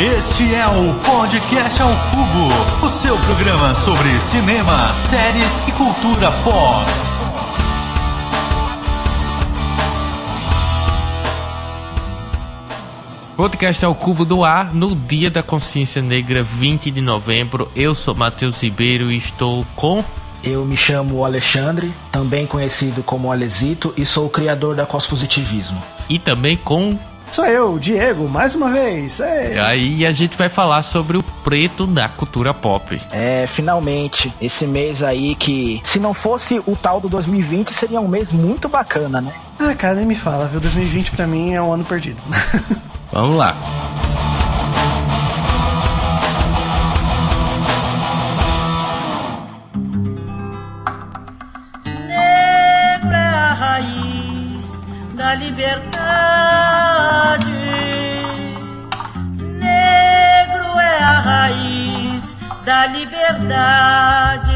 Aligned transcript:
Este 0.00 0.54
é 0.54 0.64
o 0.64 0.94
Podcast 1.00 1.82
ao 1.82 1.88
Cubo, 1.88 2.86
o 2.86 2.88
seu 2.88 3.18
programa 3.18 3.74
sobre 3.74 4.20
cinema, 4.20 4.94
séries 4.94 5.66
e 5.66 5.72
cultura 5.72 6.30
pop. 6.44 6.88
Podcast 13.36 13.84
ao 13.84 13.92
Cubo 13.92 14.24
do 14.24 14.44
Ar, 14.44 14.72
no 14.72 14.94
Dia 14.94 15.32
da 15.32 15.42
Consciência 15.42 16.00
Negra, 16.00 16.44
20 16.44 16.92
de 16.92 17.00
novembro. 17.00 17.68
Eu 17.74 17.92
sou 17.92 18.14
Matheus 18.14 18.62
Ribeiro 18.62 19.10
e 19.10 19.16
estou 19.16 19.66
com. 19.74 20.04
Eu 20.44 20.64
me 20.64 20.76
chamo 20.76 21.24
Alexandre, 21.24 21.92
também 22.12 22.46
conhecido 22.46 23.02
como 23.02 23.32
Alesito, 23.32 23.92
e 23.96 24.06
sou 24.06 24.26
o 24.26 24.30
criador 24.30 24.76
da 24.76 24.86
Cospositivismo. 24.86 25.82
E 26.08 26.20
também 26.20 26.56
com 26.56 26.96
Sou 27.32 27.44
eu, 27.44 27.78
Diego, 27.78 28.28
mais 28.28 28.54
uma 28.54 28.70
vez. 28.70 29.20
Ei. 29.20 29.58
Aí 29.58 30.06
a 30.06 30.12
gente 30.12 30.36
vai 30.36 30.48
falar 30.48 30.82
sobre 30.82 31.16
o 31.16 31.22
preto 31.22 31.86
na 31.86 32.08
cultura 32.08 32.52
pop. 32.52 33.00
É, 33.12 33.46
finalmente, 33.46 34.32
esse 34.40 34.66
mês 34.66 35.02
aí 35.02 35.34
que, 35.34 35.80
se 35.84 36.00
não 36.00 36.12
fosse 36.12 36.60
o 36.66 36.74
tal 36.74 37.00
do 37.00 37.08
2020, 37.08 37.72
seria 37.72 38.00
um 38.00 38.08
mês 38.08 38.32
muito 38.32 38.68
bacana, 38.68 39.20
né? 39.20 39.32
Ah, 39.58 39.74
cara, 39.74 39.94
nem 39.94 40.06
me 40.06 40.14
fala, 40.14 40.46
viu? 40.46 40.60
2020 40.60 41.12
pra 41.12 41.26
mim 41.26 41.54
é 41.54 41.62
um 41.62 41.72
ano 41.72 41.84
perdido. 41.84 42.20
Vamos 43.12 43.36
lá. 43.36 43.56
Negro 51.84 53.12
é 53.12 53.28
a 53.28 53.52
raiz 53.54 54.84
da 55.14 55.34
liberdade. 55.34 56.67
Raiz 61.28 62.34
da 62.64 62.86
liberdade. 62.86 64.48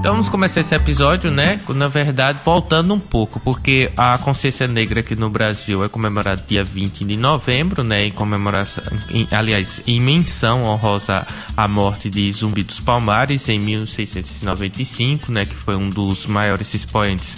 Então 0.00 0.14
vamos 0.14 0.28
começar 0.28 0.62
esse 0.62 0.74
episódio, 0.74 1.30
né? 1.30 1.60
Na 1.68 1.86
verdade, 1.86 2.40
voltando 2.44 2.92
um 2.92 2.98
pouco, 2.98 3.38
porque 3.38 3.92
a 3.96 4.18
consciência 4.18 4.66
negra 4.66 4.98
aqui 4.98 5.14
no 5.14 5.30
Brasil 5.30 5.84
é 5.84 5.88
comemorada 5.88 6.42
dia 6.48 6.64
20 6.64 7.04
de 7.04 7.16
novembro, 7.16 7.84
né? 7.84 8.06
Em 8.06 8.10
comemoração, 8.10 8.82
em, 9.10 9.28
aliás, 9.30 9.80
em 9.86 10.00
menção 10.00 10.64
honrosa 10.64 11.24
à 11.56 11.68
morte 11.68 12.10
de 12.10 12.32
Zumbi 12.32 12.64
dos 12.64 12.80
Palmares 12.80 13.48
em 13.48 13.60
1695, 13.60 15.30
né? 15.30 15.46
Que 15.46 15.54
foi 15.54 15.76
um 15.76 15.88
dos 15.88 16.26
maiores 16.26 16.74
expoentes 16.74 17.36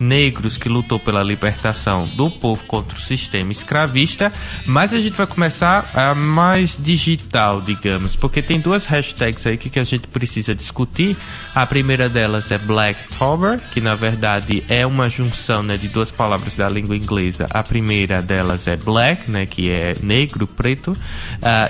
negros 0.00 0.56
que 0.56 0.68
lutou 0.68 0.98
pela 0.98 1.22
libertação 1.22 2.04
do 2.14 2.30
povo 2.30 2.64
contra 2.64 2.96
o 2.96 3.00
sistema 3.00 3.52
escravista, 3.52 4.32
mas 4.66 4.92
a 4.92 4.98
gente 4.98 5.16
vai 5.16 5.26
começar 5.26 5.90
a 5.94 6.14
mais 6.14 6.76
digital, 6.78 7.60
digamos, 7.60 8.16
porque 8.16 8.42
tem 8.42 8.60
duas 8.60 8.86
hashtags 8.86 9.46
aí 9.46 9.56
que, 9.56 9.70
que 9.70 9.78
a 9.78 9.84
gente 9.84 10.06
precisa 10.08 10.54
discutir. 10.54 11.16
A 11.54 11.66
primeira 11.66 12.08
delas 12.08 12.50
é 12.50 12.58
Blacktober, 12.58 13.60
que 13.72 13.80
na 13.80 13.94
verdade 13.94 14.64
é 14.68 14.86
uma 14.86 15.08
junção 15.08 15.62
né, 15.62 15.76
de 15.76 15.88
duas 15.88 16.10
palavras 16.10 16.54
da 16.54 16.68
língua 16.68 16.96
inglesa. 16.96 17.46
A 17.50 17.62
primeira 17.62 18.22
delas 18.22 18.66
é 18.66 18.76
black, 18.76 19.30
né, 19.30 19.46
que 19.46 19.70
é 19.70 19.94
negro, 20.02 20.46
preto, 20.46 20.92
uh, 20.92 20.96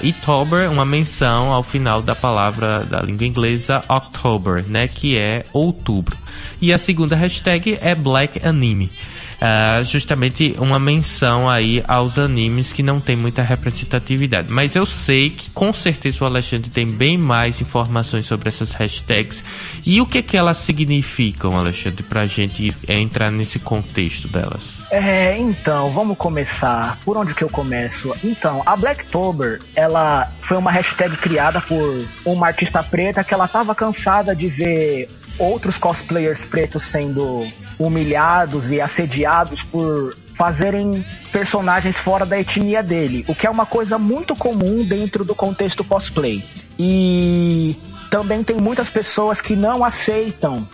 e 0.02 0.12
tober, 0.12 0.68
uma 0.68 0.84
menção 0.84 1.52
ao 1.52 1.62
final 1.62 2.02
da 2.02 2.14
palavra 2.14 2.84
da 2.84 3.00
língua 3.00 3.26
inglesa 3.26 3.82
October, 3.88 4.64
né, 4.66 4.88
que 4.88 5.16
é 5.16 5.44
outubro. 5.52 6.16
E 6.60 6.72
a 6.72 6.78
segunda 6.78 7.16
hashtag 7.16 7.78
é 7.80 7.94
Black 7.94 8.46
Anime. 8.46 8.90
Uh, 9.38 9.84
justamente 9.84 10.56
uma 10.58 10.80
menção 10.80 11.48
aí 11.48 11.82
aos 11.86 12.18
animes 12.18 12.72
que 12.72 12.82
não 12.82 12.98
tem 12.98 13.14
muita 13.14 13.40
representatividade. 13.40 14.50
Mas 14.50 14.74
eu 14.74 14.84
sei 14.84 15.30
que 15.30 15.48
com 15.50 15.72
certeza 15.72 16.24
o 16.24 16.26
Alexandre 16.26 16.68
tem 16.70 16.84
bem 16.84 17.16
mais 17.16 17.60
informações 17.60 18.26
sobre 18.26 18.48
essas 18.48 18.72
hashtags 18.72 19.44
e 19.86 20.00
o 20.00 20.06
que 20.06 20.22
que 20.22 20.36
elas 20.36 20.58
significam, 20.58 21.56
Alexandre, 21.56 22.02
pra 22.02 22.26
gente 22.26 22.74
entrar 22.88 23.30
nesse 23.30 23.60
contexto 23.60 24.26
delas. 24.26 24.82
É, 24.90 25.38
então, 25.38 25.90
vamos 25.92 26.18
começar. 26.18 26.98
Por 27.04 27.16
onde 27.16 27.32
que 27.32 27.44
eu 27.44 27.48
começo? 27.48 28.12
Então, 28.24 28.60
a 28.66 28.74
Blacktober, 28.74 29.60
ela 29.76 30.32
foi 30.40 30.56
uma 30.56 30.72
hashtag 30.72 31.16
criada 31.16 31.60
por 31.60 32.04
uma 32.24 32.48
artista 32.48 32.82
preta 32.82 33.22
que 33.22 33.32
ela 33.32 33.46
tava 33.46 33.72
cansada 33.72 34.34
de 34.34 34.48
ver 34.48 35.08
outros 35.38 35.78
cosplayers 35.78 36.44
pretos 36.44 36.84
sendo 36.84 37.46
humilhados 37.78 38.70
e 38.70 38.80
assediados 38.80 39.62
por 39.62 40.14
fazerem 40.34 41.04
personagens 41.32 41.98
fora 41.98 42.24
da 42.24 42.38
etnia 42.38 42.82
dele, 42.82 43.24
o 43.26 43.34
que 43.34 43.46
é 43.46 43.50
uma 43.50 43.66
coisa 43.66 43.98
muito 43.98 44.36
comum 44.36 44.84
dentro 44.84 45.24
do 45.24 45.34
contexto 45.34 45.82
cosplay. 45.82 46.44
E 46.78 47.76
também 48.10 48.42
tem 48.44 48.56
muitas 48.56 48.88
pessoas 48.88 49.40
que 49.40 49.56
não 49.56 49.84
aceitam 49.84 50.66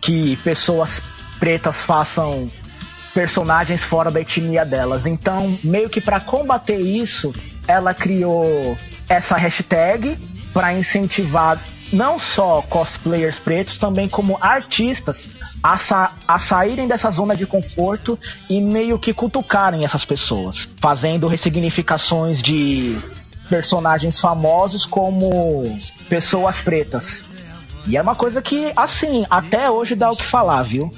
que 0.00 0.36
pessoas 0.38 1.00
pretas 1.38 1.84
façam 1.84 2.50
personagens 3.14 3.84
fora 3.84 4.10
da 4.10 4.20
etnia 4.20 4.64
delas. 4.64 5.06
Então, 5.06 5.58
meio 5.62 5.88
que 5.88 6.00
para 6.00 6.18
combater 6.18 6.78
isso, 6.78 7.32
ela 7.68 7.94
criou 7.94 8.76
essa 9.08 9.36
hashtag 9.36 10.18
para 10.52 10.74
incentivar 10.74 11.58
não 11.92 12.18
só 12.18 12.62
cosplayers 12.62 13.38
pretos, 13.38 13.78
também 13.78 14.08
como 14.08 14.38
artistas 14.40 15.28
a, 15.62 15.76
sa 15.76 16.12
a 16.26 16.38
saírem 16.38 16.88
dessa 16.88 17.10
zona 17.10 17.36
de 17.36 17.46
conforto 17.46 18.18
e 18.48 18.60
meio 18.60 18.98
que 18.98 19.12
cutucarem 19.12 19.84
essas 19.84 20.04
pessoas, 20.04 20.68
fazendo 20.80 21.28
ressignificações 21.28 22.42
de 22.42 22.98
personagens 23.48 24.18
famosos 24.18 24.86
como 24.86 25.78
pessoas 26.08 26.62
pretas. 26.62 27.24
E 27.86 27.96
é 27.96 28.02
uma 28.02 28.14
coisa 28.14 28.40
que, 28.40 28.72
assim, 28.74 29.26
até 29.28 29.70
hoje 29.70 29.94
dá 29.94 30.10
o 30.10 30.16
que 30.16 30.24
falar, 30.24 30.62
viu? 30.62 30.90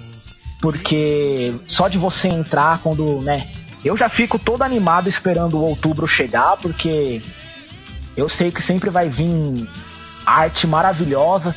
Porque 0.61 1.55
só 1.67 1.89
de 1.89 1.99
você 1.99 2.29
entrar 2.29 2.79
quando, 2.79 3.21
né? 3.23 3.51
Eu 3.85 3.97
já 3.97 4.09
fico 4.09 4.39
todo 4.39 4.63
animado 4.63 5.09
esperando 5.09 5.59
o 5.59 5.63
outubro 5.63 6.07
chegar, 6.07 6.57
porque 6.59 7.21
eu 8.17 8.29
sei 8.29 8.53
que 8.53 8.63
sempre 8.63 8.89
vai 8.89 9.09
vir 9.09 9.67
arte 10.25 10.67
maravilhosa. 10.67 11.55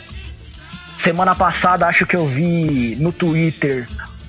Semana 0.97 1.35
passada 1.35 1.87
acho 1.87 2.05
que 2.05 2.15
eu 2.15 2.25
vi 2.25 2.95
no 2.99 3.11
Twitter 3.11 3.87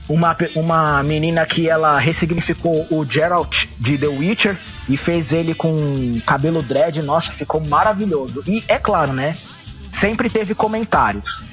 uma, 0.08 0.36
uma 0.54 1.02
menina 1.02 1.44
que 1.44 1.68
ela 1.68 1.98
ressignificou 1.98 2.86
o 2.90 3.04
Geralt 3.04 3.66
de 3.78 3.98
The 3.98 4.06
Witcher 4.06 4.56
e 4.88 4.96
fez 4.96 5.32
ele 5.32 5.54
com 5.54 6.20
cabelo 6.26 6.62
dread, 6.62 7.02
nossa, 7.02 7.30
ficou 7.30 7.60
maravilhoso. 7.60 8.42
E 8.46 8.64
é 8.68 8.78
claro, 8.78 9.12
né? 9.12 9.36
Sempre 9.92 10.30
teve 10.30 10.54
comentários 10.54 11.44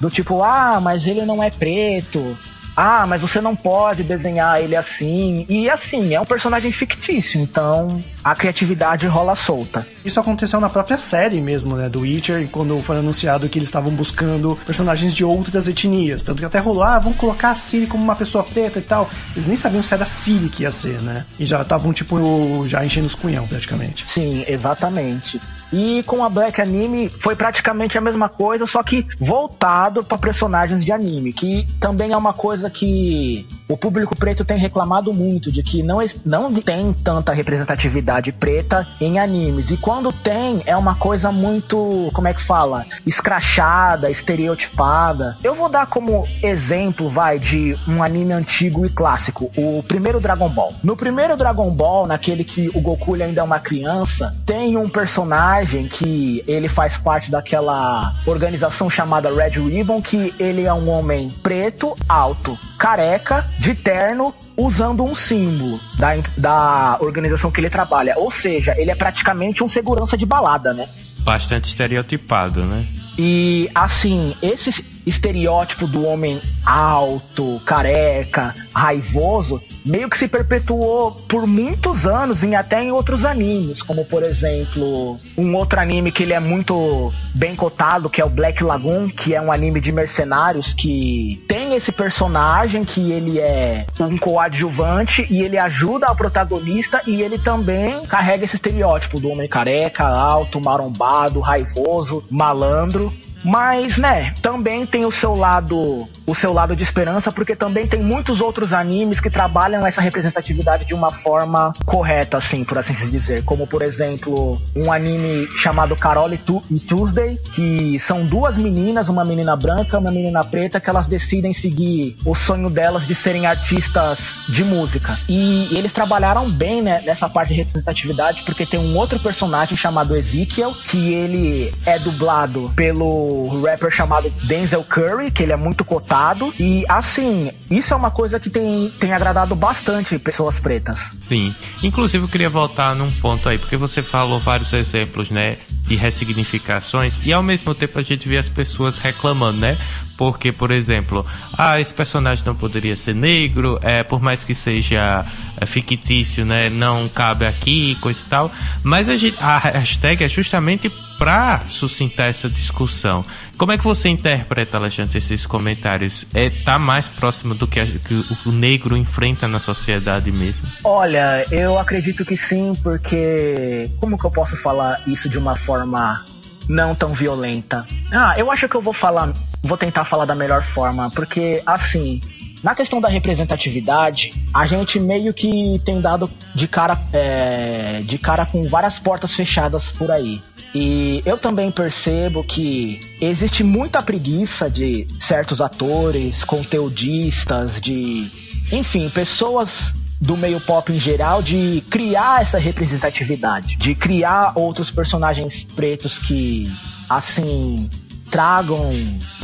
do 0.00 0.08
tipo, 0.08 0.42
ah, 0.42 0.80
mas 0.82 1.06
ele 1.06 1.26
não 1.26 1.42
é 1.42 1.50
preto, 1.50 2.36
ah, 2.76 3.06
mas 3.06 3.20
você 3.20 3.40
não 3.40 3.54
pode 3.56 4.02
desenhar 4.02 4.60
ele 4.60 4.76
assim. 4.76 5.44
E 5.48 5.68
assim, 5.68 6.14
é 6.14 6.20
um 6.20 6.24
personagem 6.24 6.72
fictício, 6.72 7.40
então 7.40 8.02
a 8.22 8.34
criatividade 8.34 9.06
rola 9.06 9.34
solta. 9.34 9.86
Isso 10.04 10.20
aconteceu 10.20 10.60
na 10.60 10.68
própria 10.68 10.98
série 10.98 11.40
mesmo, 11.40 11.76
né, 11.76 11.88
do 11.88 12.00
Witcher, 12.00 12.48
quando 12.50 12.80
foi 12.80 12.98
anunciado 12.98 13.48
que 13.48 13.58
eles 13.58 13.68
estavam 13.68 13.92
buscando 13.92 14.58
personagens 14.66 15.14
de 15.14 15.24
outras 15.24 15.68
etnias. 15.68 16.22
Tanto 16.22 16.38
que 16.38 16.44
até 16.44 16.58
rolou, 16.58 16.82
ah, 16.82 16.98
vamos 16.98 17.18
colocar 17.18 17.50
a 17.50 17.54
Ciri 17.54 17.86
como 17.86 18.02
uma 18.02 18.16
pessoa 18.16 18.44
preta 18.44 18.78
e 18.78 18.82
tal. 18.82 19.08
Eles 19.32 19.46
nem 19.46 19.56
sabiam 19.56 19.82
se 19.82 19.94
era 19.94 20.04
a 20.04 20.06
Ciri 20.06 20.48
que 20.48 20.62
ia 20.62 20.72
ser, 20.72 21.00
né? 21.02 21.24
E 21.38 21.44
já 21.44 21.62
estavam, 21.62 21.92
tipo, 21.92 22.66
já 22.66 22.84
enchendo 22.84 23.06
os 23.06 23.14
cunhão, 23.14 23.46
praticamente. 23.46 24.08
Sim, 24.08 24.44
exatamente. 24.46 25.40
E 25.72 26.02
com 26.04 26.24
a 26.24 26.28
Black 26.28 26.60
Anime 26.60 27.08
foi 27.08 27.36
praticamente 27.36 27.96
a 27.96 28.00
mesma 28.00 28.28
coisa, 28.28 28.66
só 28.66 28.82
que 28.82 29.06
voltado 29.18 30.02
para 30.02 30.18
personagens 30.18 30.84
de 30.84 30.92
anime, 30.92 31.32
que 31.32 31.66
também 31.78 32.12
é 32.12 32.16
uma 32.16 32.32
coisa 32.32 32.68
que 32.68 33.46
o 33.70 33.76
público 33.76 34.16
preto 34.16 34.44
tem 34.44 34.58
reclamado 34.58 35.14
muito 35.14 35.50
de 35.52 35.62
que 35.62 35.80
não, 35.80 35.98
não 36.24 36.52
tem 36.54 36.92
tanta 36.92 37.32
representatividade 37.32 38.32
preta 38.32 38.86
em 39.00 39.18
animes. 39.18 39.70
E 39.70 39.76
quando 39.76 40.12
tem, 40.12 40.60
é 40.66 40.76
uma 40.76 40.96
coisa 40.96 41.30
muito, 41.30 42.10
como 42.12 42.26
é 42.26 42.34
que 42.34 42.42
fala? 42.42 42.84
Escrachada, 43.06 44.10
estereotipada. 44.10 45.36
Eu 45.44 45.54
vou 45.54 45.68
dar 45.68 45.86
como 45.86 46.26
exemplo, 46.42 47.08
vai, 47.08 47.38
de 47.38 47.76
um 47.86 48.02
anime 48.02 48.32
antigo 48.32 48.84
e 48.84 48.88
clássico, 48.88 49.50
o 49.56 49.84
primeiro 49.86 50.20
Dragon 50.20 50.48
Ball. 50.48 50.74
No 50.82 50.96
primeiro 50.96 51.36
Dragon 51.36 51.70
Ball, 51.70 52.08
naquele 52.08 52.42
que 52.42 52.68
o 52.74 52.80
Goku 52.80 53.14
ainda 53.14 53.40
é 53.40 53.44
uma 53.44 53.60
criança, 53.60 54.34
tem 54.44 54.76
um 54.76 54.88
personagem 54.88 55.86
que 55.86 56.42
ele 56.48 56.66
faz 56.66 56.98
parte 56.98 57.30
daquela 57.30 58.12
organização 58.26 58.90
chamada 58.90 59.32
Red 59.32 59.60
Ribbon, 59.60 60.02
que 60.02 60.34
ele 60.40 60.64
é 60.64 60.74
um 60.74 60.88
homem 60.88 61.30
preto, 61.42 61.96
alto, 62.08 62.58
careca, 62.76 63.46
de 63.60 63.74
terno, 63.74 64.34
usando 64.56 65.04
um 65.04 65.14
símbolo 65.14 65.78
da, 65.98 66.14
da 66.34 66.96
organização 67.00 67.50
que 67.50 67.60
ele 67.60 67.68
trabalha. 67.68 68.14
Ou 68.16 68.30
seja, 68.30 68.74
ele 68.78 68.90
é 68.90 68.94
praticamente 68.94 69.62
um 69.62 69.68
segurança 69.68 70.16
de 70.16 70.24
balada, 70.24 70.72
né? 70.72 70.88
Bastante 71.18 71.68
estereotipado, 71.68 72.64
né? 72.64 72.86
E 73.18 73.70
assim, 73.74 74.34
esse, 74.40 74.82
estereótipo 75.06 75.86
do 75.86 76.04
homem 76.06 76.40
alto, 76.64 77.60
careca, 77.64 78.54
raivoso, 78.74 79.62
meio 79.84 80.08
que 80.08 80.16
se 80.16 80.28
perpetuou 80.28 81.12
por 81.12 81.46
muitos 81.46 82.06
anos 82.06 82.42
em 82.42 82.54
até 82.54 82.82
em 82.82 82.92
outros 82.92 83.24
animes, 83.24 83.82
como 83.82 84.04
por 84.04 84.22
exemplo, 84.22 85.18
um 85.36 85.54
outro 85.54 85.80
anime 85.80 86.12
que 86.12 86.22
ele 86.22 86.32
é 86.32 86.40
muito 86.40 87.12
bem 87.34 87.54
cotado, 87.56 88.10
que 88.10 88.20
é 88.20 88.24
o 88.24 88.30
Black 88.30 88.62
Lagoon, 88.62 89.08
que 89.08 89.34
é 89.34 89.40
um 89.40 89.50
anime 89.50 89.80
de 89.80 89.92
mercenários 89.92 90.72
que 90.72 91.42
tem 91.48 91.74
esse 91.74 91.92
personagem 91.92 92.84
que 92.84 93.10
ele 93.10 93.38
é 93.38 93.86
um 93.98 94.16
coadjuvante 94.18 95.26
e 95.30 95.42
ele 95.42 95.58
ajuda 95.58 96.10
o 96.10 96.16
protagonista 96.16 97.02
e 97.06 97.22
ele 97.22 97.38
também 97.38 98.04
carrega 98.06 98.44
esse 98.44 98.56
estereótipo 98.56 99.20
do 99.20 99.30
homem 99.30 99.48
careca, 99.48 100.04
alto, 100.06 100.60
marombado, 100.60 101.40
raivoso, 101.40 102.24
malandro. 102.30 103.12
Mas, 103.44 103.96
né, 103.96 104.32
também 104.42 104.84
tem 104.84 105.04
o 105.04 105.10
seu 105.10 105.34
lado 105.34 106.06
o 106.30 106.34
seu 106.34 106.52
lado 106.52 106.76
de 106.76 106.82
esperança, 106.84 107.32
porque 107.32 107.56
também 107.56 107.88
tem 107.88 108.00
muitos 108.00 108.40
outros 108.40 108.72
animes 108.72 109.18
que 109.18 109.28
trabalham 109.28 109.84
essa 109.84 110.00
representatividade 110.00 110.84
de 110.84 110.94
uma 110.94 111.10
forma 111.10 111.72
correta, 111.84 112.36
assim, 112.36 112.62
por 112.62 112.78
assim 112.78 112.94
se 112.94 113.10
dizer. 113.10 113.44
Como, 113.44 113.66
por 113.66 113.82
exemplo, 113.82 114.56
um 114.76 114.92
anime 114.92 115.48
chamado 115.56 115.96
Carol 115.96 116.32
e, 116.32 116.38
tu 116.38 116.62
e 116.70 116.78
Tuesday, 116.78 117.36
que 117.52 117.98
são 117.98 118.24
duas 118.24 118.56
meninas, 118.56 119.08
uma 119.08 119.24
menina 119.24 119.56
branca 119.56 119.98
uma 119.98 120.12
menina 120.12 120.44
preta, 120.44 120.80
que 120.80 120.88
elas 120.88 121.08
decidem 121.08 121.52
seguir 121.52 122.16
o 122.24 122.32
sonho 122.32 122.70
delas 122.70 123.06
de 123.08 123.14
serem 123.14 123.46
artistas 123.46 124.40
de 124.48 124.62
música. 124.62 125.18
E 125.28 125.68
eles 125.76 125.92
trabalharam 125.92 126.48
bem 126.48 126.80
né, 126.80 127.02
nessa 127.04 127.28
parte 127.28 127.48
de 127.48 127.56
representatividade, 127.56 128.42
porque 128.44 128.64
tem 128.64 128.78
um 128.78 128.96
outro 128.96 129.18
personagem 129.18 129.76
chamado 129.76 130.14
Ezekiel, 130.14 130.72
que 130.86 131.12
ele 131.12 131.74
é 131.84 131.98
dublado 131.98 132.72
pelo 132.76 133.48
rapper 133.64 133.90
chamado 133.90 134.30
Denzel 134.44 134.84
Curry, 134.84 135.32
que 135.32 135.42
ele 135.42 135.52
é 135.52 135.56
muito 135.56 135.84
cotado 135.84 136.19
e 136.58 136.84
assim, 136.88 137.50
isso 137.70 137.94
é 137.94 137.96
uma 137.96 138.10
coisa 138.10 138.38
que 138.38 138.50
tem, 138.50 138.92
tem 138.98 139.12
agradado 139.12 139.54
bastante 139.54 140.18
pessoas 140.18 140.60
pretas. 140.60 141.12
Sim. 141.20 141.54
Inclusive 141.82 142.24
eu 142.24 142.28
queria 142.28 142.50
voltar 142.50 142.94
num 142.94 143.10
ponto 143.10 143.48
aí, 143.48 143.58
porque 143.58 143.76
você 143.76 144.02
falou 144.02 144.38
vários 144.38 144.72
exemplos, 144.72 145.30
né? 145.30 145.56
De 145.86 145.96
ressignificações, 145.96 147.14
e 147.24 147.32
ao 147.32 147.42
mesmo 147.42 147.74
tempo 147.74 147.98
a 147.98 148.02
gente 148.02 148.28
vê 148.28 148.38
as 148.38 148.48
pessoas 148.48 148.98
reclamando, 148.98 149.58
né? 149.58 149.76
Porque, 150.20 150.52
por 150.52 150.70
exemplo, 150.70 151.24
ah, 151.56 151.80
esse 151.80 151.94
personagem 151.94 152.44
não 152.44 152.54
poderia 152.54 152.94
ser 152.94 153.14
negro, 153.14 153.80
é, 153.80 154.02
por 154.02 154.20
mais 154.20 154.44
que 154.44 154.54
seja 154.54 155.24
é, 155.58 155.64
fictício, 155.64 156.44
né? 156.44 156.68
Não 156.68 157.08
cabe 157.08 157.46
aqui, 157.46 157.96
coisa 158.02 158.20
e 158.20 158.28
tal. 158.28 158.52
Mas 158.82 159.08
a, 159.08 159.16
gente, 159.16 159.38
a 159.40 159.56
hashtag 159.56 160.22
é 160.22 160.28
justamente 160.28 160.90
para 161.18 161.62
sustentar 161.66 162.28
essa 162.28 162.50
discussão. 162.50 163.24
Como 163.56 163.72
é 163.72 163.78
que 163.78 163.84
você 163.84 164.10
interpreta, 164.10 164.76
Alexandre, 164.76 165.16
esses 165.16 165.46
comentários? 165.46 166.26
É 166.34 166.50
tá 166.50 166.78
mais 166.78 167.06
próximo 167.06 167.54
do 167.54 167.66
que, 167.66 167.80
a, 167.80 167.86
que 167.86 168.24
o 168.44 168.52
negro 168.52 168.94
enfrenta 168.98 169.48
na 169.48 169.58
sociedade 169.58 170.30
mesmo? 170.30 170.68
Olha, 170.84 171.46
eu 171.50 171.78
acredito 171.78 172.26
que 172.26 172.36
sim, 172.36 172.74
porque 172.82 173.90
como 173.98 174.18
que 174.18 174.24
eu 174.26 174.30
posso 174.30 174.54
falar 174.54 175.00
isso 175.06 175.30
de 175.30 175.38
uma 175.38 175.56
forma 175.56 176.24
não 176.70 176.94
tão 176.94 177.12
violenta? 177.12 177.84
Ah, 178.12 178.34
eu 178.38 178.50
acho 178.50 178.68
que 178.68 178.76
eu 178.76 178.80
vou 178.80 178.94
falar, 178.94 179.32
vou 179.62 179.76
tentar 179.76 180.04
falar 180.04 180.24
da 180.24 180.34
melhor 180.34 180.62
forma, 180.62 181.10
porque 181.10 181.60
assim, 181.66 182.20
na 182.62 182.74
questão 182.74 183.00
da 183.00 183.08
representatividade, 183.08 184.32
a 184.54 184.66
gente 184.66 185.00
meio 185.00 185.34
que 185.34 185.80
tem 185.84 186.00
dado 186.00 186.30
de 186.54 186.68
cara, 186.68 186.98
é, 187.12 188.00
de 188.04 188.18
cara 188.18 188.46
com 188.46 188.62
várias 188.62 188.98
portas 188.98 189.34
fechadas 189.34 189.90
por 189.90 190.10
aí. 190.10 190.40
E 190.72 191.20
eu 191.26 191.36
também 191.36 191.72
percebo 191.72 192.44
que 192.44 193.00
existe 193.20 193.64
muita 193.64 194.00
preguiça 194.00 194.70
de 194.70 195.08
certos 195.18 195.60
atores, 195.60 196.44
conteudistas, 196.44 197.80
de. 197.80 198.30
Enfim, 198.70 199.10
pessoas 199.10 199.92
do 200.20 200.36
meio 200.36 200.60
pop 200.60 200.92
em 200.92 201.00
geral 201.00 201.42
de 201.42 201.82
criar 201.90 202.42
essa 202.42 202.58
representatividade, 202.58 203.76
de 203.76 203.94
criar 203.94 204.52
outros 204.54 204.90
personagens 204.90 205.64
pretos 205.64 206.18
que, 206.18 206.70
assim, 207.08 207.88
tragam 208.30 208.90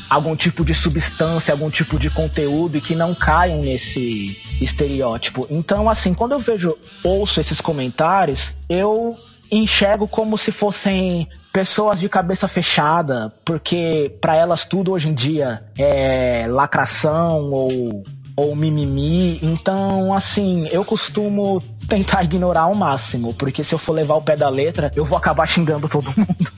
algum 0.08 0.36
tipo 0.36 0.64
de 0.64 0.74
substância, 0.74 1.52
algum 1.52 1.70
tipo 1.70 1.98
de 1.98 2.10
conteúdo 2.10 2.76
e 2.76 2.80
que 2.80 2.94
não 2.94 3.14
caiam 3.14 3.60
nesse 3.60 4.38
estereótipo. 4.60 5.46
Então, 5.50 5.88
assim, 5.88 6.14
quando 6.14 6.32
eu 6.32 6.38
vejo, 6.38 6.76
ouço 7.02 7.40
esses 7.40 7.60
comentários, 7.60 8.52
eu 8.68 9.16
enxergo 9.50 10.06
como 10.06 10.36
se 10.36 10.52
fossem 10.52 11.28
pessoas 11.52 12.00
de 12.00 12.08
cabeça 12.08 12.46
fechada, 12.46 13.32
porque 13.44 14.14
para 14.20 14.36
elas 14.36 14.64
tudo 14.64 14.92
hoje 14.92 15.08
em 15.08 15.14
dia 15.14 15.64
é 15.78 16.46
lacração 16.48 17.50
ou 17.50 18.04
ou 18.36 18.54
mimimi. 18.54 19.38
Então, 19.42 20.12
assim, 20.12 20.66
eu 20.70 20.84
costumo 20.84 21.60
tentar 21.88 22.22
ignorar 22.22 22.62
ao 22.62 22.74
máximo, 22.74 23.32
porque 23.34 23.64
se 23.64 23.74
eu 23.74 23.78
for 23.78 23.94
levar 23.94 24.16
o 24.16 24.22
pé 24.22 24.36
da 24.36 24.48
letra, 24.48 24.92
eu 24.94 25.04
vou 25.04 25.16
acabar 25.16 25.46
xingando 25.46 25.88
todo 25.88 26.12
mundo. 26.16 26.52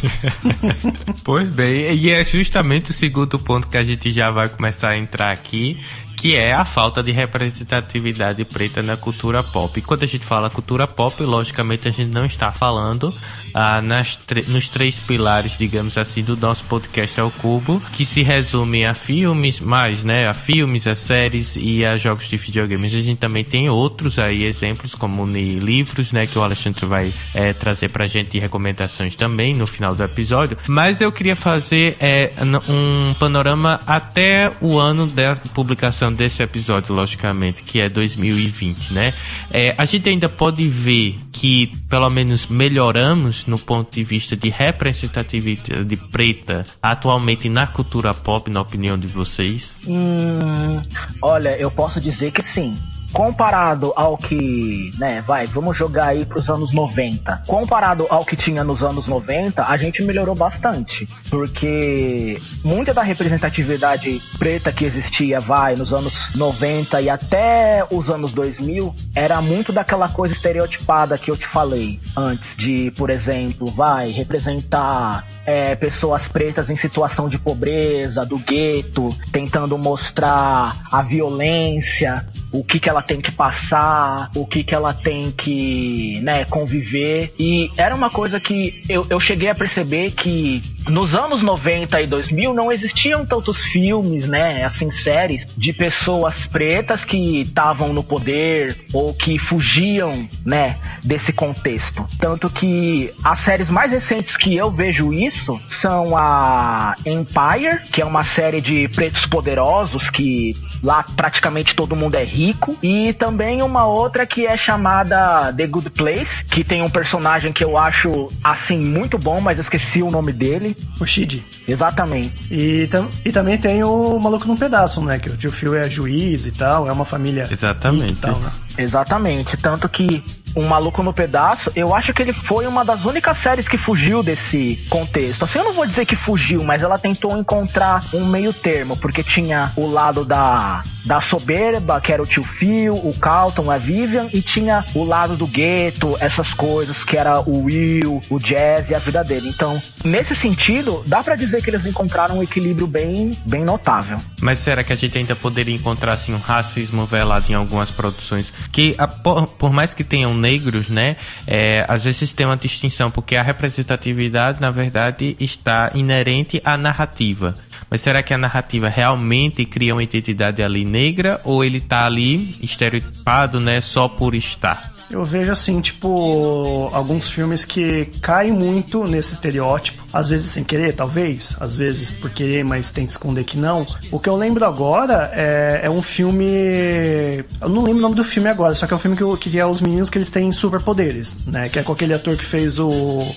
pois 1.24 1.50
bem, 1.50 1.92
e 1.94 2.10
é 2.10 2.22
justamente 2.22 2.90
o 2.90 2.94
segundo 2.94 3.38
ponto 3.38 3.68
que 3.68 3.76
a 3.76 3.84
gente 3.84 4.10
já 4.10 4.30
vai 4.30 4.48
começar 4.48 4.90
a 4.90 4.98
entrar 4.98 5.32
aqui, 5.32 5.82
que 6.20 6.36
é 6.36 6.52
a 6.52 6.66
falta 6.66 7.02
de 7.02 7.12
representatividade 7.12 8.44
preta 8.44 8.82
na 8.82 8.94
cultura 8.94 9.42
pop. 9.42 9.78
E 9.78 9.82
quando 9.82 10.02
a 10.02 10.06
gente 10.06 10.22
fala 10.22 10.50
cultura 10.50 10.86
pop, 10.86 11.22
logicamente 11.22 11.88
a 11.88 11.90
gente 11.90 12.10
não 12.10 12.26
está 12.26 12.52
falando 12.52 13.10
ah, 13.54 13.80
nas 13.80 14.18
nos 14.46 14.68
três 14.68 15.00
pilares, 15.00 15.56
digamos 15.56 15.96
assim, 15.96 16.22
do 16.22 16.36
nosso 16.36 16.64
podcast 16.64 17.18
ao 17.18 17.30
cubo, 17.30 17.80
que 17.94 18.04
se 18.04 18.22
resume 18.22 18.84
a 18.84 18.92
filmes, 18.92 19.60
mais, 19.60 20.04
né, 20.04 20.28
a 20.28 20.34
filmes, 20.34 20.86
a 20.86 20.94
séries 20.94 21.56
e 21.56 21.86
a 21.86 21.96
jogos 21.96 22.28
de 22.28 22.36
videogames. 22.36 22.94
A 22.94 23.00
gente 23.00 23.18
também 23.18 23.42
tem 23.42 23.70
outros 23.70 24.18
aí 24.18 24.44
exemplos, 24.44 24.94
como 24.94 25.24
livros, 25.24 26.12
né, 26.12 26.26
que 26.26 26.38
o 26.38 26.42
Alexandre 26.42 26.84
vai 26.84 27.14
é, 27.34 27.54
trazer 27.54 27.88
pra 27.88 28.06
gente 28.06 28.38
recomendações 28.38 29.14
também 29.14 29.54
no 29.54 29.66
final 29.66 29.94
do 29.94 30.04
episódio. 30.04 30.58
Mas 30.66 31.00
eu 31.00 31.10
queria 31.10 31.34
fazer 31.34 31.96
é, 31.98 32.30
um 32.68 33.14
panorama 33.14 33.80
até 33.86 34.52
o 34.60 34.78
ano 34.78 35.06
da 35.06 35.34
publicação 35.54 36.09
desse 36.12 36.42
episódio, 36.42 36.94
logicamente, 36.94 37.62
que 37.62 37.80
é 37.80 37.88
2020, 37.88 38.92
né? 38.92 39.12
É, 39.52 39.74
a 39.76 39.84
gente 39.84 40.08
ainda 40.08 40.28
pode 40.28 40.66
ver 40.68 41.16
que 41.32 41.68
pelo 41.88 42.08
menos 42.10 42.46
melhoramos 42.48 43.46
no 43.46 43.58
ponto 43.58 43.94
de 43.94 44.04
vista 44.04 44.36
de 44.36 44.48
representatividade 44.48 45.96
preta 46.10 46.64
atualmente 46.82 47.48
na 47.48 47.66
cultura 47.66 48.12
pop, 48.12 48.50
na 48.50 48.60
opinião 48.60 48.98
de 48.98 49.06
vocês? 49.06 49.76
Hum, 49.86 50.82
olha, 51.22 51.56
eu 51.58 51.70
posso 51.70 52.00
dizer 52.00 52.30
que 52.30 52.42
sim 52.42 52.76
comparado 53.12 53.92
ao 53.96 54.16
que, 54.16 54.90
né, 54.98 55.22
vai, 55.26 55.46
vamos 55.46 55.76
jogar 55.76 56.08
aí 56.08 56.24
pros 56.24 56.48
anos 56.48 56.72
90. 56.72 57.42
Comparado 57.46 58.06
ao 58.08 58.24
que 58.24 58.36
tinha 58.36 58.62
nos 58.64 58.82
anos 58.82 59.06
90, 59.06 59.64
a 59.66 59.76
gente 59.76 60.02
melhorou 60.02 60.34
bastante, 60.34 61.08
porque 61.28 62.40
muita 62.64 62.94
da 62.94 63.02
representatividade 63.02 64.20
preta 64.38 64.72
que 64.72 64.84
existia, 64.84 65.40
vai, 65.40 65.76
nos 65.76 65.92
anos 65.92 66.34
90 66.34 67.00
e 67.00 67.10
até 67.10 67.84
os 67.90 68.10
anos 68.10 68.32
2000, 68.32 68.94
era 69.14 69.40
muito 69.40 69.72
daquela 69.72 70.08
coisa 70.08 70.34
estereotipada 70.34 71.18
que 71.18 71.30
eu 71.30 71.36
te 71.36 71.46
falei 71.46 72.00
antes, 72.16 72.54
de, 72.56 72.90
por 72.92 73.10
exemplo, 73.10 73.66
vai, 73.66 74.10
representar 74.10 75.24
é, 75.46 75.74
pessoas 75.74 76.28
pretas 76.28 76.70
em 76.70 76.76
situação 76.76 77.28
de 77.28 77.38
pobreza, 77.38 78.24
do 78.24 78.38
gueto, 78.38 79.16
tentando 79.32 79.76
mostrar 79.76 80.76
a 80.90 81.02
violência, 81.02 82.26
o 82.52 82.64
que 82.64 82.80
que 82.80 82.88
ela 82.88 83.02
tem 83.02 83.20
que 83.20 83.30
passar, 83.30 84.30
o 84.34 84.46
que 84.46 84.64
que 84.64 84.74
ela 84.74 84.92
tem 84.92 85.30
que, 85.30 86.20
né, 86.22 86.44
conviver. 86.44 87.32
E 87.38 87.70
era 87.76 87.94
uma 87.94 88.10
coisa 88.10 88.40
que 88.40 88.82
eu, 88.88 89.06
eu 89.08 89.20
cheguei 89.20 89.48
a 89.48 89.54
perceber 89.54 90.10
que 90.12 90.62
nos 90.88 91.14
anos 91.14 91.42
90 91.42 92.00
e 92.00 92.06
2000 92.06 92.54
não 92.54 92.72
existiam 92.72 93.24
tantos 93.24 93.58
filmes, 93.58 94.26
né, 94.26 94.64
assim, 94.64 94.90
séries 94.90 95.46
de 95.56 95.72
pessoas 95.72 96.46
pretas 96.46 97.04
que 97.04 97.42
estavam 97.42 97.92
no 97.92 98.02
poder 98.02 98.76
ou 98.92 99.14
que 99.14 99.38
fugiam, 99.38 100.28
né, 100.44 100.76
desse 101.02 101.32
contexto. 101.32 102.06
Tanto 102.18 102.50
que 102.50 103.12
as 103.22 103.40
séries 103.40 103.70
mais 103.70 103.92
recentes 103.92 104.36
que 104.36 104.56
eu 104.56 104.70
vejo 104.70 105.12
isso 105.12 105.60
são 105.68 106.16
a 106.16 106.94
Empire, 107.04 107.80
que 107.92 108.02
é 108.02 108.04
uma 108.04 108.24
série 108.24 108.60
de 108.60 108.88
pretos 108.88 109.26
poderosos 109.26 110.10
que 110.10 110.56
lá 110.82 111.04
praticamente 111.16 111.74
todo 111.74 111.96
mundo 111.96 112.14
é 112.14 112.24
rico, 112.24 112.76
e 112.82 113.12
também 113.12 113.62
uma 113.62 113.86
outra 113.86 114.26
que 114.26 114.46
é 114.46 114.56
chamada 114.56 115.52
The 115.52 115.66
Good 115.66 115.90
Place, 115.90 116.44
que 116.44 116.64
tem 116.64 116.82
um 116.82 116.90
personagem 116.90 117.52
que 117.52 117.62
eu 117.62 117.76
acho 117.76 118.30
assim 118.42 118.78
muito 118.78 119.18
bom, 119.18 119.40
mas 119.40 119.58
esqueci 119.58 120.02
o 120.02 120.10
nome 120.10 120.32
dele. 120.32 120.69
O 121.00 121.06
Shid. 121.06 121.42
Exatamente. 121.68 122.52
E, 122.52 122.86
tam, 122.88 123.08
e 123.24 123.30
também 123.30 123.56
tem 123.58 123.82
o 123.82 124.18
Maluco 124.18 124.46
num 124.46 124.56
Pedaço, 124.56 125.00
né? 125.02 125.18
Que 125.18 125.30
o 125.30 125.36
tio 125.36 125.52
Phil 125.52 125.74
é 125.74 125.88
juiz 125.88 126.46
e 126.46 126.52
tal, 126.52 126.88
é 126.88 126.92
uma 126.92 127.04
família. 127.04 127.48
Exatamente. 127.50 128.16
Tal, 128.16 128.36
né? 128.36 128.50
Exatamente. 128.76 129.56
Tanto 129.56 129.88
que 129.88 130.22
Um 130.56 130.66
Maluco 130.66 131.02
no 131.02 131.12
Pedaço, 131.12 131.70
eu 131.76 131.94
acho 131.94 132.12
que 132.12 132.22
ele 132.22 132.32
foi 132.32 132.66
uma 132.66 132.84
das 132.84 133.04
únicas 133.04 133.36
séries 133.38 133.68
que 133.68 133.76
fugiu 133.76 134.22
desse 134.22 134.84
contexto. 134.88 135.44
Assim, 135.44 135.58
eu 135.58 135.64
não 135.64 135.72
vou 135.72 135.86
dizer 135.86 136.04
que 136.04 136.16
fugiu, 136.16 136.64
mas 136.64 136.82
ela 136.82 136.98
tentou 136.98 137.38
encontrar 137.38 138.04
um 138.12 138.24
meio 138.26 138.52
termo, 138.52 138.96
porque 138.96 139.22
tinha 139.22 139.72
o 139.76 139.86
lado 139.86 140.24
da 140.24 140.82
da 141.04 141.20
soberba, 141.20 142.00
que 142.00 142.12
era 142.12 142.22
o 142.22 142.26
tio 142.26 142.44
Phil, 142.44 142.94
o 142.94 143.14
Carlton, 143.18 143.70
a 143.70 143.78
Vivian, 143.78 144.28
e 144.32 144.42
tinha 144.42 144.84
o 144.94 145.04
lado 145.04 145.36
do 145.36 145.46
gueto, 145.46 146.16
essas 146.20 146.52
coisas, 146.52 147.04
que 147.04 147.16
era 147.16 147.40
o 147.40 147.64
Will, 147.64 148.22
o 148.28 148.38
Jazz 148.38 148.90
e 148.90 148.94
a 148.94 148.98
vida 148.98 149.22
dele. 149.24 149.48
Então, 149.48 149.80
nesse 150.04 150.34
sentido, 150.34 151.02
dá 151.06 151.22
para 151.22 151.36
dizer 151.36 151.62
que 151.62 151.70
eles 151.70 151.86
encontraram 151.86 152.38
um 152.38 152.42
equilíbrio 152.42 152.86
bem, 152.86 153.36
bem 153.46 153.64
notável. 153.64 154.20
Mas 154.40 154.58
será 154.58 154.82
que 154.82 154.92
a 154.92 154.96
gente 154.96 155.16
ainda 155.16 155.36
poderia 155.36 155.74
encontrar 155.74 156.12
assim 156.12 156.34
um 156.34 156.38
racismo 156.38 157.06
velado 157.06 157.50
em 157.50 157.54
algumas 157.54 157.90
produções 157.90 158.52
que, 158.72 158.96
por, 159.22 159.46
por 159.46 159.72
mais 159.72 159.94
que 159.94 160.04
tenham 160.04 160.34
negros, 160.34 160.88
né, 160.88 161.16
é, 161.46 161.84
às 161.88 162.04
vezes 162.04 162.32
tem 162.32 162.46
uma 162.46 162.56
distinção 162.56 163.10
porque 163.10 163.36
a 163.36 163.42
representatividade, 163.42 164.60
na 164.60 164.70
verdade, 164.70 165.36
está 165.40 165.90
inerente 165.94 166.60
à 166.64 166.76
narrativa. 166.76 167.54
Mas 167.90 168.00
será 168.02 168.22
que 168.22 168.32
a 168.32 168.38
narrativa 168.38 168.88
realmente 168.88 169.64
cria 169.64 169.94
uma 169.94 170.02
identidade 170.02 170.62
ali 170.62 170.84
negra 170.84 171.40
ou 171.42 171.64
ele 171.64 171.80
tá 171.80 172.06
ali 172.06 172.56
estereotipado, 172.62 173.58
né, 173.58 173.80
só 173.80 174.08
por 174.08 174.34
estar? 174.34 174.90
Eu 175.10 175.24
vejo 175.24 175.50
assim, 175.50 175.80
tipo, 175.80 176.88
alguns 176.92 177.28
filmes 177.28 177.64
que 177.64 178.04
caem 178.22 178.52
muito 178.52 179.02
nesse 179.08 179.32
estereótipo, 179.32 180.04
às 180.12 180.28
vezes 180.28 180.52
sem 180.52 180.62
querer, 180.62 180.92
talvez, 180.92 181.56
às 181.58 181.74
vezes 181.74 182.12
por 182.12 182.30
querer, 182.30 182.64
mas 182.64 182.92
tem 182.92 183.04
que 183.04 183.10
esconder 183.10 183.42
que 183.42 183.58
não. 183.58 183.84
O 184.12 184.20
que 184.20 184.28
eu 184.28 184.36
lembro 184.36 184.64
agora 184.64 185.28
é, 185.34 185.80
é 185.82 185.90
um 185.90 186.00
filme. 186.00 187.44
Eu 187.60 187.68
não 187.68 187.82
lembro 187.82 187.98
o 187.98 188.02
nome 188.02 188.14
do 188.14 188.22
filme 188.22 188.48
agora, 188.48 188.72
só 188.72 188.86
que 188.86 188.92
é 188.92 188.96
um 188.96 189.00
filme 189.00 189.16
que, 189.16 189.50
que 189.50 189.58
é 189.58 189.66
os 189.66 189.80
meninos 189.80 190.08
que 190.08 190.16
eles 190.16 190.30
têm 190.30 190.52
superpoderes, 190.52 191.38
né? 191.44 191.68
Que 191.68 191.80
é 191.80 191.82
com 191.82 191.92
aquele 191.92 192.14
ator 192.14 192.36
que 192.36 192.44
fez 192.44 192.78
o 192.78 193.34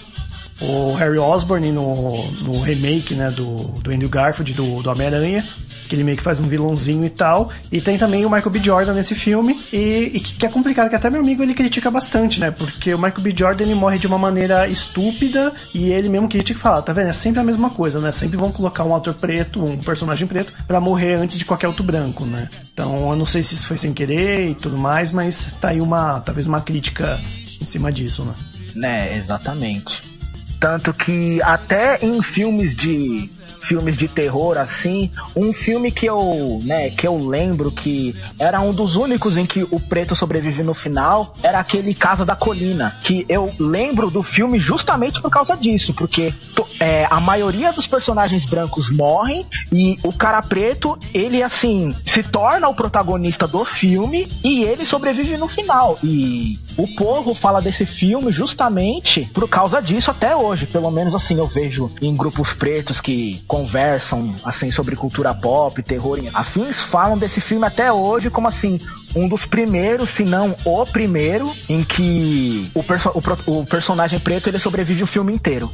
o 0.62 0.94
Harry 0.94 1.18
Osborn 1.18 1.72
no, 1.72 2.32
no 2.42 2.62
remake 2.62 3.16
né, 3.16 3.32
do, 3.32 3.64
do 3.82 3.92
Andrew 3.92 4.10
Garfield 4.10 4.54
do, 4.54 4.82
do 4.82 4.90
Homem-Aranha 4.90 5.44
que 5.94 5.96
ele 5.96 6.04
meio 6.04 6.18
que 6.18 6.24
faz 6.24 6.40
um 6.40 6.48
vilãozinho 6.48 7.06
e 7.06 7.10
tal. 7.10 7.52
E 7.72 7.80
tem 7.80 7.98
também 7.98 8.26
o 8.26 8.30
Michael 8.30 8.50
B. 8.50 8.60
Jordan 8.64 8.94
nesse 8.94 9.14
filme, 9.14 9.60
e, 9.72 10.12
e, 10.16 10.20
que 10.20 10.46
é 10.46 10.50
complicado, 10.50 10.90
que 10.90 10.96
até 10.96 11.10
meu 11.10 11.22
amigo 11.22 11.44
ele 11.44 11.54
critica 11.54 11.92
bastante, 11.92 12.40
né? 12.40 12.50
Porque 12.50 12.94
o 12.94 12.98
Michael 12.98 13.22
B. 13.22 13.34
Jordan 13.36 13.64
ele 13.64 13.76
morre 13.76 14.00
de 14.00 14.08
uma 14.08 14.18
maneira 14.18 14.68
estúpida 14.68 15.54
e 15.74 15.92
ele 15.92 16.10
mesmo 16.10 16.28
critica 16.28 16.60
e 16.60 16.62
fala, 16.62 16.82
tá 16.82 16.94
vendo? 16.94 17.10
É 17.10 17.14
sempre 17.14 17.40
a 17.40 17.44
mesma 17.44 17.70
coisa, 17.70 18.00
né? 18.00 18.12
Sempre 18.12 18.38
vão 18.38 18.52
colocar 18.52 18.84
um 18.84 18.96
ator 18.96 19.14
preto, 19.14 19.64
um 19.64 19.78
personagem 19.78 20.26
preto, 20.28 20.52
para 20.68 20.80
morrer 20.80 21.16
antes 21.16 21.38
de 21.38 21.46
qualquer 21.46 21.68
outro 21.68 21.84
branco, 21.84 22.26
né? 22.26 22.50
Então 22.74 23.12
eu 23.12 23.16
não 23.16 23.26
sei 23.26 23.44
se 23.44 23.54
isso 23.54 23.68
foi 23.68 23.78
sem 23.78 23.94
querer 23.94 24.50
e 24.50 24.56
tudo 24.56 24.78
mais, 24.78 25.12
mas 25.12 25.54
tá 25.62 25.70
aí 25.70 25.82
uma, 25.82 26.20
talvez 26.22 26.48
uma 26.48 26.62
crítica 26.62 27.20
em 27.62 27.66
cima 27.66 27.92
disso, 27.92 28.24
né? 28.24 28.34
Né, 28.76 29.18
exatamente. 29.18 30.13
Tanto 30.64 30.94
que 30.94 31.42
até 31.42 32.00
em 32.02 32.22
filmes 32.22 32.74
de 32.74 33.30
filmes 33.64 33.98
de 33.98 34.08
terror 34.08 34.58
assim, 34.58 35.10
um 35.36 35.54
filme 35.54 35.92
que 35.92 36.06
eu, 36.06 36.62
né, 36.64 36.90
que 36.90 37.08
eu 37.08 37.18
lembro 37.18 37.72
que 37.72 38.16
era 38.38 38.60
um 38.60 38.74
dos 38.74 38.96
únicos 38.96 39.38
em 39.38 39.46
que 39.46 39.66
o 39.72 39.80
preto 39.80 40.16
sobrevive 40.16 40.64
no 40.64 40.74
final, 40.74 41.34
era 41.42 41.60
aquele 41.60 41.94
Casa 41.94 42.26
da 42.26 42.36
Colina, 42.36 42.96
que 43.04 43.26
eu 43.30 43.54
lembro 43.58 44.10
do 44.10 44.22
filme 44.22 44.60
justamente 44.60 45.22
por 45.22 45.32
causa 45.32 45.56
disso, 45.56 45.94
porque 45.94 46.34
é, 46.80 47.08
a 47.10 47.20
maioria 47.20 47.72
dos 47.72 47.88
personagens 47.88 48.46
brancos 48.46 48.90
morrem 48.90 49.46
e 49.72 49.98
o 50.04 50.12
cara 50.12 50.42
preto, 50.42 50.98
ele 51.14 51.42
assim, 51.42 51.96
se 52.06 52.22
torna 52.24 52.68
o 52.68 52.76
protagonista 52.76 53.48
do 53.48 53.64
filme 53.64 54.28
e 54.44 54.64
ele 54.64 54.86
sobrevive 54.86 55.38
no 55.38 55.48
final. 55.48 55.98
E 56.04 56.60
o 56.78 56.88
povo 56.88 57.34
fala 57.34 57.62
desse 57.62 57.86
filme 57.86 58.32
justamente 58.32 59.30
por 59.34 59.48
causa 59.48 59.82
disso 59.82 60.12
até 60.12 60.36
hoje, 60.36 60.66
pelo 60.66 60.90
menos 60.92 61.14
assim 61.14 61.38
eu 61.38 61.48
vejo 61.48 61.92
em 62.02 62.16
grupos 62.16 62.54
pretos 62.54 63.02
que 63.02 63.42
conversam 63.48 64.36
assim 64.44 64.72
sobre 64.72 64.96
cultura 64.96 65.34
pop, 65.34 65.82
terror 65.82 66.20
afins, 66.34 66.82
falam 66.82 67.18
desse 67.18 67.42
filme 67.42 67.66
até 67.66 67.92
hoje 67.92 68.30
como 68.30 68.48
assim 68.48 68.80
um 69.16 69.28
dos 69.28 69.46
primeiros, 69.46 70.10
se 70.10 70.24
não 70.24 70.56
o 70.66 70.86
primeiro, 70.86 71.52
em 71.70 71.84
que 71.84 72.70
o, 72.74 72.84
perso 72.84 73.10
o, 73.10 73.60
o 73.60 73.66
personagem 73.66 74.20
preto 74.20 74.48
ele 74.48 74.60
sobrevive 74.60 75.04
o 75.04 75.08
filme 75.08 75.34
inteiro 75.34 75.70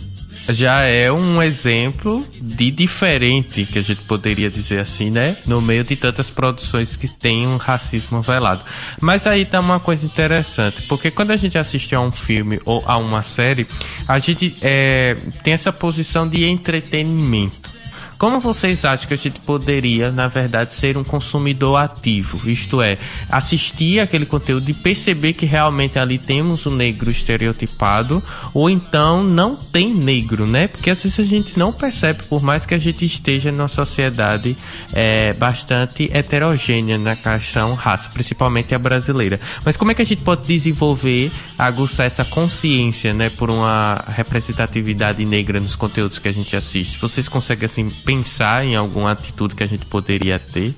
já 0.49 0.81
é 0.81 1.11
um 1.11 1.41
exemplo 1.41 2.25
de 2.41 2.71
diferente, 2.71 3.65
que 3.65 3.79
a 3.79 3.81
gente 3.81 4.01
poderia 4.01 4.49
dizer 4.49 4.79
assim, 4.79 5.09
né? 5.09 5.37
No 5.45 5.61
meio 5.61 5.83
de 5.83 5.95
tantas 5.95 6.29
produções 6.29 6.95
que 6.95 7.07
tem 7.07 7.47
um 7.47 7.57
racismo 7.57 8.21
velado. 8.21 8.61
Mas 8.99 9.27
aí 9.27 9.45
tá 9.45 9.59
uma 9.59 9.79
coisa 9.79 10.05
interessante, 10.05 10.81
porque 10.83 11.11
quando 11.11 11.31
a 11.31 11.37
gente 11.37 11.57
assiste 11.57 11.93
a 11.95 12.01
um 12.01 12.11
filme 12.11 12.59
ou 12.65 12.83
a 12.85 12.97
uma 12.97 13.23
série, 13.23 13.67
a 14.07 14.19
gente 14.19 14.55
é, 14.61 15.15
tem 15.43 15.53
essa 15.53 15.71
posição 15.71 16.27
de 16.27 16.45
entretenimento. 16.45 17.78
Como 18.19 18.37
vocês 18.41 18.83
acham 18.83 19.07
que 19.07 19.13
a 19.13 19.17
gente 19.17 19.39
poderia, 19.39 20.11
na 20.11 20.27
verdade, 20.27 20.73
ser 20.73 20.97
um 20.97 21.05
consumidor 21.05 21.77
ativo? 21.77 22.49
Isto 22.49 22.81
é, 22.81 22.97
assistir 23.31 24.01
aquele 24.01 24.25
conteúdo 24.25 24.69
e 24.69 24.73
perceber 24.73 25.31
que 25.31 25.45
realmente 25.45 25.97
ali 25.97 26.17
temos 26.17 26.65
um 26.65 26.75
negro 26.75 27.09
estereotipado, 27.09 28.21
ou 28.53 28.69
então 28.69 29.23
não 29.23 29.55
tem 29.55 29.93
negro, 29.93 30.45
né? 30.45 30.67
Porque 30.67 30.89
às 30.89 31.01
vezes 31.01 31.17
a 31.17 31.23
gente 31.23 31.57
não 31.57 31.71
percebe, 31.71 32.23
por 32.23 32.43
mais 32.43 32.65
que 32.65 32.75
a 32.75 32.77
gente 32.77 33.05
esteja 33.05 33.53
numa 33.53 33.69
sociedade 33.69 34.57
é, 34.91 35.31
bastante 35.31 36.11
heterogênea 36.13 36.97
na 36.97 37.15
questão 37.15 37.73
raça, 37.73 38.09
principalmente 38.09 38.75
a 38.75 38.79
brasileira. 38.79 39.39
Mas 39.63 39.77
como 39.77 39.91
é 39.91 39.95
que 39.95 40.01
a 40.01 40.05
gente 40.05 40.23
pode 40.23 40.45
desenvolver, 40.45 41.31
aguçar 41.57 42.05
essa 42.05 42.25
consciência, 42.25 43.13
né, 43.13 43.29
por 43.29 43.49
uma 43.49 44.03
representatividade 44.09 45.23
negra 45.23 45.57
nos 45.57 45.77
conteúdos 45.77 46.19
que 46.19 46.27
a 46.27 46.33
gente 46.33 46.53
assiste? 46.53 46.99
Vocês 46.99 47.29
conseguem 47.29 47.65
assim 47.65 47.89
pensar 48.09 48.65
em 48.65 48.75
alguma 48.75 49.11
atitude 49.11 49.53
que 49.53 49.61
a 49.61 49.67
gente 49.67 49.85
poderia 49.85 50.39
ter? 50.39 50.73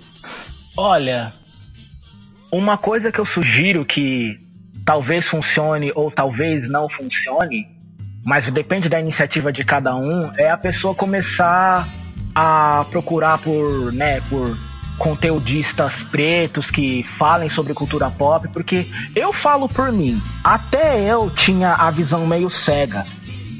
Olha, 0.75 1.31
uma 2.51 2.77
coisa 2.77 3.09
que 3.09 3.19
eu 3.19 3.25
sugiro 3.25 3.85
que 3.85 4.37
talvez 4.83 5.25
funcione 5.25 5.93
ou 5.95 6.11
talvez 6.11 6.69
não 6.69 6.89
funcione, 6.89 7.67
mas 8.25 8.51
depende 8.51 8.89
da 8.89 8.99
iniciativa 8.99 9.49
de 9.49 9.63
cada 9.63 9.95
um, 9.95 10.29
é 10.35 10.49
a 10.49 10.57
pessoa 10.57 10.93
começar 10.93 11.87
a 12.35 12.85
procurar 12.89 13.37
por, 13.37 13.93
né, 13.93 14.19
por 14.29 14.57
conteudistas 14.97 16.03
pretos 16.03 16.69
que 16.69 17.01
falem 17.01 17.49
sobre 17.49 17.73
cultura 17.73 18.11
pop, 18.11 18.49
porque 18.49 18.85
eu 19.15 19.31
falo 19.31 19.69
por 19.69 19.89
mim, 19.89 20.21
até 20.43 21.09
eu 21.09 21.29
tinha 21.29 21.75
a 21.75 21.89
visão 21.91 22.27
meio 22.27 22.49
cega 22.49 23.05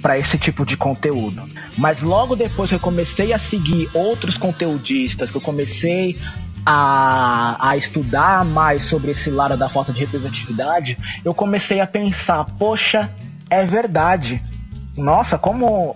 para 0.02 0.18
esse 0.18 0.38
tipo 0.38 0.66
de 0.66 0.76
conteúdo. 0.76 1.44
Mas 1.78 2.02
logo 2.02 2.36
depois 2.36 2.70
que 2.70 2.76
eu 2.76 2.80
comecei 2.80 3.34
a 3.34 3.40
seguir 3.40 3.90
outros 3.94 4.38
conteudistas, 4.38 5.30
que 5.30 5.38
eu 5.38 5.42
comecei 5.42 6.18
a, 6.66 7.70
a 7.70 7.78
estudar 7.78 8.44
mais 8.46 8.84
sobre 8.84 9.12
esse 9.12 9.30
lado 9.30 9.58
da 9.58 9.70
falta 9.70 9.94
de 9.94 10.00
representatividade, 10.00 10.98
eu 11.24 11.34
comecei 11.34 11.80
a 11.80 11.88
pensar, 11.88 12.46
poxa, 12.58 13.10
é 13.50 13.66
verdade. 13.66 14.42
Nossa, 14.98 15.38
como 15.38 15.96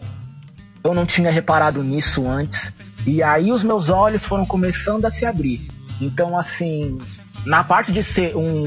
eu 0.83 0.93
não 0.93 1.05
tinha 1.05 1.31
reparado 1.31 1.83
nisso 1.83 2.29
antes. 2.29 2.71
E 3.05 3.21
aí 3.21 3.51
os 3.51 3.63
meus 3.63 3.89
olhos 3.89 4.25
foram 4.25 4.45
começando 4.45 5.05
a 5.05 5.11
se 5.11 5.25
abrir. 5.25 5.67
Então, 5.99 6.37
assim, 6.37 6.99
na 7.45 7.63
parte 7.63 7.91
de 7.91 8.03
ser 8.03 8.35
um, 8.35 8.63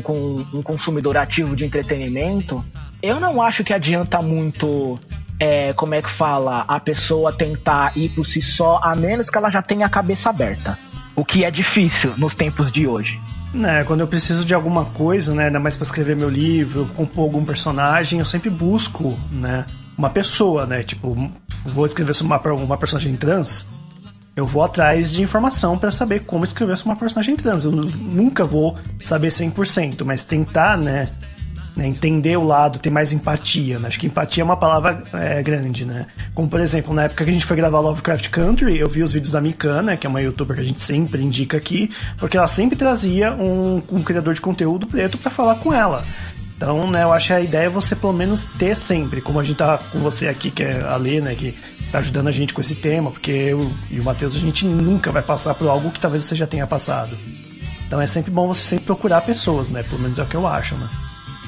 um 0.55 0.63
consumidor 0.63 1.17
ativo 1.17 1.55
de 1.55 1.65
entretenimento, 1.65 2.65
eu 3.03 3.21
não 3.21 3.41
acho 3.41 3.63
que 3.63 3.73
adianta 3.73 4.21
muito 4.21 4.99
é, 5.39 5.73
como 5.73 5.95
é 5.95 6.03
que 6.03 6.11
fala, 6.11 6.65
a 6.67 6.81
pessoa 6.81 7.33
tentar 7.33 7.97
ir 7.97 8.09
por 8.11 8.27
si 8.27 8.43
só, 8.43 8.81
a 8.83 8.95
menos 8.97 9.31
que 9.31 9.39
ela 9.39 9.51
já 9.51 9.63
tenha 9.63 9.87
a 9.87 9.89
cabeça 9.89 10.31
aberta. 10.31 10.79
O 11.15 11.25
que 11.25 11.45
é 11.45 11.51
difícil 11.51 12.13
nos 12.17 12.35
tempos 12.35 12.71
de 12.71 12.87
hoje. 12.87 13.21
Né, 13.53 13.83
quando 13.85 14.01
eu 14.01 14.07
preciso 14.07 14.45
de 14.45 14.53
alguma 14.53 14.85
coisa, 14.85 15.35
né, 15.35 15.47
ainda 15.47 15.59
mais 15.59 15.75
para 15.77 15.85
escrever 15.85 16.15
meu 16.15 16.29
livro, 16.29 16.87
compor 16.95 17.25
algum 17.25 17.45
personagem, 17.45 18.19
eu 18.19 18.25
sempre 18.25 18.51
busco, 18.51 19.19
né, 19.33 19.65
uma 19.97 20.11
pessoa, 20.11 20.67
né, 20.67 20.83
tipo, 20.83 21.31
vou 21.65 21.87
escrever 21.87 22.15
sobre 22.15 22.35
uma, 22.35 22.53
uma 22.53 22.77
personagem 22.77 23.17
trans, 23.17 23.71
eu 24.39 24.45
vou 24.47 24.63
atrás 24.63 25.11
de 25.11 25.21
informação 25.21 25.77
para 25.77 25.91
saber 25.91 26.21
como 26.21 26.45
escrever 26.45 26.77
sobre 26.77 26.91
uma 26.91 26.97
personagem 26.97 27.35
trans. 27.35 27.65
Eu 27.65 27.73
nunca 27.73 28.45
vou 28.45 28.77
saber 29.01 29.29
100%, 29.29 30.05
mas 30.05 30.23
tentar, 30.23 30.79
né, 30.79 31.09
né, 31.79 31.87
entender 31.87 32.37
o 32.37 32.43
lado, 32.43 32.81
ter 32.81 32.91
mais 32.91 33.13
empatia. 33.13 33.79
Né? 33.79 33.87
Acho 33.87 34.01
que 34.01 34.09
empatia 34.09 34.43
é 34.43 34.45
uma 34.45 34.57
palavra 34.57 35.01
é, 35.15 35.41
grande, 35.45 35.85
né? 35.85 36.07
Como, 36.35 36.49
por 36.49 36.59
exemplo, 36.59 36.93
na 36.93 37.05
época 37.05 37.23
que 37.25 37.31
a 37.31 37.33
gente 37.33 37.47
foi 37.47 37.57
gravar 37.57 37.79
Lovecraft 37.79 38.29
Country, 38.31 38.77
eu 38.77 38.89
vi 38.89 39.01
os 39.05 39.13
vídeos 39.13 39.31
da 39.31 39.41
Mikana, 39.41 39.97
que 39.97 40.05
é 40.05 40.11
uma 40.11 40.21
youtuber 40.21 40.57
que 40.57 40.63
a 40.63 40.67
gente 40.67 40.83
sempre 40.83 41.23
indica 41.23 41.57
aqui, 41.57 41.89
porque 42.17 42.37
ela 42.37 42.49
sempre 42.49 42.77
trazia 42.77 43.33
um, 43.33 43.81
um 43.93 44.03
criador 44.03 44.35
de 44.35 44.41
conteúdo 44.41 44.89
preto 44.89 45.17
para 45.19 45.31
falar 45.31 45.55
com 45.55 45.73
ela. 45.73 46.05
Então, 46.57 46.91
né, 46.91 47.05
eu 47.05 47.13
acho 47.13 47.29
que 47.29 47.33
a 47.33 47.41
ideia 47.41 47.67
é 47.67 47.71
você 47.71 47.95
pelo 47.95 48.13
menos 48.13 48.45
ter 48.45 48.75
sempre, 48.75 49.21
como 49.21 49.39
a 49.39 49.45
gente 49.45 49.59
tá 49.59 49.79
com 49.79 50.01
você 50.01 50.27
aqui, 50.27 50.51
que 50.51 50.65
é 50.65 50.83
a 50.83 50.97
Lê, 50.97 51.21
né, 51.21 51.37
que 51.37 51.57
tá 51.93 52.01
ajudando 52.01 52.27
a 52.27 52.33
gente 52.33 52.53
com 52.53 52.61
esse 52.61 52.75
tema, 52.75 53.13
porque 53.13 53.31
eu 53.31 53.71
e 53.89 54.01
o 54.01 54.05
Matheus, 54.05 54.35
a 54.35 54.41
gente 54.41 54.67
nunca 54.67 55.13
vai 55.13 55.23
passar 55.23 55.55
por 55.55 55.69
algo 55.69 55.93
que 55.93 56.01
talvez 56.01 56.25
você 56.25 56.35
já 56.35 56.47
tenha 56.49 56.67
passado. 56.67 57.17
Então 57.87 58.01
é 58.01 58.07
sempre 58.09 58.33
bom 58.33 58.49
você 58.49 58.65
sempre 58.65 58.85
procurar 58.85 59.21
pessoas, 59.21 59.71
né? 59.71 59.85
Pelo 59.85 60.01
menos 60.01 60.19
é 60.19 60.23
o 60.25 60.27
que 60.27 60.35
eu 60.35 60.45
acho, 60.45 60.75
né? 60.75 60.89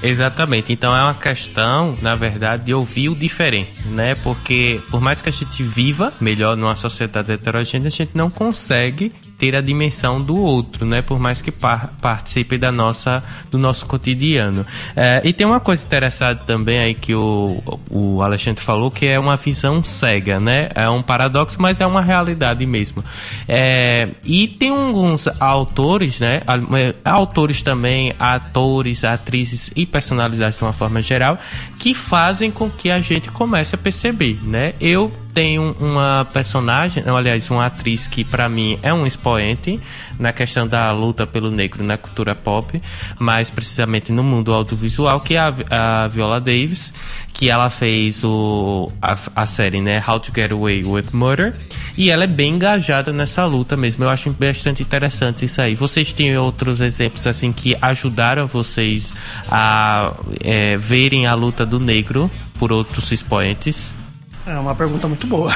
Exatamente. 0.02 0.72
Então 0.72 0.96
é 0.96 1.02
uma 1.02 1.14
questão, 1.14 1.96
na 2.00 2.14
verdade, 2.14 2.64
de 2.64 2.74
ouvir 2.74 3.08
o 3.08 3.14
diferente, 3.14 3.70
né? 3.86 4.14
Porque 4.16 4.80
por 4.90 5.00
mais 5.00 5.20
que 5.20 5.28
a 5.28 5.32
gente 5.32 5.62
viva 5.62 6.12
melhor 6.20 6.56
numa 6.56 6.76
sociedade 6.76 7.32
heterogênea, 7.32 7.88
a 7.88 7.90
gente 7.90 8.12
não 8.14 8.30
consegue 8.30 9.12
ter 9.40 9.56
a 9.56 9.62
dimensão 9.62 10.20
do 10.20 10.36
outro, 10.36 10.84
né? 10.84 11.00
Por 11.00 11.18
mais 11.18 11.40
que 11.40 11.50
par 11.50 11.94
participe 12.02 12.58
da 12.58 12.70
nossa, 12.70 13.24
do 13.50 13.56
nosso 13.56 13.86
cotidiano. 13.86 14.66
É, 14.94 15.22
e 15.24 15.32
tem 15.32 15.46
uma 15.46 15.58
coisa 15.58 15.82
interessante 15.82 16.44
também 16.46 16.78
aí 16.78 16.94
que 16.94 17.14
o, 17.14 17.62
o 17.90 18.22
Alexandre 18.22 18.62
falou, 18.62 18.90
que 18.90 19.06
é 19.06 19.18
uma 19.18 19.38
visão 19.38 19.82
cega, 19.82 20.38
né? 20.38 20.68
É 20.74 20.88
um 20.90 21.02
paradoxo, 21.02 21.56
mas 21.58 21.80
é 21.80 21.86
uma 21.86 22.02
realidade 22.02 22.66
mesmo. 22.66 23.02
É, 23.48 24.10
e 24.22 24.46
tem 24.46 24.68
alguns 24.68 25.26
autores, 25.40 26.20
né? 26.20 26.42
É, 26.78 26.94
autores 27.02 27.62
também, 27.62 28.12
atores, 28.18 29.04
atrizes 29.04 29.70
e 29.74 29.86
personalidades 29.86 30.58
de 30.58 30.64
uma 30.64 30.74
forma 30.74 31.00
geral, 31.00 31.38
que 31.78 31.94
fazem 31.94 32.50
com 32.50 32.68
que 32.68 32.90
a 32.90 33.00
gente 33.00 33.30
comece 33.30 33.74
a 33.74 33.78
perceber, 33.78 34.38
né? 34.42 34.74
Eu 34.78 35.10
tenho 35.40 35.74
uma 35.80 36.28
personagem, 36.34 37.02
aliás, 37.06 37.48
uma 37.48 37.64
atriz 37.64 38.06
que 38.06 38.22
para 38.22 38.46
mim 38.46 38.78
é 38.82 38.92
um 38.92 39.06
expoente 39.06 39.80
na 40.18 40.34
questão 40.34 40.68
da 40.68 40.92
luta 40.92 41.26
pelo 41.26 41.50
negro 41.50 41.82
na 41.82 41.96
cultura 41.96 42.34
pop, 42.34 42.78
mais 43.18 43.48
precisamente 43.48 44.12
no 44.12 44.22
mundo 44.22 44.52
audiovisual, 44.52 45.18
que 45.18 45.36
é 45.36 45.38
a, 45.38 45.54
a 45.70 46.08
Viola 46.08 46.38
Davis, 46.38 46.92
que 47.32 47.48
ela 47.48 47.70
fez 47.70 48.22
o, 48.22 48.92
a, 49.00 49.16
a 49.34 49.46
série, 49.46 49.80
né, 49.80 50.04
How 50.06 50.20
to 50.20 50.30
Get 50.34 50.52
Away 50.52 50.84
with 50.84 51.06
Murder, 51.14 51.56
e 51.96 52.10
ela 52.10 52.24
é 52.24 52.26
bem 52.26 52.56
engajada 52.56 53.10
nessa 53.10 53.46
luta 53.46 53.78
mesmo. 53.78 54.04
Eu 54.04 54.10
acho 54.10 54.28
bastante 54.38 54.82
interessante 54.82 55.46
isso 55.46 55.62
aí. 55.62 55.74
Vocês 55.74 56.12
têm 56.12 56.36
outros 56.36 56.82
exemplos 56.82 57.26
assim 57.26 57.50
que 57.50 57.74
ajudaram 57.80 58.46
vocês 58.46 59.14
a 59.50 60.12
é, 60.44 60.76
verem 60.76 61.26
a 61.26 61.32
luta 61.32 61.64
do 61.64 61.80
negro 61.80 62.30
por 62.58 62.70
outros 62.70 63.10
expoentes? 63.10 63.98
É 64.46 64.58
uma 64.58 64.74
pergunta 64.74 65.06
muito 65.06 65.26
boa. 65.26 65.52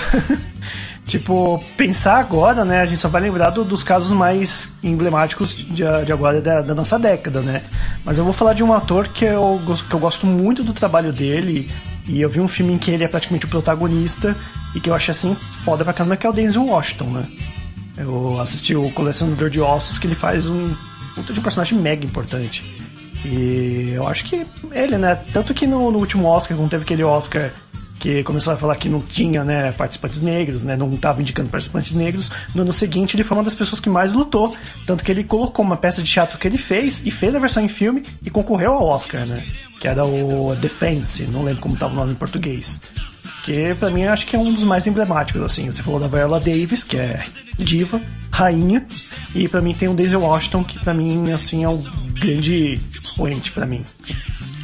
tipo, 1.07 1.63
pensar 1.77 2.19
agora, 2.19 2.65
né? 2.65 2.81
A 2.81 2.87
gente 2.87 2.99
só 2.99 3.09
vai 3.09 3.23
lembrar 3.23 3.51
do, 3.51 3.65
dos 3.65 3.83
casos 3.83 4.13
mais 4.13 4.77
emblemáticos 4.83 5.55
de, 5.55 5.83
de 6.05 6.13
agora 6.13 6.41
da, 6.41 6.61
da, 6.61 6.75
nossa 6.75 6.99
década, 6.99 7.41
né? 7.41 7.63
Mas 8.05 8.19
eu 8.19 8.25
vou 8.25 8.33
falar 8.33 8.53
de 8.53 8.63
um 8.63 8.73
ator 8.73 9.09
que 9.09 9.25
eu, 9.25 9.61
que 9.89 9.95
eu 9.95 9.99
gosto 9.99 10.27
muito 10.27 10.63
do 10.63 10.73
trabalho 10.73 11.13
dele. 11.13 11.71
E 12.07 12.21
eu 12.21 12.29
vi 12.29 12.41
um 12.41 12.49
filme 12.49 12.75
em 12.75 12.79
que 12.79 12.91
ele 12.91 13.03
é 13.03 13.09
praticamente 13.09 13.47
o 13.47 13.49
protagonista 13.49 14.37
e 14.75 14.81
que 14.81 14.91
eu 14.91 14.95
achei 14.95 15.13
assim 15.13 15.35
foda 15.65 15.85
pra 15.85 15.95
caramba, 15.95 16.17
que 16.19 16.27
é 16.27 16.31
o 16.31 16.33
Denzel 16.33 16.67
Washington, 16.67 17.07
né? 17.07 17.27
Eu 17.97 18.39
assisti 18.41 18.75
o 18.75 18.91
Colecionador 18.91 19.49
de 19.49 19.61
Ossos, 19.61 19.99
que 19.99 20.07
ele 20.07 20.15
faz 20.15 20.49
um 20.49 20.75
puta 21.15 21.33
de 21.33 21.41
um 21.41 21.43
personagem 21.43 21.79
mega 21.79 22.05
importante. 22.05 22.63
E 23.25 23.93
eu 23.95 24.07
acho 24.07 24.25
que 24.25 24.45
ele, 24.73 24.99
né? 24.99 25.15
Tanto 25.33 25.55
que 25.55 25.67
no, 25.67 25.91
no 25.91 25.99
último 25.99 26.27
Oscar, 26.27 26.57
quando 26.57 26.69
teve 26.69 26.83
aquele 26.83 27.03
Oscar 27.03 27.51
que 28.05 28.23
começou 28.23 28.53
a 28.53 28.57
falar 28.59 28.77
que 28.77 28.87
não 28.87 29.01
tinha 29.01 29.43
né, 29.43 29.73
participantes 29.73 30.21
negros, 30.21 30.63
né, 30.63 30.77
não 30.77 30.93
estava 30.93 31.23
indicando 31.23 31.49
participantes 31.49 31.95
negros. 31.95 32.31
No 32.55 32.61
ano 32.61 32.71
seguinte, 32.71 33.17
ele 33.17 33.25
foi 33.25 33.35
uma 33.35 33.43
das 33.43 33.55
pessoas 33.55 33.81
que 33.81 33.89
mais 33.89 34.13
lutou, 34.13 34.55
tanto 34.85 35.03
que 35.03 35.11
ele 35.11 35.25
colocou 35.25 35.65
uma 35.65 35.75
peça 35.75 36.03
de 36.03 36.11
teatro 36.11 36.37
que 36.37 36.47
ele 36.47 36.59
fez 36.59 37.07
e 37.07 37.11
fez 37.11 37.35
a 37.35 37.39
versão 37.39 37.65
em 37.65 37.69
filme 37.69 38.05
e 38.23 38.29
concorreu 38.29 38.75
ao 38.75 38.87
Oscar, 38.89 39.27
né, 39.27 39.43
que 39.81 39.89
era 39.89 40.05
o 40.05 40.55
Defense, 40.57 41.23
não 41.23 41.43
lembro 41.43 41.63
como 41.63 41.73
estava 41.73 41.95
o 41.95 41.97
nome 41.97 42.13
em 42.13 42.17
português. 42.17 42.83
Que 43.45 43.75
pra 43.75 43.91
mim 43.91 44.05
acho 44.05 44.27
que 44.27 44.35
é 44.35 44.39
um 44.39 44.53
dos 44.53 44.65
mais 44.65 44.87
emblemáticos, 44.87 45.43
assim. 45.43 45.71
Você 45.71 45.83
falou 45.83 46.01
da 46.01 46.09
Viola 46.09 46.41
Davis, 46.41 46.83
que 46.83 46.97
é 46.97 47.23
diva, 47.59 48.01
rainha, 48.31 48.87
e 49.35 49.47
para 49.47 49.61
mim 49.61 49.75
tem 49.75 49.89
o 49.89 49.95
Daisy 49.95 50.17
Washington, 50.17 50.65
que 50.65 50.79
para 50.81 50.95
mim, 50.95 51.31
assim, 51.31 51.63
é 51.63 51.69
um 51.69 51.83
grande 52.15 52.81
expoente 53.03 53.53
para 53.53 53.67
mim. 53.67 53.85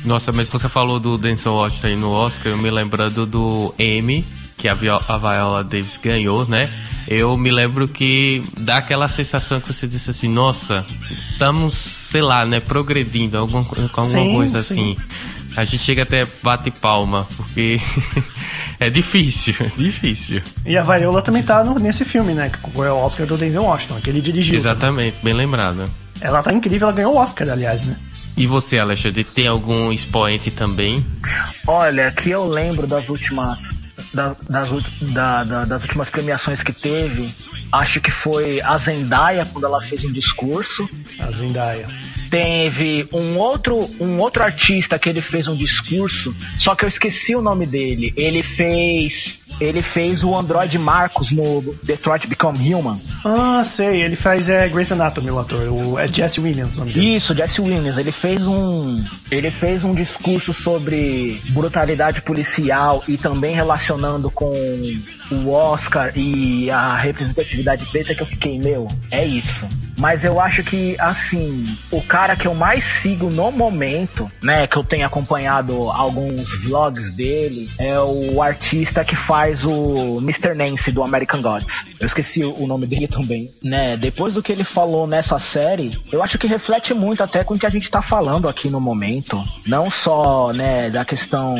Nossa, 0.04 0.32
mas 0.32 0.48
você 0.48 0.68
falou 0.68 0.98
do 0.98 1.18
Denzel 1.18 1.52
Washington 1.52 1.86
aí 1.86 1.96
no 1.96 2.10
Oscar, 2.10 2.52
eu 2.52 2.58
me 2.58 2.70
lembrando 2.70 3.26
do 3.26 3.74
M, 3.78 4.24
que 4.56 4.66
a, 4.66 4.74
Viola, 4.74 5.04
a 5.06 5.18
Viola 5.18 5.64
Davis 5.64 5.98
ganhou, 6.02 6.46
né? 6.46 6.70
Eu 7.06 7.36
me 7.36 7.50
lembro 7.50 7.86
que 7.86 8.42
dá 8.58 8.78
aquela 8.78 9.08
sensação 9.08 9.60
que 9.60 9.72
você 9.72 9.86
disse 9.86 10.10
assim, 10.10 10.28
nossa, 10.28 10.86
estamos, 11.32 11.74
sei 11.74 12.22
lá, 12.22 12.46
né, 12.46 12.60
progredindo, 12.60 13.36
alguma, 13.36 13.60
alguma 13.60 14.04
sim, 14.04 14.32
coisa 14.32 14.60
sim. 14.60 14.94
assim. 14.94 14.96
A 15.56 15.64
gente 15.64 15.82
chega 15.82 16.02
até 16.02 16.26
bate 16.42 16.70
palma, 16.70 17.26
porque 17.36 17.80
é 18.78 18.88
difícil, 18.88 19.54
é 19.60 19.70
difícil. 19.76 20.42
E 20.64 20.76
a 20.76 20.82
Viola 20.82 21.22
também 21.22 21.42
tá 21.42 21.64
no, 21.64 21.78
nesse 21.78 22.04
filme, 22.04 22.32
né? 22.32 22.50
Que 22.50 22.70
foi 22.70 22.88
o 22.88 22.96
Oscar 22.96 23.26
do 23.26 23.36
Denzel 23.36 23.62
Washington, 23.62 24.00
que 24.00 24.10
ele 24.10 24.20
dirigiu. 24.20 24.54
Exatamente, 24.54 25.16
bem 25.22 25.34
lembrado. 25.34 25.90
Ela 26.20 26.42
tá 26.42 26.52
incrível, 26.52 26.88
ela 26.88 26.96
ganhou 26.96 27.14
o 27.14 27.18
Oscar, 27.18 27.48
aliás, 27.48 27.84
né? 27.84 27.96
E 28.36 28.46
você, 28.46 28.78
Alexandre, 28.78 29.24
tem 29.24 29.46
algum 29.46 29.92
expoente 29.92 30.50
também? 30.50 31.04
Olha, 31.66 32.10
que 32.10 32.30
eu 32.30 32.46
lembro 32.46 32.86
das 32.86 33.08
últimas 33.08 33.74
da, 34.14 34.34
das, 34.48 34.68
da, 35.12 35.44
da, 35.44 35.64
das 35.64 35.82
últimas 35.82 36.10
premiações 36.10 36.62
que 36.62 36.72
teve, 36.72 37.32
acho 37.72 38.00
que 38.00 38.10
foi 38.10 38.60
a 38.62 38.76
Zendaya 38.78 39.46
quando 39.46 39.64
ela 39.64 39.80
fez 39.82 40.04
um 40.04 40.12
discurso. 40.12 40.88
A 41.18 41.30
Zendaya. 41.30 41.88
Teve 42.30 43.08
um 43.12 43.36
outro, 43.36 43.90
um 44.00 44.18
outro 44.20 44.42
artista 44.42 44.98
que 44.98 45.08
ele 45.08 45.20
fez 45.20 45.48
um 45.48 45.54
discurso, 45.56 46.34
só 46.58 46.74
que 46.74 46.84
eu 46.84 46.88
esqueci 46.88 47.34
o 47.34 47.42
nome 47.42 47.66
dele. 47.66 48.12
Ele 48.16 48.42
fez 48.42 49.40
ele 49.60 49.82
fez 49.82 50.24
o 50.24 50.34
Android 50.34 50.78
Marcos 50.78 51.32
no 51.32 51.62
Detroit 51.82 52.26
Become 52.26 52.74
Human. 52.74 52.98
Ah, 53.24 53.62
sei. 53.62 54.02
Ele 54.02 54.16
faz 54.16 54.48
é, 54.48 54.68
Grey's 54.68 54.90
Anatomy, 54.90 55.30
o 55.30 55.38
ator. 55.38 55.68
O, 55.68 55.98
é 55.98 56.08
Jesse 56.08 56.40
Williams 56.40 56.76
o 56.76 56.80
nome 56.80 56.92
dele. 56.92 57.16
Isso, 57.16 57.34
Jesse 57.34 57.60
Williams. 57.60 57.98
Ele 57.98 58.10
fez 58.10 58.46
um... 58.46 59.04
Ele 59.30 59.50
fez 59.50 59.84
um 59.84 59.94
discurso 59.94 60.54
sobre 60.54 61.38
brutalidade 61.50 62.22
policial 62.22 63.04
e 63.06 63.18
também 63.18 63.54
relacionando 63.54 64.30
com 64.30 64.50
o 65.30 65.50
Oscar 65.52 66.12
e 66.16 66.70
a 66.70 66.96
representatividade 66.96 67.84
preta 67.86 68.14
que 68.14 68.22
eu 68.22 68.26
fiquei, 68.26 68.58
meu, 68.58 68.88
é 69.10 69.24
isso. 69.24 69.68
Mas 70.00 70.24
eu 70.24 70.40
acho 70.40 70.64
que, 70.64 70.96
assim, 70.98 71.66
o 71.90 72.00
cara 72.00 72.34
que 72.34 72.46
eu 72.46 72.54
mais 72.54 72.82
sigo 72.82 73.28
no 73.30 73.52
momento, 73.52 74.32
né, 74.42 74.66
que 74.66 74.76
eu 74.76 74.82
tenho 74.82 75.06
acompanhado 75.06 75.90
alguns 75.90 76.54
vlogs 76.64 77.12
dele, 77.12 77.68
é 77.78 78.00
o 78.00 78.42
artista 78.42 79.04
que 79.04 79.14
faz 79.14 79.62
o 79.62 80.18
Mr. 80.22 80.54
Nancy 80.54 80.90
do 80.90 81.02
American 81.02 81.42
Gods. 81.42 81.86
Eu 82.00 82.06
esqueci 82.06 82.42
o 82.42 82.66
nome 82.66 82.86
dele 82.86 83.06
também, 83.06 83.50
né? 83.62 83.94
Depois 83.96 84.32
do 84.32 84.42
que 84.42 84.50
ele 84.50 84.64
falou 84.64 85.06
nessa 85.06 85.38
série, 85.38 85.90
eu 86.10 86.22
acho 86.22 86.38
que 86.38 86.46
reflete 86.46 86.94
muito 86.94 87.22
até 87.22 87.44
com 87.44 87.52
o 87.52 87.58
que 87.58 87.66
a 87.66 87.70
gente 87.70 87.90
tá 87.90 88.00
falando 88.00 88.48
aqui 88.48 88.70
no 88.70 88.80
momento. 88.80 89.42
Não 89.66 89.90
só, 89.90 90.50
né, 90.54 90.88
da 90.88 91.04
questão 91.04 91.56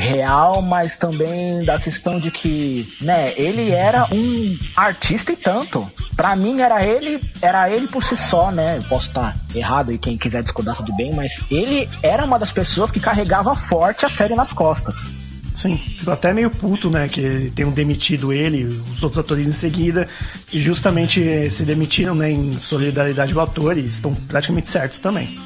real, 0.00 0.62
mas 0.62 0.96
também 0.96 1.64
da 1.64 1.78
questão 1.78 2.18
de 2.18 2.30
que, 2.30 2.92
né, 3.00 3.32
ele 3.36 3.70
era 3.70 4.06
um 4.12 4.58
artista 4.74 5.32
e 5.32 5.36
tanto. 5.36 5.90
Para 6.16 6.34
mim 6.34 6.60
era 6.60 6.84
ele, 6.84 7.20
era 7.40 7.70
ele 7.70 7.86
por 7.86 8.02
si 8.02 8.16
só, 8.16 8.50
né? 8.50 8.78
Eu 8.78 8.82
posso 8.84 9.08
estar 9.08 9.36
errado 9.54 9.92
e 9.92 9.98
quem 9.98 10.16
quiser 10.16 10.42
discordar 10.42 10.76
tudo 10.76 10.94
bem, 10.96 11.12
mas 11.14 11.40
ele 11.50 11.88
era 12.02 12.24
uma 12.24 12.38
das 12.38 12.52
pessoas 12.52 12.90
que 12.90 13.00
carregava 13.00 13.54
forte 13.54 14.04
a 14.04 14.08
série 14.08 14.34
nas 14.34 14.52
costas. 14.52 15.08
Sim, 15.54 15.76
ficou 15.76 16.14
até 16.14 16.32
meio 16.32 16.50
puto, 16.50 16.90
né? 16.90 17.08
Que 17.08 17.52
tenham 17.54 17.70
demitido 17.70 18.32
ele, 18.32 18.64
os 18.64 19.02
outros 19.02 19.18
atores 19.18 19.48
em 19.48 19.52
seguida, 19.52 20.08
e 20.52 20.60
justamente 20.60 21.50
se 21.50 21.64
demitiram, 21.64 22.14
né? 22.14 22.30
Em 22.30 22.52
solidariedade 22.52 23.32
ao 23.32 23.40
ator, 23.40 23.76
e 23.76 23.86
estão 23.86 24.14
praticamente 24.14 24.68
certos 24.68 24.98
também. 24.98 25.38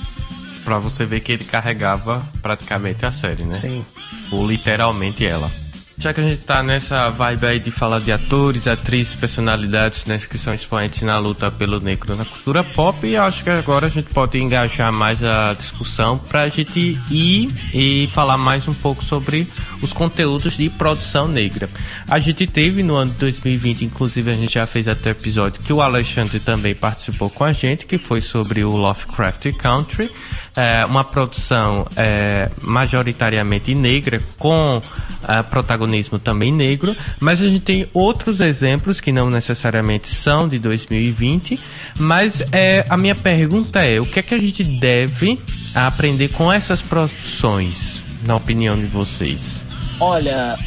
Pra 0.65 0.79
você 0.79 1.05
ver 1.05 1.21
que 1.21 1.33
ele 1.33 1.45
carregava 1.45 2.23
praticamente 2.41 3.05
a 3.05 3.13
série, 3.13 3.45
né? 3.45 3.55
Sim 3.55 3.85
ou 4.31 4.47
literalmente 4.47 5.25
ela. 5.25 5.51
Já 5.97 6.13
que 6.13 6.21
a 6.21 6.25
gente 6.25 6.43
tá 6.43 6.61
nessa 6.61 7.09
vibe 7.09 7.47
aí 7.47 7.61
de 7.61 7.71
falar 7.71 8.01
de 8.01 8.11
atores, 8.11 8.67
atrizes, 8.67 9.15
personalidades, 9.15 10.05
né, 10.07 10.19
que 10.19 10.37
são 10.37 10.53
expoentes 10.53 11.03
na 11.03 11.17
luta 11.19 11.53
pelo 11.53 11.79
negro 11.79 12.17
na 12.17 12.25
cultura 12.25 12.65
pop, 12.65 13.17
acho 13.17 13.45
que 13.45 13.51
agora 13.51 13.87
a 13.87 13.89
gente 13.89 14.13
pode 14.13 14.37
engajar 14.37 14.93
mais 14.93 15.23
a 15.23 15.55
discussão 15.55 16.19
para 16.19 16.43
a 16.43 16.49
gente 16.49 16.99
ir 17.09 17.49
e 17.73 18.09
falar 18.13 18.37
mais 18.37 18.67
um 18.67 18.75
pouco 18.75 19.05
sobre 19.05 19.47
os 19.81 19.93
conteúdos 19.93 20.57
de 20.57 20.69
produção 20.69 21.29
negra. 21.29 21.71
A 22.09 22.19
gente 22.19 22.45
teve 22.45 22.83
no 22.83 22.97
ano 22.97 23.13
de 23.13 23.19
2020, 23.19 23.85
inclusive 23.85 24.33
a 24.33 24.35
gente 24.35 24.55
já 24.55 24.67
fez 24.67 24.89
até 24.89 25.11
episódio 25.11 25.63
que 25.63 25.73
o 25.73 25.81
Alexandre 25.81 26.41
também 26.41 26.75
participou 26.75 27.31
com 27.31 27.45
a 27.45 27.53
gente, 27.53 27.87
que 27.87 27.99
foi 27.99 28.21
sobre 28.21 28.65
o 28.65 28.71
Lovecraft 28.71 29.53
Country 29.57 30.11
é, 30.57 30.85
uma 30.85 31.05
produção 31.05 31.87
é, 31.97 32.51
majoritariamente 32.61 33.75
negra, 33.75 34.21
com 34.39 34.81
é, 35.27 35.43
protagonismo 35.43 36.19
também 36.19 36.53
negro, 36.53 36.97
mas 37.21 37.43
a 37.43 37.49
gente 37.49 37.65
tem 37.65 37.87
outros 37.93 38.41
exemplos 38.41 39.01
que 39.01 39.11
não 39.11 39.31
necessariamente 39.31 40.09
são 40.09 40.49
de 40.49 40.59
2020, 40.59 41.59
mas 41.99 42.43
é, 42.53 42.85
a 42.89 42.97
minha 42.97 43.15
pergunta 43.15 43.85
é, 43.85 44.01
o 44.01 44.07
que 44.07 44.21
é 44.21 44.23
que 44.23 44.35
a 44.35 44.39
gente 44.39 44.63
deve 44.63 45.41
aprender 45.75 46.29
com 46.29 46.53
essas 46.53 46.81
produções, 46.81 48.03
na 48.23 48.37
opinião 48.37 48.77
de 48.77 48.87
vocês? 48.87 49.65
Olha, 49.99 50.59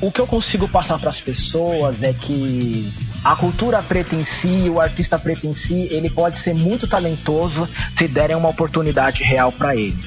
o 0.00 0.10
que 0.10 0.20
eu 0.20 0.26
consigo 0.26 0.68
passar 0.68 0.98
para 0.98 1.10
as 1.10 1.20
pessoas 1.20 2.02
é 2.02 2.12
que 2.12 2.92
a 3.26 3.34
cultura 3.34 3.82
preta 3.82 4.14
em 4.14 4.24
si, 4.24 4.70
o 4.70 4.80
artista 4.80 5.18
preto 5.18 5.48
em 5.48 5.54
si, 5.54 5.88
ele 5.90 6.08
pode 6.08 6.38
ser 6.38 6.54
muito 6.54 6.86
talentoso 6.86 7.68
se 7.98 8.06
derem 8.06 8.36
uma 8.36 8.48
oportunidade 8.48 9.24
real 9.24 9.50
para 9.50 9.74
ele. 9.74 9.98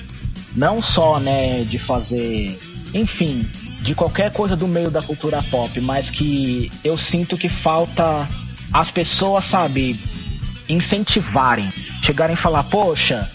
não 0.55 0.81
só, 0.81 1.19
né, 1.19 1.63
de 1.63 1.77
fazer, 1.77 2.57
enfim, 2.93 3.45
de 3.81 3.93
qualquer 3.93 4.31
coisa 4.31 4.55
do 4.55 4.67
meio 4.69 4.89
da 4.89 5.01
cultura 5.01 5.43
pop, 5.43 5.79
mas 5.81 6.09
que 6.09 6.71
eu 6.81 6.97
sinto 6.97 7.37
que 7.37 7.49
falta 7.49 8.25
as 8.71 8.89
pessoas, 8.89 9.43
sabe, 9.45 9.99
incentivarem, 10.69 11.69
chegarem 12.01 12.35
e 12.35 12.37
falar, 12.37 12.63
poxa, 12.63 13.29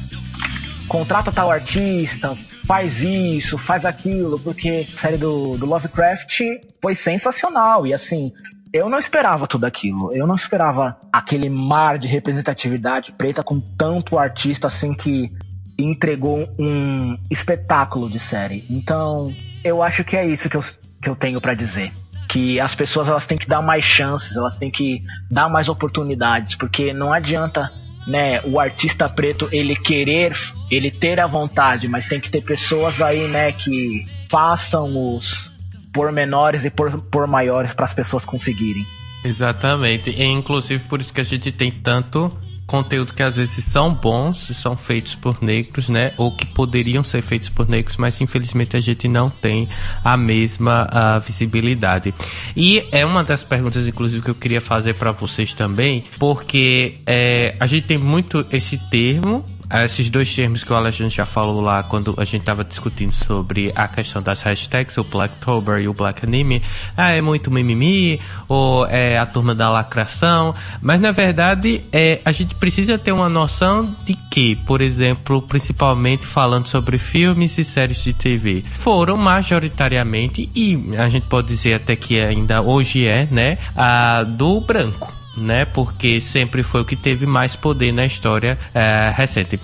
contrata 0.89 1.31
tal 1.31 1.51
artista, 1.51 2.37
faz 2.67 3.03
isso, 3.03 3.59
faz 3.59 3.85
aquilo, 3.85 4.39
porque 4.41 4.87
a 4.93 4.99
série 4.99 5.19
do, 5.19 5.59
do 5.59 5.67
Lovecraft 5.67 6.41
foi 6.81 6.95
sensacional 6.95 7.87
e 7.87 7.93
assim, 7.93 8.33
eu 8.75 8.91
não 8.91 8.99
esperava 8.99 9.47
tudo 9.47 9.67
aquilo. 9.67 10.13
Eu 10.13 10.27
não 10.27 10.35
esperava 10.35 10.99
aquele 11.13 11.49
mar 11.49 11.97
de 11.97 12.09
representatividade 12.09 13.13
preta 13.13 13.41
com 13.41 13.61
tanto 13.61 14.19
artista 14.19 14.67
assim 14.67 14.93
que 14.93 15.33
entregou 15.79 16.53
um 16.59 17.17
espetáculo 17.31 18.11
de 18.11 18.19
série. 18.19 18.65
Então, 18.69 19.33
eu 19.63 19.81
acho 19.81 20.03
que 20.03 20.17
é 20.17 20.27
isso 20.27 20.51
que 20.51 20.57
eu, 20.57 20.61
que 21.01 21.09
eu 21.09 21.15
tenho 21.15 21.41
para 21.41 21.55
dizer. 21.55 21.93
Que 22.29 22.59
as 22.59 22.75
pessoas 22.75 23.07
elas 23.07 23.29
têm 23.29 23.39
que 23.39 23.47
dar 23.47 23.63
mais 23.63 23.85
chances, 23.85 24.37
elas 24.37 24.57
têm 24.57 24.73
que 24.73 25.01
dar 25.31 25.49
mais 25.49 25.69
oportunidades, 25.69 26.57
porque 26.57 26.93
não 26.93 27.13
adianta 27.13 27.73
né, 28.09 28.41
o 28.43 28.59
artista 28.59 29.09
preto 29.09 29.49
ele 29.53 29.77
querer, 29.77 30.37
ele 30.69 30.91
ter 30.91 31.21
a 31.21 31.29
vontade, 31.29 31.87
mas 31.87 32.07
tem 32.07 32.19
que 32.19 32.29
ter 32.29 32.43
pessoas 32.43 33.01
aí, 33.01 33.29
né, 33.29 33.53
que 33.53 34.05
façam 34.29 35.15
os 35.15 35.54
por 35.95 36.11
menores 36.13 36.65
e 36.65 36.71
por, 36.71 37.01
por 37.03 37.27
maiores 37.29 37.73
para 37.73 37.85
as 37.85 37.95
pessoas 37.95 38.25
conseguirem. 38.25 38.85
Exatamente. 39.25 40.11
E 40.11 40.25
inclusive 40.25 40.85
por 40.85 41.01
isso 41.01 41.15
que 41.15 41.21
a 41.21 41.25
gente 41.25 41.51
tem 41.51 41.71
tanto 41.71 42.31
conteúdo 42.67 43.13
que 43.13 43.23
às 43.23 43.37
vezes 43.37 43.65
são 43.65 43.93
bons, 43.93 44.39
são 44.57 44.77
feitos 44.77 45.15
por 45.15 45.43
negros, 45.43 45.89
né? 45.89 46.13
Ou 46.17 46.35
que 46.35 46.47
poderiam 46.47 47.05
ser 47.05 47.23
feitos 47.23 47.49
por 47.49 47.69
negros, 47.69 47.97
mas 47.97 48.21
infelizmente 48.21 48.77
a 48.77 48.81
gente 48.81 49.07
não 49.07 49.29
tem 49.31 49.69
a 50.03 50.17
mesma 50.17 50.89
uh, 50.89 51.21
visibilidade. 51.21 52.15
E 52.57 52.87
é 52.91 53.05
uma 53.05 53.23
das 53.23 53.45
perguntas, 53.45 53.87
inclusive, 53.87 54.23
que 54.23 54.31
eu 54.31 54.35
queria 54.35 54.61
fazer 54.61 54.95
para 54.95 55.13
vocês 55.13 55.55
também, 55.55 56.05
porque 56.19 56.97
é, 57.07 57.55
a 57.61 57.67
gente 57.67 57.87
tem 57.87 57.99
muito 57.99 58.47
esse 58.51 58.79
termo 58.89 59.45
esses 59.85 60.11
dois 60.11 60.33
termos 60.35 60.63
que 60.63 60.73
o 60.73 60.77
Alexandre 60.77 61.15
já 61.15 61.27
falou 61.27 61.61
lá 61.61 61.83
quando 61.83 62.15
a 62.19 62.25
gente 62.25 62.41
estava 62.41 62.65
discutindo 62.65 63.13
sobre 63.13 63.73
a 63.75 63.89
questão 63.89 64.23
das 64.23 64.43
hashtags, 64.43 64.97
o 64.99 65.05
Blacktober 65.05 65.79
e 65.81 65.89
o 65.89 65.95
Black 65.95 66.25
Anime, 66.25 66.63
ah, 66.97 67.11
é 67.11 67.21
muito 67.21 67.51
mimimi, 67.51 68.21
ou 68.49 68.87
é 68.87 69.19
a 69.19 69.27
turma 69.27 69.55
da 69.55 69.71
lacração, 69.71 70.55
mas 70.81 71.01
na 71.01 71.13
verdade 71.13 71.83
é, 71.93 72.21
a 72.25 72.33
gente 72.33 72.55
precisa 72.55 72.99
ter 72.99 73.13
uma 73.13 73.29
noção 73.29 73.95
de 74.05 74.15
que, 74.31 74.57
por 74.57 74.81
exemplo, 74.81 75.41
principalmente 75.43 76.27
falando 76.27 76.67
sobre 76.67 76.99
filmes 76.99 77.57
e 77.59 77.65
séries 77.65 78.03
de 78.03 78.13
TV, 78.13 78.63
foram 78.77 79.17
majoritariamente, 79.17 80.51
e 80.55 80.79
a 80.99 81.09
gente 81.09 81.27
pode 81.27 81.49
dizer 81.49 81.75
até 81.75 81.97
que 81.97 82.21
ainda 82.21 82.63
hoje 82.63 83.07
é, 83.07 83.27
né, 83.31 83.57
a 83.77 84.23
do 84.25 84.61
branco 84.61 85.24
né? 85.37 85.65
Porque 85.65 86.21
sempre 86.21 86.63
foi 86.63 86.81
o 86.81 86.85
que 86.85 86.97
teve 86.97 87.27
mais 87.27 87.57
poder 87.57 87.93
na 87.93 88.05
história 88.07 88.59
é, 88.75 89.13
recente. 89.15 89.59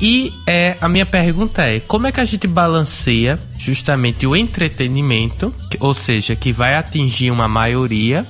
E 0.00 0.32
é, 0.46 0.76
a 0.80 0.88
minha 0.88 1.06
pergunta 1.06 1.62
é: 1.62 1.80
como 1.80 2.06
é 2.06 2.12
que 2.12 2.20
a 2.20 2.24
gente 2.24 2.46
balanceia 2.46 3.38
justamente 3.58 4.26
o 4.26 4.36
entretenimento, 4.36 5.54
ou 5.80 5.92
seja, 5.92 6.36
que 6.36 6.52
vai 6.52 6.76
atingir 6.76 7.30
uma 7.30 7.48
maioria, 7.48 8.24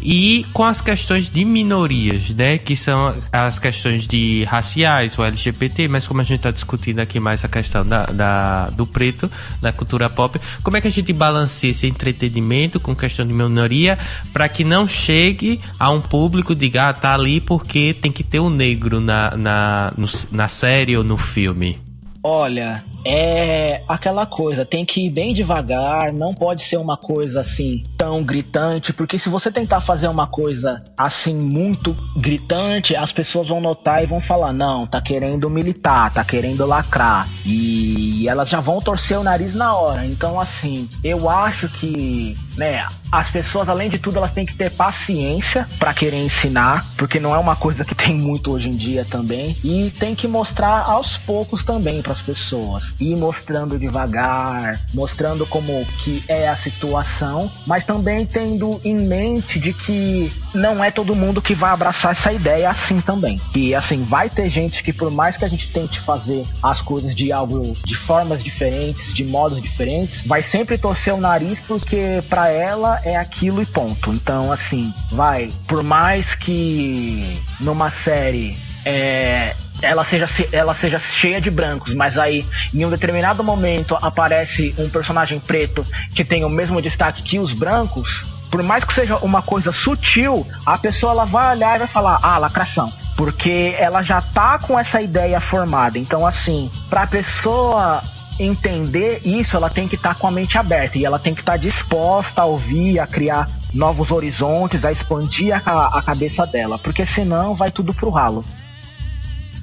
e 0.00 0.46
com 0.52 0.64
as 0.64 0.80
questões 0.80 1.28
de 1.28 1.44
minorias, 1.44 2.30
né, 2.30 2.58
que 2.58 2.76
são 2.76 3.14
as 3.32 3.58
questões 3.58 4.06
de 4.06 4.44
raciais, 4.44 5.18
o 5.18 5.24
LGBT, 5.24 5.88
mas 5.88 6.06
como 6.06 6.20
a 6.20 6.24
gente 6.24 6.38
está 6.38 6.50
discutindo 6.50 7.00
aqui 7.00 7.18
mais 7.18 7.44
a 7.44 7.48
questão 7.48 7.84
da, 7.84 8.06
da, 8.06 8.70
do 8.70 8.86
preto, 8.86 9.30
da 9.60 9.72
cultura 9.72 10.08
pop, 10.08 10.40
como 10.62 10.76
é 10.76 10.80
que 10.80 10.88
a 10.88 10.92
gente 10.92 11.12
balanceia 11.12 11.70
esse 11.70 11.86
entretenimento 11.86 12.78
com 12.80 12.94
questão 12.94 13.26
de 13.26 13.34
minoria 13.34 13.98
para 14.32 14.48
que 14.48 14.64
não 14.64 14.86
chegue 14.86 15.60
a 15.78 15.90
um 15.90 16.00
público 16.00 16.54
diga, 16.54 16.88
ah, 16.88 16.92
tá 16.92 17.14
ali 17.14 17.40
porque 17.40 17.94
tem 17.94 18.12
que 18.12 18.22
ter 18.22 18.40
um 18.40 18.50
negro 18.50 19.00
na, 19.00 19.36
na, 19.36 19.92
no, 19.96 20.08
na 20.30 20.48
série 20.48 20.96
ou 20.96 21.04
no 21.04 21.16
filme? 21.16 21.87
Olha, 22.22 22.82
é 23.04 23.82
aquela 23.86 24.26
coisa, 24.26 24.64
tem 24.64 24.84
que 24.84 25.06
ir 25.06 25.10
bem 25.10 25.32
devagar, 25.32 26.12
não 26.12 26.34
pode 26.34 26.62
ser 26.62 26.76
uma 26.76 26.96
coisa 26.96 27.40
assim 27.40 27.82
tão 27.96 28.22
gritante, 28.24 28.92
porque 28.92 29.18
se 29.18 29.28
você 29.28 29.50
tentar 29.50 29.80
fazer 29.80 30.08
uma 30.08 30.26
coisa 30.26 30.82
assim 30.96 31.34
muito 31.34 31.96
gritante, 32.16 32.96
as 32.96 33.12
pessoas 33.12 33.48
vão 33.48 33.60
notar 33.60 34.02
e 34.02 34.06
vão 34.06 34.20
falar: 34.20 34.52
não, 34.52 34.86
tá 34.86 35.00
querendo 35.00 35.48
militar, 35.48 36.12
tá 36.12 36.24
querendo 36.24 36.66
lacrar. 36.66 37.28
E 37.46 38.28
elas 38.28 38.48
já 38.48 38.60
vão 38.60 38.80
torcer 38.80 39.18
o 39.18 39.22
nariz 39.22 39.54
na 39.54 39.74
hora. 39.74 40.04
Então, 40.04 40.38
assim, 40.40 40.88
eu 41.04 41.28
acho 41.30 41.68
que, 41.68 42.36
né, 42.58 42.86
as 43.10 43.30
pessoas, 43.30 43.68
além 43.68 43.88
de 43.88 43.98
tudo, 43.98 44.18
elas 44.18 44.32
têm 44.32 44.44
que 44.44 44.54
ter 44.54 44.70
paciência 44.70 45.66
para 45.78 45.94
querer 45.94 46.18
ensinar, 46.18 46.84
porque 46.96 47.18
não 47.18 47.34
é 47.34 47.38
uma 47.38 47.56
coisa 47.56 47.84
que 47.84 47.94
tem 47.96 48.14
muito 48.14 48.52
hoje 48.52 48.68
em 48.68 48.76
dia 48.76 49.04
também. 49.04 49.56
E 49.64 49.90
tem 49.98 50.14
que 50.14 50.28
mostrar 50.28 50.82
aos 50.82 51.16
poucos 51.16 51.64
também 51.64 52.02
para 52.02 52.12
as 52.12 52.20
pessoas 52.20 52.94
ir 53.00 53.16
mostrando 53.16 53.78
devagar, 53.78 54.78
mostrando 54.92 55.46
como 55.46 55.84
que 55.98 56.22
é 56.28 56.48
a 56.48 56.56
situação, 56.56 57.50
mas 57.66 57.84
também 57.84 58.26
tendo 58.26 58.80
em 58.84 58.96
mente 58.96 59.58
de 59.58 59.72
que 59.72 60.30
não 60.54 60.82
é 60.82 60.90
todo 60.90 61.14
mundo 61.14 61.40
que 61.40 61.54
vai 61.54 61.70
abraçar 61.70 62.12
essa 62.12 62.32
ideia 62.32 62.68
assim 62.68 63.00
também. 63.00 63.40
E 63.54 63.74
assim, 63.74 64.02
vai 64.02 64.28
ter 64.28 64.48
gente 64.48 64.82
que 64.82 64.92
por 64.92 65.10
mais 65.10 65.36
que 65.36 65.44
a 65.44 65.48
gente 65.48 65.70
tente 65.72 66.00
fazer 66.00 66.44
as 66.62 66.80
coisas 66.80 67.14
de 67.14 67.32
algo 67.32 67.74
de 67.84 67.94
formas 67.94 68.42
diferentes, 68.42 69.14
de 69.14 69.24
modos 69.24 69.60
diferentes, 69.60 70.26
vai 70.26 70.42
sempre 70.42 70.76
torcer 70.76 71.14
o 71.14 71.20
nariz 71.20 71.60
porque 71.60 72.22
para 72.28 72.47
ela 72.50 73.00
é 73.04 73.16
aquilo 73.16 73.62
e 73.62 73.66
ponto. 73.66 74.12
Então, 74.12 74.52
assim, 74.52 74.92
vai, 75.10 75.50
por 75.66 75.82
mais 75.82 76.34
que 76.34 77.40
numa 77.60 77.90
série 77.90 78.56
é, 78.84 79.54
ela 79.82 80.04
seja, 80.04 80.26
ela 80.52 80.74
seja 80.74 80.98
cheia 80.98 81.40
de 81.40 81.50
brancos, 81.50 81.94
mas 81.94 82.18
aí 82.18 82.44
em 82.74 82.84
um 82.84 82.90
determinado 82.90 83.44
momento 83.44 83.96
aparece 84.00 84.74
um 84.78 84.88
personagem 84.88 85.38
preto 85.38 85.84
que 86.14 86.24
tem 86.24 86.44
o 86.44 86.50
mesmo 86.50 86.82
destaque 86.82 87.22
que 87.22 87.38
os 87.38 87.52
brancos, 87.52 88.24
por 88.50 88.62
mais 88.62 88.84
que 88.84 88.94
seja 88.94 89.16
uma 89.18 89.42
coisa 89.42 89.70
sutil, 89.70 90.46
a 90.64 90.78
pessoa 90.78 91.12
ela 91.12 91.24
vai 91.24 91.54
olhar 91.54 91.76
e 91.76 91.78
vai 91.80 91.88
falar: 91.88 92.18
"Ah, 92.22 92.38
lacração". 92.38 92.92
Porque 93.16 93.74
ela 93.78 94.02
já 94.02 94.20
tá 94.20 94.58
com 94.58 94.78
essa 94.78 95.00
ideia 95.00 95.40
formada. 95.40 95.98
Então 95.98 96.26
assim, 96.26 96.70
para 96.88 97.02
a 97.02 97.06
pessoa 97.06 98.02
entender 98.38 99.20
isso, 99.24 99.56
ela 99.56 99.70
tem 99.70 99.88
que 99.88 99.94
estar 99.94 100.14
tá 100.14 100.20
com 100.20 100.26
a 100.26 100.30
mente 100.30 100.56
aberta 100.58 100.98
e 100.98 101.04
ela 101.04 101.18
tem 101.18 101.34
que 101.34 101.40
estar 101.40 101.52
tá 101.52 101.58
disposta 101.58 102.42
a 102.42 102.44
ouvir, 102.44 102.98
a 102.98 103.06
criar 103.06 103.48
novos 103.74 104.10
horizontes, 104.10 104.84
a 104.84 104.92
expandir 104.92 105.54
a, 105.54 105.98
a 105.98 106.02
cabeça 106.02 106.46
dela, 106.46 106.78
porque 106.78 107.04
senão 107.04 107.54
vai 107.54 107.70
tudo 107.70 107.92
pro 107.92 108.10
ralo. 108.10 108.44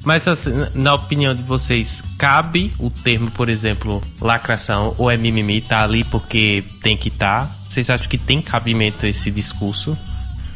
Mas 0.03 0.27
assim, 0.27 0.51
na 0.75 0.93
opinião 0.93 1.33
de 1.33 1.41
vocês, 1.41 2.03
cabe 2.17 2.71
o 2.77 2.91
termo, 2.91 3.31
por 3.31 3.49
exemplo, 3.49 4.01
lacração 4.21 4.93
ou 4.99 5.09
é 5.09 5.17
mimimi, 5.17 5.61
tá 5.61 5.83
ali 5.83 6.03
porque 6.03 6.63
tem 6.83 6.95
que 6.95 7.07
estar? 7.07 7.47
Tá? 7.47 7.51
Vocês 7.67 7.89
acham 7.89 8.07
que 8.07 8.17
tem 8.17 8.41
cabimento 8.41 9.07
esse 9.07 9.31
discurso? 9.31 9.97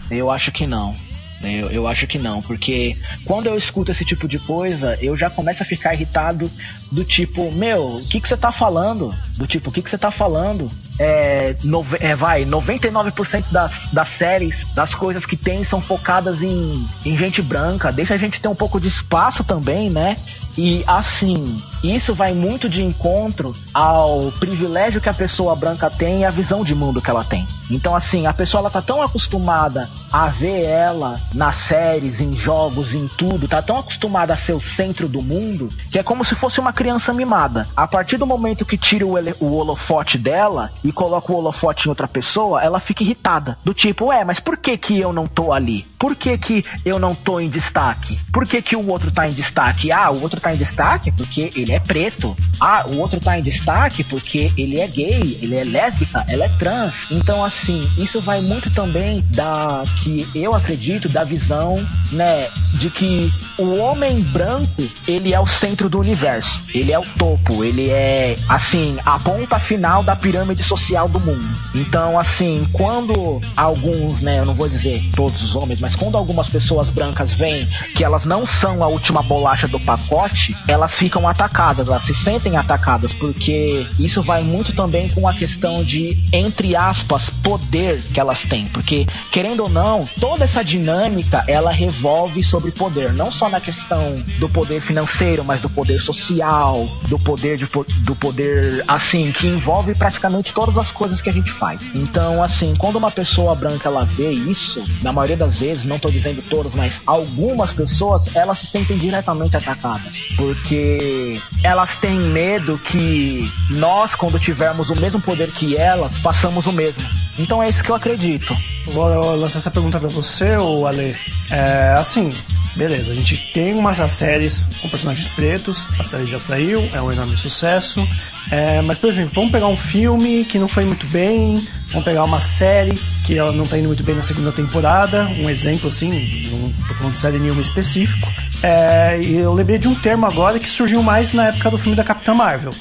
Eu 0.09 0.29
acho 0.29 0.51
que 0.51 0.67
não. 0.67 0.93
Eu, 1.41 1.71
eu 1.71 1.87
acho 1.87 2.05
que 2.05 2.17
não, 2.17 2.41
porque 2.41 2.97
quando 3.25 3.47
eu 3.47 3.57
escuto 3.57 3.91
esse 3.91 4.03
tipo 4.03 4.27
de 4.27 4.37
coisa, 4.39 4.97
eu 5.01 5.15
já 5.15 5.29
começo 5.29 5.63
a 5.63 5.65
ficar 5.65 5.93
irritado 5.93 6.51
do 6.91 7.03
tipo, 7.05 7.51
meu, 7.51 7.97
o 7.97 7.99
que, 7.99 8.19
que 8.19 8.27
você 8.27 8.35
tá 8.35 8.51
falando? 8.51 9.13
Do 9.39 9.47
tipo, 9.47 9.69
o 9.69 9.71
que, 9.71 9.81
que 9.81 9.89
você 9.89 9.97
tá 9.97 10.11
falando? 10.11 10.69
É, 10.99 11.55
é, 12.01 12.13
vai, 12.13 12.43
99% 12.43 13.45
das, 13.49 13.87
das 13.93 14.09
séries, 14.09 14.67
das 14.75 14.93
coisas 14.93 15.25
que 15.25 15.37
tem 15.37 15.63
são 15.63 15.79
focadas 15.79 16.41
em, 16.41 16.85
em 17.05 17.17
gente 17.17 17.41
branca. 17.41 17.89
Deixa 17.89 18.15
a 18.15 18.17
gente 18.17 18.41
ter 18.41 18.49
um 18.49 18.55
pouco 18.55 18.81
de 18.81 18.89
espaço 18.89 19.41
também, 19.45 19.89
né? 19.89 20.17
E 20.57 20.83
assim, 20.85 21.57
isso 21.81 22.13
vai 22.13 22.33
muito 22.33 22.67
de 22.67 22.83
encontro 22.83 23.55
ao 23.73 24.29
privilégio 24.41 24.99
que 24.99 25.07
a 25.07 25.13
pessoa 25.13 25.55
branca 25.55 25.89
tem 25.89 26.19
e 26.19 26.25
a 26.25 26.29
visão 26.29 26.65
de 26.65 26.75
mundo 26.75 27.01
que 27.01 27.09
ela 27.09 27.23
tem. 27.23 27.47
Então, 27.71 27.95
assim, 27.95 28.25
a 28.25 28.33
pessoa 28.33 28.61
ela 28.61 28.69
tá 28.69 28.81
tão 28.81 29.01
acostumada 29.01 29.87
a 30.11 30.27
ver 30.27 30.63
ela 30.63 31.17
nas 31.33 31.55
séries, 31.55 32.19
em 32.19 32.35
jogos, 32.35 32.93
em 32.93 33.07
tudo, 33.07 33.47
tá 33.47 33.61
tão 33.61 33.77
acostumada 33.77 34.33
a 34.33 34.37
ser 34.37 34.53
o 34.53 34.59
centro 34.59 35.07
do 35.07 35.21
mundo, 35.21 35.69
que 35.91 35.99
é 35.99 36.03
como 36.03 36.25
se 36.25 36.35
fosse 36.35 36.59
uma 36.59 36.73
criança 36.73 37.13
mimada. 37.13 37.67
A 37.77 37.87
partir 37.87 38.17
do 38.17 38.25
momento 38.25 38.65
que 38.65 38.77
tira 38.77 39.05
o, 39.05 39.17
o 39.39 39.55
holofote 39.55 40.17
dela 40.17 40.71
e 40.83 40.91
coloca 40.91 41.31
o 41.31 41.35
holofote 41.35 41.87
em 41.87 41.89
outra 41.89 42.07
pessoa, 42.07 42.61
ela 42.63 42.79
fica 42.79 43.03
irritada. 43.03 43.57
Do 43.63 43.73
tipo, 43.73 44.05
ué, 44.05 44.23
mas 44.23 44.39
por 44.39 44.57
que 44.57 44.77
que 44.77 44.99
eu 44.99 45.13
não 45.13 45.27
tô 45.27 45.51
ali? 45.51 45.85
Por 45.99 46.15
que 46.15 46.37
que 46.37 46.65
eu 46.85 46.97
não 46.97 47.13
tô 47.13 47.41
em 47.41 47.49
destaque? 47.49 48.17
Por 48.31 48.47
que 48.47 48.61
que 48.61 48.75
o 48.75 48.87
outro 48.87 49.11
tá 49.11 49.27
em 49.27 49.33
destaque? 49.33 49.91
Ah, 49.91 50.09
o 50.09 50.21
outro 50.21 50.39
tá 50.39 50.53
em 50.53 50.57
destaque 50.57 51.11
porque 51.11 51.51
ele 51.55 51.73
é 51.73 51.79
preto. 51.79 52.35
Ah, 52.59 52.85
o 52.89 52.97
outro 52.97 53.19
tá 53.19 53.37
em 53.37 53.43
destaque 53.43 54.03
porque 54.03 54.51
ele 54.57 54.79
é 54.79 54.87
gay, 54.87 55.37
ele 55.41 55.55
é 55.55 55.63
lésbica, 55.65 56.23
ela 56.29 56.45
é 56.45 56.49
trans. 56.57 57.05
Então, 57.11 57.43
assim, 57.43 57.89
isso 57.97 58.21
vai 58.21 58.41
muito 58.41 58.71
também 58.71 59.23
da 59.29 59.83
que 60.01 60.25
eu 60.33 60.55
acredito 60.55 61.09
da 61.09 61.23
visão, 61.23 61.85
né, 62.11 62.47
de 62.75 62.89
que 62.89 63.31
o 63.57 63.77
homem 63.79 64.21
branco, 64.21 64.89
ele 65.07 65.33
é 65.33 65.39
o 65.39 65.45
centro 65.45 65.89
do 65.89 65.99
universo. 65.99 66.61
Ele 66.73 66.93
é 66.93 66.99
o 66.99 67.05
topo, 67.17 67.63
ele 67.63 67.89
é, 67.89 68.37
assim, 68.47 68.97
a 69.05 69.19
ponta 69.19 69.59
final 69.59 70.01
da 70.01 70.15
pirâmide 70.15 70.63
social 70.63 71.09
do 71.09 71.19
mundo. 71.19 71.45
Então, 71.75 72.17
assim, 72.17 72.65
quando 72.71 73.41
alguns, 73.55 74.21
né, 74.21 74.39
eu 74.39 74.45
não 74.45 74.53
vou 74.53 74.69
dizer 74.69 75.01
todos 75.15 75.41
os 75.41 75.55
homens, 75.55 75.79
mas 75.79 75.88
quando 75.95 76.17
algumas 76.17 76.49
pessoas 76.49 76.89
brancas 76.89 77.33
veem 77.33 77.65
que 77.95 78.03
elas 78.03 78.25
não 78.25 78.45
são 78.45 78.83
a 78.83 78.87
última 78.87 79.21
bolacha 79.21 79.67
do 79.67 79.79
pacote, 79.79 80.55
elas 80.67 80.93
ficam 80.93 81.27
atacadas, 81.27 81.87
elas 81.87 82.03
se 82.03 82.13
sentem 82.13 82.57
atacadas, 82.57 83.13
porque 83.13 83.85
isso 83.99 84.21
vai 84.21 84.41
muito 84.41 84.73
também 84.73 85.09
com 85.09 85.27
a 85.27 85.33
questão 85.33 85.83
de, 85.83 86.17
entre 86.31 86.75
aspas, 86.75 87.29
poder 87.29 88.01
que 88.13 88.19
elas 88.19 88.43
têm. 88.43 88.65
Porque, 88.67 89.07
querendo 89.31 89.63
ou 89.63 89.69
não, 89.69 90.07
toda 90.19 90.43
essa 90.43 90.63
dinâmica 90.63 91.43
ela 91.47 91.71
revolve 91.71 92.43
sobre 92.43 92.71
poder, 92.71 93.13
não 93.13 93.31
só 93.31 93.49
na 93.49 93.59
questão 93.59 94.15
do 94.39 94.49
poder 94.49 94.81
financeiro, 94.81 95.43
mas 95.43 95.61
do 95.61 95.69
poder 95.69 95.99
social, 95.99 96.87
do 97.07 97.19
poder 97.19 97.57
de, 97.57 97.67
do 98.01 98.15
poder 98.15 98.83
assim 98.87 99.31
que 99.31 99.47
envolve 99.47 99.93
praticamente 99.95 100.53
todas 100.53 100.77
as 100.77 100.91
coisas 100.91 101.21
que 101.21 101.29
a 101.29 101.33
gente 101.33 101.51
faz. 101.51 101.91
Então, 101.93 102.43
assim, 102.43 102.75
quando 102.77 102.97
uma 102.97 103.11
pessoa 103.11 103.55
branca 103.55 103.89
ela 103.89 104.03
vê 104.05 104.31
isso, 104.31 104.83
na 105.01 105.11
maioria 105.11 105.37
das 105.37 105.59
vezes, 105.59 105.78
não 105.85 105.97
estou 105.97 106.11
dizendo 106.11 106.41
todas, 106.49 106.75
mas 106.75 107.01
algumas 107.05 107.73
pessoas 107.73 108.35
elas 108.35 108.59
se 108.59 108.67
sentem 108.67 108.97
diretamente 108.97 109.55
atacadas, 109.55 110.21
porque 110.35 111.39
elas 111.63 111.95
têm 111.95 112.19
medo 112.19 112.77
que 112.77 113.51
nós, 113.71 114.15
quando 114.15 114.39
tivermos 114.39 114.89
o 114.89 114.95
mesmo 114.95 115.19
poder 115.21 115.51
que 115.51 115.75
elas, 115.75 116.15
façamos 116.19 116.67
o 116.67 116.71
mesmo. 116.71 117.03
Então 117.37 117.61
é 117.61 117.69
isso 117.69 117.83
que 117.83 117.89
eu 117.89 117.95
acredito. 117.95 118.55
Vou 118.87 119.35
lançar 119.35 119.59
essa 119.59 119.71
pergunta 119.71 119.99
para 119.99 120.09
você, 120.09 120.57
ou 120.57 120.87
Ale. 120.87 121.15
É, 121.51 121.95
assim, 121.97 122.29
beleza, 122.75 123.11
a 123.11 123.15
gente 123.15 123.51
tem 123.53 123.73
umas 123.73 123.97
séries 124.11 124.67
com 124.81 124.89
personagens 124.89 125.27
pretos, 125.33 125.87
a 125.99 126.03
série 126.03 126.25
já 126.25 126.39
saiu, 126.39 126.87
é 126.93 127.01
um 127.01 127.11
enorme 127.11 127.37
sucesso. 127.37 128.07
É, 128.51 128.81
mas, 128.81 128.97
por 128.97 129.09
exemplo, 129.09 129.31
vamos 129.33 129.51
pegar 129.51 129.67
um 129.67 129.77
filme 129.77 130.43
que 130.45 130.57
não 130.57 130.67
foi 130.67 130.83
muito 130.83 131.05
bem, 131.07 131.55
vamos 131.89 132.05
pegar 132.05 132.23
uma 132.23 132.39
série 132.39 132.99
que 133.25 133.37
ela 133.37 133.51
não 133.51 133.65
tá 133.65 133.77
indo 133.77 133.87
muito 133.87 134.03
bem 134.03 134.15
na 134.15 134.23
segunda 134.23 134.51
temporada, 134.51 135.25
um 135.39 135.49
exemplo 135.49 135.89
assim, 135.89 136.47
não 136.51 136.71
tô 136.87 136.93
falando 136.95 137.13
de 137.13 137.19
série 137.19 137.39
nenhuma 137.39 137.61
específico. 137.61 138.27
É, 138.61 139.19
e 139.21 139.37
eu 139.37 139.53
lembrei 139.53 139.77
de 139.77 139.87
um 139.87 139.95
termo 139.95 140.25
agora 140.25 140.59
que 140.59 140.69
surgiu 140.69 141.01
mais 141.01 141.33
na 141.33 141.47
época 141.47 141.71
do 141.71 141.77
filme 141.77 141.95
da 141.95 142.03
Capitã 142.03 142.33
Marvel, 142.33 142.71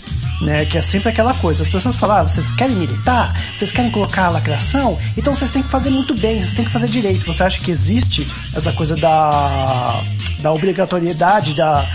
né? 0.40 0.64
Que 0.64 0.78
é 0.78 0.80
sempre 0.80 1.08
aquela 1.10 1.34
coisa. 1.34 1.62
As 1.62 1.70
pessoas 1.70 1.96
falam, 1.96 2.16
ah, 2.16 2.22
vocês 2.22 2.52
querem 2.52 2.74
militar? 2.74 3.38
Vocês 3.56 3.70
querem 3.70 3.90
colocar 3.90 4.26
a 4.26 4.30
lacração? 4.30 4.98
Então 5.16 5.34
vocês 5.34 5.50
têm 5.50 5.62
que 5.62 5.68
fazer 5.68 5.90
muito 5.90 6.14
bem, 6.14 6.38
vocês 6.38 6.54
têm 6.54 6.64
que 6.64 6.70
fazer 6.70 6.88
direito. 6.88 7.24
Você 7.26 7.42
acha 7.42 7.60
que 7.60 7.70
existe 7.70 8.26
essa 8.54 8.72
coisa 8.72 8.96
da, 8.96 10.02
da 10.40 10.52
obrigatoriedade, 10.52 11.54
da. 11.54 11.86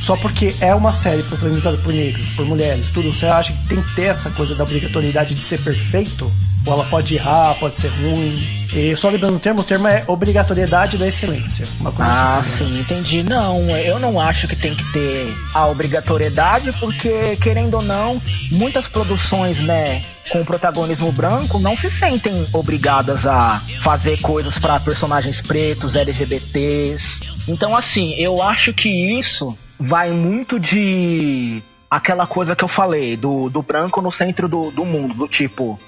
Só 0.00 0.16
porque 0.16 0.54
é 0.60 0.74
uma 0.74 0.92
série 0.92 1.22
protagonizada 1.22 1.76
por 1.78 1.92
negros, 1.92 2.26
por 2.30 2.46
mulheres, 2.46 2.90
tudo, 2.90 3.14
você 3.14 3.26
acha 3.26 3.52
que 3.52 3.68
tem 3.68 3.82
que 3.82 3.94
ter 3.94 4.04
essa 4.04 4.30
coisa 4.30 4.54
da 4.54 4.64
obrigatoriedade 4.64 5.34
de 5.34 5.42
ser 5.42 5.60
perfeito? 5.60 6.30
Ou 6.66 6.72
ela 6.74 6.84
pode 6.84 7.14
errar, 7.14 7.54
pode 7.58 7.78
ser 7.78 7.88
ruim? 7.88 8.66
E 8.74 8.94
só 8.96 9.08
lembrando 9.08 9.36
o 9.36 9.40
termo, 9.40 9.60
o 9.60 9.64
termo 9.64 9.88
é 9.88 10.04
obrigatoriedade 10.06 10.98
da 10.98 11.08
excelência. 11.08 11.66
Uma 11.80 11.90
coisa 11.90 12.10
ah, 12.10 12.38
assim. 12.38 12.70
sim, 12.70 12.80
entendi. 12.80 13.22
Não, 13.22 13.68
eu 13.78 13.98
não 13.98 14.20
acho 14.20 14.46
que 14.46 14.54
tem 14.54 14.74
que 14.74 14.84
ter 14.92 15.34
a 15.54 15.66
obrigatoriedade, 15.66 16.72
porque, 16.78 17.36
querendo 17.36 17.74
ou 17.74 17.82
não, 17.82 18.20
muitas 18.52 18.88
produções, 18.88 19.58
né, 19.58 20.04
com 20.30 20.44
protagonismo 20.44 21.10
branco 21.10 21.58
não 21.58 21.76
se 21.76 21.90
sentem 21.90 22.46
obrigadas 22.52 23.26
a 23.26 23.60
fazer 23.80 24.20
coisas 24.20 24.58
para 24.58 24.78
personagens 24.80 25.40
pretos, 25.40 25.94
LGBTs. 25.94 27.20
Então, 27.48 27.74
assim, 27.74 28.14
eu 28.14 28.42
acho 28.42 28.72
que 28.72 28.88
isso 28.88 29.56
vai 29.80 30.10
muito 30.10 30.60
de 30.60 31.62
aquela 31.90 32.26
coisa 32.26 32.54
que 32.54 32.62
eu 32.62 32.68
falei, 32.68 33.16
do, 33.16 33.48
do 33.48 33.62
branco 33.62 34.02
no 34.02 34.12
centro 34.12 34.46
do, 34.46 34.70
do 34.70 34.84
mundo, 34.84 35.14
do 35.14 35.26
tipo, 35.26 35.80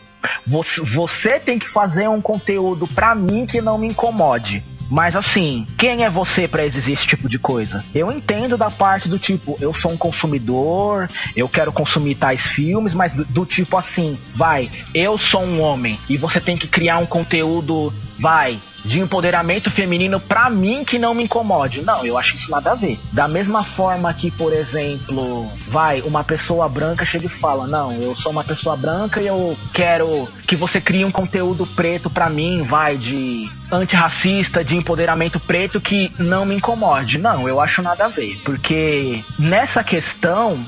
você, 0.47 0.81
você 0.81 1.39
tem 1.39 1.59
que 1.59 1.69
fazer 1.69 2.09
um 2.09 2.21
conteúdo 2.21 2.89
para 2.89 3.15
mim 3.15 3.47
que 3.47 3.61
não 3.61 3.79
me 3.79 3.87
incomode. 3.87 4.65
Mas 4.91 5.17
assim, 5.17 5.67
quem 5.79 6.05
é 6.05 6.11
você 6.11 6.47
para 6.47 6.67
exigir 6.67 6.93
esse 6.93 7.07
tipo 7.07 7.27
de 7.27 7.39
coisa? 7.39 7.83
Eu 7.95 8.13
entendo 8.13 8.59
da 8.59 8.71
parte 8.71 9.09
do 9.09 9.19
tipo, 9.19 9.57
eu 9.59 9.73
sou 9.73 9.93
um 9.93 9.97
consumidor, 9.97 11.09
eu 11.35 11.49
quero 11.49 11.73
consumir 11.73 12.17
tais 12.17 12.43
filmes, 12.43 12.93
mas 12.93 13.15
do, 13.15 13.25
do 13.25 13.47
tipo 13.47 13.77
assim, 13.79 14.19
vai, 14.35 14.71
eu 14.95 15.17
sou 15.17 15.45
um 15.45 15.63
homem 15.63 15.99
e 16.11 16.19
você 16.19 16.41
tem 16.41 16.59
que 16.59 16.69
criar 16.69 16.99
um 16.99 17.07
conteúdo, 17.07 17.91
vai, 18.23 18.61
de 18.85 19.01
empoderamento 19.01 19.69
feminino 19.69 20.21
para 20.21 20.49
mim 20.49 20.85
que 20.85 20.97
não 20.97 21.13
me 21.13 21.25
incomode. 21.25 21.83
Não, 21.83 22.07
eu 22.07 22.17
acho 22.17 22.37
isso 22.37 22.53
nada 22.53 22.71
a 22.71 22.75
ver. 22.77 23.01
Da 23.11 23.27
mesma 23.27 23.65
forma 23.65 24.15
que, 24.15 24.31
por 24.31 24.53
exemplo, 24.53 25.51
vai, 25.67 26.01
uma 26.03 26.23
pessoa 26.23 26.69
branca 26.69 27.05
chega 27.05 27.27
e 27.27 27.29
fala: 27.29 27.67
"Não, 27.67 27.93
eu 27.93 28.15
sou 28.15 28.31
uma 28.31 28.45
pessoa 28.45 28.77
branca 28.77 29.21
e 29.21 29.27
eu 29.27 29.57
quero 29.75 30.29
que 30.47 30.55
você 30.55 30.81
crie 30.81 31.05
um 31.05 31.11
conteúdo 31.11 31.67
preto 31.67 32.09
para 32.09 32.31
mim, 32.31 32.63
vai 32.63 32.97
de 32.97 33.51
antirracista, 33.73 34.65
de 34.65 34.77
empoderamento 34.77 35.41
preto 35.41 35.81
que 35.81 36.13
não 36.19 36.45
me 36.45 36.55
incomode". 36.55 37.19
Não, 37.19 37.49
eu 37.49 37.61
acho 37.61 37.83
nada 37.83 38.05
a 38.05 38.09
ver, 38.09 38.41
porque 38.45 39.25
nessa 39.37 39.83
questão 39.83 40.65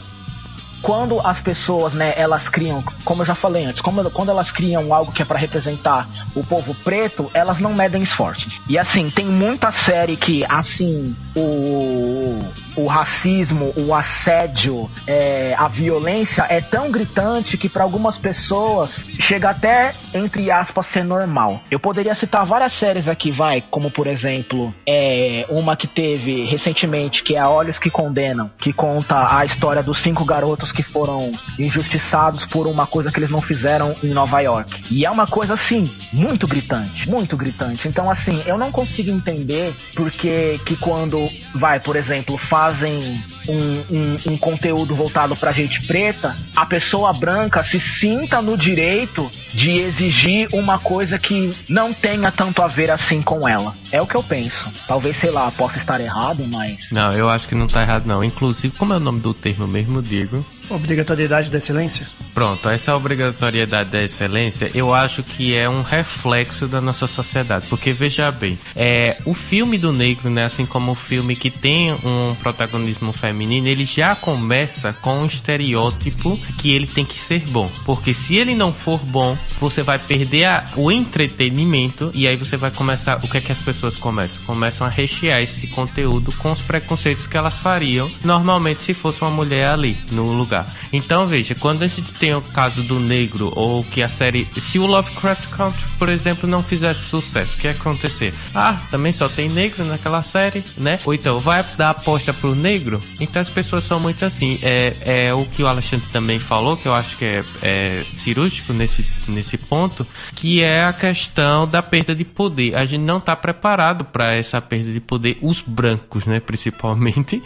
quando 0.85 1.18
as 1.20 1.40
pessoas, 1.40 1.94
né, 1.94 2.12
elas 2.14 2.47
criam, 2.47 2.85
como 3.07 3.23
eu 3.23 3.27
já 3.27 3.35
falei 3.35 3.64
antes, 3.64 3.81
como, 3.81 4.09
quando 4.11 4.29
elas 4.29 4.53
criam 4.53 4.92
algo 4.92 5.11
que 5.11 5.23
é 5.23 5.25
para 5.25 5.38
representar 5.38 6.07
o 6.35 6.44
povo 6.44 6.75
preto, 6.85 7.31
elas 7.33 7.59
não 7.59 7.73
medem 7.73 8.03
esforços. 8.03 8.61
E 8.68 8.79
assim, 8.79 9.09
tem 9.09 9.25
muita 9.25 9.73
série 9.73 10.14
que, 10.14 10.44
assim, 10.47 11.16
o, 11.35 12.38
o 12.76 12.87
racismo, 12.87 13.72
o 13.76 13.94
assédio, 13.94 14.90
é, 15.06 15.54
a 15.56 15.68
violência 15.68 16.46
é 16.48 16.60
tão 16.60 16.90
gritante 16.90 17.56
que 17.56 17.68
para 17.68 17.82
algumas 17.84 18.18
pessoas 18.18 19.08
chega 19.18 19.50
até, 19.50 19.94
entre 20.12 20.50
aspas, 20.50 20.87
ser 20.87 21.04
normal. 21.04 21.60
Eu 21.70 21.78
poderia 21.78 22.14
citar 22.14 22.44
várias 22.44 22.72
séries 22.72 23.08
aqui, 23.08 23.30
vai, 23.30 23.62
como 23.70 23.90
por 23.90 24.06
exemplo, 24.06 24.74
é, 24.87 25.46
uma 25.48 25.76
que 25.76 25.87
teve 25.87 26.44
recentemente, 26.44 27.22
que 27.22 27.37
é 27.37 27.38
a 27.38 27.48
Olhos 27.48 27.78
que 27.78 27.90
Condenam, 27.90 28.50
que 28.58 28.72
conta 28.72 29.37
a 29.37 29.44
história 29.44 29.82
dos 29.82 29.98
cinco 29.98 30.24
garotos 30.24 30.72
que 30.72 30.82
foram 30.82 31.32
injustiçados 31.58 32.46
por 32.46 32.66
uma 32.66 32.87
coisa 32.87 33.10
que 33.10 33.18
eles 33.18 33.30
não 33.30 33.40
fizeram 33.40 33.94
em 34.02 34.08
Nova 34.08 34.40
York. 34.40 34.84
E 34.90 35.04
é 35.04 35.10
uma 35.10 35.26
coisa 35.26 35.54
assim, 35.54 35.90
muito 36.12 36.46
gritante, 36.46 37.08
muito 37.08 37.37
gritante. 37.37 37.88
Então, 37.88 38.10
assim, 38.10 38.42
eu 38.46 38.58
não 38.58 38.72
consigo 38.72 39.10
entender 39.10 39.74
porque 39.94 40.58
que 40.64 40.76
quando 40.76 41.28
vai, 41.54 41.80
por 41.80 41.96
exemplo, 41.96 42.37
fazem 42.64 42.98
um, 43.46 43.85
um, 43.94 44.33
um 44.33 44.37
conteúdo 44.38 44.94
voltado 44.94 45.37
pra 45.37 45.53
gente 45.53 45.87
preta, 45.87 46.35
a 46.57 46.64
pessoa 46.64 47.12
branca 47.12 47.62
se 47.62 47.79
sinta 47.79 48.40
no 48.40 48.57
direito 48.57 49.31
de 49.53 49.81
exigir 49.81 50.48
uma 50.50 50.79
coisa 50.79 51.18
que 51.18 51.55
não 51.68 51.92
tenha 51.92 52.33
tanto 52.33 52.62
a 52.62 52.66
ver 52.66 52.90
assim 52.90 53.20
com 53.20 53.46
ela. 53.46 53.74
É 53.92 54.00
o 54.00 54.07
que 54.07 54.14
eu 54.14 54.22
penso. 54.22 54.72
Talvez, 54.88 55.18
sei 55.18 55.31
lá, 55.31 55.50
possa 55.50 55.77
estar 55.77 56.00
errado, 56.00 56.42
mas. 56.48 56.90
Não, 56.90 57.12
eu 57.12 57.29
acho 57.29 57.46
que 57.46 57.55
não 57.55 57.66
tá 57.66 57.83
errado, 57.83 58.07
não. 58.07 58.24
Inclusive, 58.24 58.74
como 58.79 58.94
é 58.94 58.96
o 58.96 59.00
nome 59.00 59.20
do 59.20 59.35
termo 59.35 59.66
mesmo, 59.68 60.00
Diego? 60.00 60.44
Obrigatoriedade 60.70 61.50
da 61.50 61.59
excelência? 61.59 62.07
Pronto, 62.33 62.68
essa 62.68 62.96
obrigatoriedade 62.96 63.90
da 63.90 64.03
excelência 64.03 64.70
eu 64.74 64.94
acho 64.94 65.22
que 65.22 65.55
é 65.55 65.68
um 65.68 65.83
reflexo 65.83 66.66
da 66.66 66.81
nossa 66.81 67.07
sociedade. 67.07 67.66
Porque 67.68 67.92
veja 67.92 68.31
bem, 68.31 68.59
é, 68.74 69.18
o 69.24 69.35
filme 69.35 69.77
do 69.77 69.92
negro, 69.92 70.31
né, 70.31 70.44
assim 70.44 70.64
como 70.64 70.92
o 70.92 70.94
filme 70.94 71.37
que 71.37 71.50
tem 71.50 71.92
um 71.92 72.35
protagonismo 72.42 73.12
feminino, 73.12 73.68
ele 73.68 73.85
já 73.85 74.16
começa 74.16 74.92
com 74.92 75.20
um 75.20 75.27
estereótipo 75.27 76.37
que 76.59 76.72
ele 76.72 76.87
tem 76.87 77.05
que 77.05 77.20
ser 77.20 77.40
bom. 77.50 77.70
Porque 77.85 78.14
se 78.14 78.37
ele 78.37 78.55
não 78.55 78.72
for 78.72 78.98
bom, 78.98 79.37
você 79.61 79.83
vai 79.83 79.98
perder 79.98 80.44
a, 80.46 80.64
o 80.77 80.90
entretenimento 80.90 82.11
e 82.14 82.27
aí 82.27 82.37
você 82.37 82.57
vai 82.57 82.70
começar. 82.70 83.18
O 83.22 83.29
que 83.29 83.38
é 83.38 83.40
que 83.40 83.53
as 83.53 83.61
pessoas 83.61 83.96
começam? 83.96 84.42
Começam 84.44 84.87
a 84.87 84.90
rechear 84.90 85.42
esse 85.42 85.66
conteúdo 85.68 86.33
com 86.38 86.53
os 86.53 86.61
preconceitos 86.61 87.27
que 87.27 87.37
elas 87.37 87.55
fariam 87.55 88.11
normalmente 88.24 88.83
se 88.83 88.94
fosse 88.94 89.20
uma 89.20 89.31
mulher 89.31 89.68
ali 89.68 89.96
no 90.11 90.33
lugar 90.33 90.54
lugar. 90.55 90.67
Então 90.93 91.27
veja, 91.27 91.55
quando 91.55 91.83
a 91.83 91.87
gente 91.87 92.12
tem 92.12 92.35
o 92.35 92.40
caso 92.40 92.83
do 92.85 93.01
negro, 93.01 93.53
ou 93.57 93.83
que 93.85 94.03
a 94.03 94.09
série. 94.09 94.47
Se 94.57 94.79
o 94.79 94.87
Lovecraft 94.87 95.49
Country, 95.49 95.83
por 95.99 96.09
exemplo, 96.09 96.49
não 96.49 96.62
fizesse 96.62 97.05
sucesso, 97.05 97.57
o 97.57 97.61
que 97.61 97.67
ia 97.67 97.73
acontecer? 97.73 98.33
Ah, 98.55 98.79
também 98.90 99.12
só 99.12 99.29
tem 99.29 99.49
negro 99.49 99.85
naquela 99.85 100.23
série, 100.23 100.62
né? 100.77 100.99
Ou 101.05 101.12
então, 101.12 101.40
vai 101.40 101.64
dar 101.77 101.90
aposta 101.90 102.33
pro 102.33 102.55
negro? 102.55 103.01
Então 103.21 103.43
as 103.43 103.51
pessoas 103.51 103.85
são 103.85 103.99
muito 103.99 104.25
assim. 104.25 104.59
É, 104.62 105.27
é 105.27 105.35
o 105.35 105.45
que 105.45 105.62
o 105.62 105.67
Alexandre 105.67 106.07
também 106.12 106.38
falou, 106.38 106.77
que 106.77 106.87
eu 106.87 106.95
acho 106.95 107.17
que 107.17 107.25
é, 107.25 107.45
é 107.62 108.05
cirúrgico 108.19 108.73
nesse, 108.73 109.05
nesse 109.27 109.59
ponto, 109.59 110.07
que 110.35 110.62
é 110.62 110.85
a 110.85 110.93
questão 110.93 111.67
da 111.67 111.83
perda 111.83 112.14
de 112.14 112.25
poder. 112.25 112.77
A 112.77 112.85
gente 112.85 113.03
não 113.03 113.19
está 113.19 113.35
preparado 113.35 114.05
para 114.05 114.35
essa 114.35 114.61
perda 114.61 114.93
de 114.93 115.01
poder, 115.01 115.38
os 115.43 115.61
brancos, 115.61 116.27
né, 116.27 116.40
principalmente. 116.40 117.43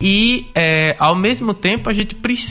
E 0.00 0.50
é, 0.54 0.96
ao 0.98 1.14
mesmo 1.14 1.52
tempo 1.52 1.90
a 1.90 1.92
gente 1.92 2.14
precisa 2.14 2.45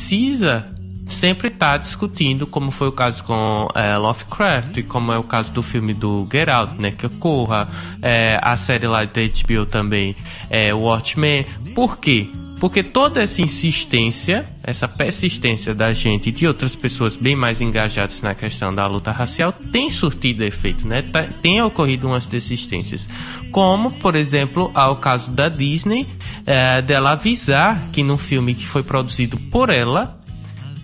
sempre 1.08 1.48
está 1.48 1.78
discutindo, 1.78 2.48
como 2.48 2.72
foi 2.72 2.88
o 2.88 2.92
caso 2.92 3.24
com 3.24 3.68
é, 3.76 3.98
Lovecraft, 3.98 4.84
como 4.84 5.12
é 5.12 5.18
o 5.18 5.24
caso 5.24 5.52
do 5.52 5.62
filme 5.62 5.94
do 5.94 6.28
Get 6.32 6.50
Out, 6.50 6.82
né, 6.82 6.92
que 6.92 7.06
ocorra, 7.06 7.68
é, 8.02 8.40
a 8.42 8.58
série 8.58 8.88
lá 8.88 9.04
da 9.06 9.22
HBO 9.22 9.66
também, 9.66 10.16
é, 10.50 10.74
Watchmen. 10.74 11.46
Por 11.74 11.98
quê? 11.98 12.28
Porque 12.60 12.82
toda 12.82 13.22
essa 13.22 13.42
insistência, 13.42 14.46
essa 14.64 14.88
persistência 14.88 15.76
da 15.76 15.92
gente 15.92 16.30
e 16.30 16.32
de 16.32 16.48
outras 16.48 16.74
pessoas 16.74 17.16
bem 17.16 17.36
mais 17.36 17.60
engajadas 17.60 18.22
na 18.22 18.34
questão 18.34 18.74
da 18.74 18.88
luta 18.88 19.12
racial 19.12 19.52
tem 19.52 19.90
surtido 19.90 20.44
efeito, 20.44 20.88
né? 20.88 21.02
Tá, 21.02 21.24
tem 21.42 21.62
ocorrido 21.62 22.08
umas 22.08 22.26
desistências. 22.26 23.10
Como, 23.52 23.92
por 23.92 24.16
exemplo, 24.16 24.72
ao 24.74 24.96
caso 24.96 25.32
da 25.32 25.50
Disney, 25.50 26.08
é, 26.46 26.82
dela 26.82 27.12
avisar 27.12 27.80
que 27.92 28.04
no 28.04 28.18
filme 28.18 28.54
que 28.54 28.68
foi 28.68 28.84
produzido 28.84 29.38
por 29.38 29.70
ela 29.70 30.16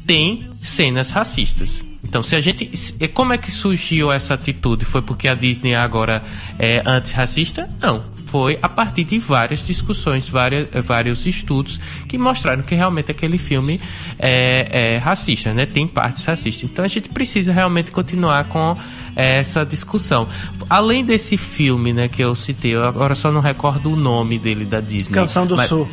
tem 0.06 0.50
cenas 0.62 1.10
racistas. 1.10 1.84
Então, 2.04 2.24
se 2.24 2.36
a 2.36 2.42
gente. 2.42 2.70
Como 3.14 3.32
é 3.32 3.38
que 3.38 3.52
surgiu 3.52 4.12
essa 4.12 4.34
atitude? 4.34 4.84
Foi 4.84 5.02
porque 5.02 5.28
a 5.28 5.34
Disney 5.34 5.76
agora 5.76 6.24
é 6.58 6.82
antirracista? 6.86 7.70
Não 7.80 8.04
foi 8.32 8.58
a 8.62 8.70
partir 8.70 9.04
de 9.04 9.20
várias 9.20 9.68
discussões, 9.68 10.30
várias, 10.30 10.70
vários 10.86 11.26
estudos 11.26 11.82
que 12.08 12.18
mostraram 12.18 12.64
que 12.64 12.74
realmente 12.74 13.12
aquele 13.12 13.38
filme 13.38 13.80
é, 14.18 14.94
é 14.94 14.98
racista, 14.98 15.54
né? 15.54 15.66
Tem 15.66 15.86
partes 15.86 16.24
racistas. 16.24 16.70
Então 16.72 16.86
a 16.86 16.88
gente 16.88 17.10
precisa 17.10 17.52
realmente 17.52 17.92
continuar 17.92 18.46
com 18.46 18.78
essa 19.16 19.66
discussão. 19.66 20.28
Além 20.70 21.04
desse 21.04 21.38
filme, 21.38 21.94
né, 21.94 22.08
que 22.08 22.22
eu 22.22 22.36
citei, 22.36 22.76
eu 22.76 22.84
agora 22.84 23.16
só 23.16 23.32
não 23.32 23.42
recordo 23.42 23.92
o 23.92 23.96
nome 23.96 24.40
dele 24.40 24.66
da 24.66 24.80
Disney. 24.80 25.14
Canção 25.14 25.46
do 25.46 25.56
mas... 25.56 25.68
Sul. 25.68 25.88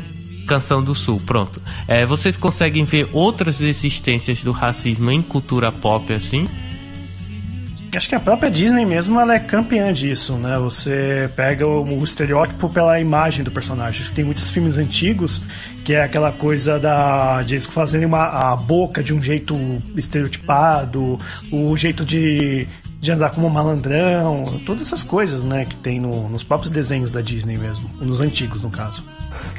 Canção 0.46 0.82
do 0.82 0.94
Sul, 0.94 1.20
pronto. 1.26 1.60
É, 1.86 2.06
vocês 2.06 2.36
conseguem 2.36 2.84
ver 2.84 3.08
outras 3.12 3.60
existências 3.60 4.42
do 4.42 4.50
racismo 4.50 5.10
em 5.10 5.20
cultura 5.20 5.70
pop 5.70 6.10
assim? 6.10 6.48
Acho 7.96 8.08
que 8.08 8.14
a 8.14 8.20
própria 8.20 8.50
Disney 8.50 8.84
mesmo 8.84 9.18
ela 9.18 9.34
é 9.34 9.38
campeã 9.38 9.92
disso, 9.92 10.34
né? 10.34 10.58
Você 10.58 11.30
pega 11.34 11.66
o, 11.66 12.00
o 12.00 12.04
estereótipo 12.04 12.68
pela 12.68 13.00
imagem 13.00 13.42
do 13.42 13.50
personagem. 13.50 14.04
Tem 14.14 14.24
muitos 14.24 14.50
filmes 14.50 14.76
antigos 14.76 15.40
que 15.84 15.94
é 15.94 16.02
aquela 16.02 16.30
coisa 16.30 16.78
da 16.78 17.42
de 17.42 17.58
fazerem 17.60 18.06
uma, 18.06 18.52
a 18.52 18.56
boca 18.56 19.02
de 19.02 19.14
um 19.14 19.22
jeito 19.22 19.56
estereotipado, 19.96 21.18
o 21.50 21.76
jeito 21.76 22.04
de, 22.04 22.68
de 23.00 23.12
andar 23.12 23.30
como 23.30 23.48
malandrão, 23.48 24.44
todas 24.66 24.88
essas 24.88 25.02
coisas, 25.02 25.44
né, 25.44 25.64
que 25.64 25.76
tem 25.76 26.00
no, 26.00 26.28
nos 26.28 26.42
próprios 26.42 26.72
desenhos 26.72 27.12
da 27.12 27.20
Disney 27.20 27.56
mesmo, 27.56 27.88
nos 28.00 28.20
antigos 28.20 28.62
no 28.62 28.70
caso. 28.70 29.04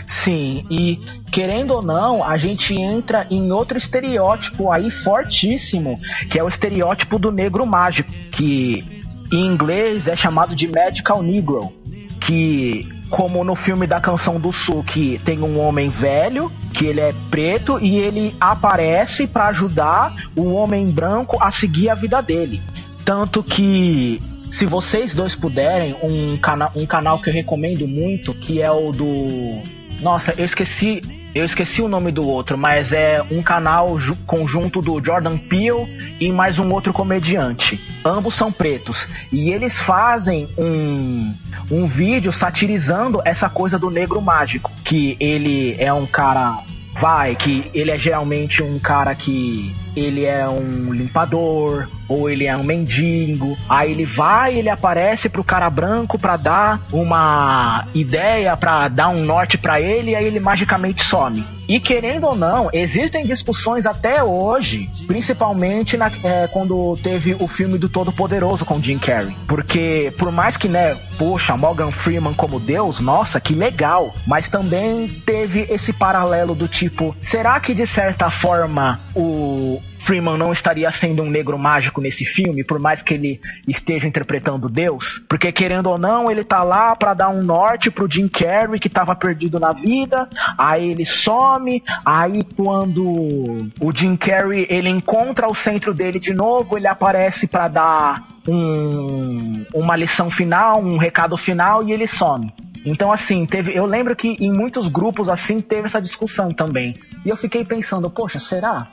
Sim, 0.06 0.66
e 0.70 1.00
querendo 1.32 1.72
ou 1.72 1.82
não, 1.82 2.24
a 2.24 2.36
gente 2.36 2.74
entra 2.74 3.26
em 3.30 3.52
outro 3.52 3.78
estereótipo 3.78 4.72
aí 4.72 4.92
fortíssimo, 4.92 6.00
que 6.30 6.38
é 6.38 6.44
o 6.44 6.50
estereótipo 6.50 7.18
do 7.18 7.32
negro 7.32 7.66
mágico, 7.66 8.12
que 8.32 8.86
em 9.32 9.46
inglês 9.46 10.08
é 10.08 10.16
chamado 10.16 10.56
de 10.56 10.68
Magical 10.68 11.24
Negro, 11.24 11.72
que 12.20 12.88
como 13.10 13.44
no 13.44 13.56
filme 13.56 13.88
da 13.88 14.00
Canção 14.00 14.40
do 14.40 14.52
Sul, 14.52 14.84
que 14.84 15.20
tem 15.26 15.40
um 15.40 15.60
homem 15.60 15.90
velho, 15.90 16.52
que 16.74 16.86
ele 16.86 17.02
é 17.02 17.14
preto 17.32 17.80
e 17.80 17.98
ele 17.98 18.36
aparece 18.40 19.26
para 19.28 19.48
ajudar 19.48 20.16
o 20.36 20.54
homem 20.54 20.90
branco 20.92 21.38
a 21.42 21.50
seguir 21.50 21.90
a 21.90 21.96
vida 21.96 22.22
dele. 22.22 22.62
Tanto 23.10 23.42
que 23.42 24.22
se 24.52 24.68
vocês 24.68 25.16
dois 25.16 25.36
puderem, 25.36 25.96
um, 26.04 26.38
cana 26.38 26.72
um 26.76 26.86
canal 26.86 27.20
que 27.20 27.28
eu 27.28 27.34
recomendo 27.34 27.88
muito, 27.88 28.36
que 28.36 28.62
é 28.62 28.70
o 28.70 28.92
do. 28.92 29.64
Nossa, 30.00 30.36
eu 30.38 30.46
esqueci. 30.46 31.02
Eu 31.34 31.44
esqueci 31.44 31.82
o 31.82 31.88
nome 31.88 32.12
do 32.12 32.28
outro, 32.28 32.56
mas 32.56 32.92
é 32.92 33.20
um 33.32 33.42
canal 33.42 33.98
conjunto 34.28 34.80
do 34.80 35.04
Jordan 35.04 35.40
Peele 35.40 35.88
e 36.20 36.32
mais 36.32 36.60
um 36.60 36.72
outro 36.72 36.94
comediante. 36.94 37.82
Ambos 38.06 38.36
são 38.36 38.52
pretos. 38.52 39.08
E 39.32 39.52
eles 39.52 39.80
fazem 39.80 40.48
um, 40.56 41.34
um 41.72 41.88
vídeo 41.88 42.32
satirizando 42.32 43.24
essa 43.26 43.50
coisa 43.50 43.80
do 43.80 43.90
negro 43.90 44.22
mágico. 44.22 44.72
Que 44.84 45.18
ele 45.20 45.76
é 45.80 45.92
um 45.92 46.06
cara. 46.06 46.60
Vai, 46.96 47.36
que 47.36 47.72
ele 47.74 47.90
é 47.90 47.98
geralmente 47.98 48.62
um 48.62 48.78
cara 48.78 49.16
que 49.16 49.74
ele 49.96 50.26
é 50.26 50.48
um 50.48 50.94
limpador, 50.94 51.88
ou 52.10 52.30
ele 52.30 52.46
é 52.46 52.58
um 52.58 52.64
mendigo. 52.64 53.58
Aí 53.70 53.92
ele 53.92 54.06
vai, 54.06 54.56
ele 54.56 54.70
aparece 54.70 55.30
pro 55.30 55.44
cara 55.44 55.70
branco 55.70 56.18
para 56.18 56.36
dar 56.36 56.82
uma 56.92 57.86
ideia, 57.94 58.58
para 58.58 58.88
dar 58.88 59.10
um 59.10 59.24
norte 59.24 59.58
para 59.58 59.80
ele, 59.80 60.12
e 60.12 60.16
aí 60.16 60.26
ele 60.26 60.40
magicamente 60.40 61.04
some. 61.04 61.46
E 61.68 61.80
querendo 61.80 62.26
ou 62.26 62.36
não, 62.36 62.68
existem 62.74 63.28
discussões 63.28 63.86
até 63.86 64.24
hoje, 64.24 64.90
principalmente 65.06 65.96
na, 65.96 66.12
é, 66.24 66.48
quando 66.48 66.98
teve 67.04 67.38
o 67.40 67.48
filme 67.48 67.78
do 67.78 67.88
Todo 67.88 68.12
Poderoso 68.12 68.66
com 68.66 68.82
Jim 68.82 68.98
Carrey. 68.98 69.36
Porque, 69.48 70.12
por 70.18 70.32
mais 70.32 70.58
que, 70.58 70.68
né, 70.68 70.98
poxa, 71.20 71.56
Morgan 71.56 71.92
Freeman 71.92 72.34
como 72.34 72.60
Deus, 72.60 73.00
nossa, 73.00 73.40
que 73.40 73.54
legal. 73.54 74.16
Mas 74.26 74.48
também 74.48 75.08
teve 75.08 75.68
esse 75.70 75.94
paralelo 75.94 76.56
do 76.56 76.68
tipo, 76.68 77.16
será 77.22 77.60
que 77.60 77.76
de 77.76 77.86
certa 77.86 78.32
forma 78.32 79.00
o, 79.14 79.79
Freeman 79.98 80.38
não 80.38 80.52
estaria 80.52 80.92
sendo 80.92 81.22
um 81.24 81.30
negro 81.30 81.58
mágico 81.58 82.02
nesse 82.02 82.26
filme, 82.26 82.64
por 82.64 82.80
mais 82.80 83.02
que 83.02 83.14
ele 83.14 83.40
esteja 83.68 84.08
interpretando 84.08 84.70
Deus, 84.70 85.22
porque 85.30 85.52
querendo 85.52 85.88
ou 85.88 86.00
não, 86.00 86.32
ele 86.32 86.44
tá 86.44 86.64
lá 86.64 86.96
para 86.96 87.14
dar 87.14 87.30
um 87.30 87.44
norte 87.44 87.92
pro 87.92 88.10
Jim 88.10 88.28
Carrey 88.28 88.80
que 88.80 88.90
tava 88.90 89.16
perdido 89.16 89.60
na 89.60 89.72
vida, 89.72 90.28
aí 90.58 90.92
ele 90.92 91.06
some, 91.06 91.84
aí 92.06 92.44
quando 92.56 93.70
o 93.80 93.92
Jim 93.94 94.16
Carrey 94.16 94.66
ele 94.70 94.90
encontra 94.90 95.48
o 95.48 95.54
centro 95.54 95.94
dele 95.94 96.20
de 96.20 96.34
novo, 96.34 96.78
ele 96.78 96.88
aparece 96.88 97.48
para 97.48 97.68
dar 97.68 98.24
um, 98.48 99.66
uma 99.74 99.96
lição 99.96 100.30
final, 100.30 100.82
um 100.82 100.98
recado 100.98 101.38
final 101.38 101.84
e 101.84 101.92
ele 101.92 102.08
some. 102.08 102.52
Então, 102.86 103.12
assim, 103.12 103.46
teve. 103.46 103.76
Eu 103.76 103.86
lembro 103.86 104.16
que 104.16 104.38
em 104.40 104.52
muitos 104.52 104.88
grupos 104.88 105.28
assim 105.28 105.60
teve 105.60 105.88
essa 105.88 106.02
discussão 106.02 106.50
também. 106.50 106.94
E 107.26 107.30
eu 107.30 107.36
fiquei 107.36 107.66
pensando, 107.66 108.10
poxa, 108.10 108.40
será? 108.40 108.88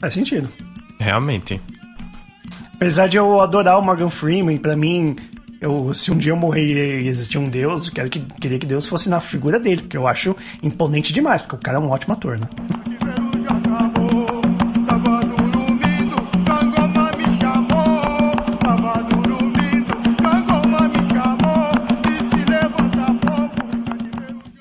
Faz 0.00 0.14
sentido. 0.14 0.48
Realmente. 0.98 1.60
Apesar 2.74 3.06
de 3.06 3.18
eu 3.18 3.40
adorar 3.40 3.78
o 3.78 3.82
Morgan 3.82 4.08
Freeman, 4.08 4.56
para 4.56 4.74
mim, 4.74 5.14
eu, 5.60 5.92
se 5.92 6.10
um 6.10 6.16
dia 6.16 6.32
eu 6.32 6.36
morrer 6.36 7.02
e 7.02 7.08
existir 7.08 7.36
um 7.36 7.48
Deus, 7.48 7.86
eu 7.86 7.92
quero 7.92 8.08
que, 8.08 8.20
queria 8.40 8.58
que 8.58 8.64
Deus 8.64 8.86
fosse 8.86 9.10
na 9.10 9.20
figura 9.20 9.60
dele, 9.60 9.82
porque 9.82 9.96
eu 9.96 10.08
acho 10.08 10.34
imponente 10.62 11.12
demais, 11.12 11.42
porque 11.42 11.56
o 11.56 11.58
cara 11.58 11.76
é 11.76 11.80
um 11.80 11.90
ótimo 11.90 12.14
ator, 12.14 12.38
né? 12.38 12.48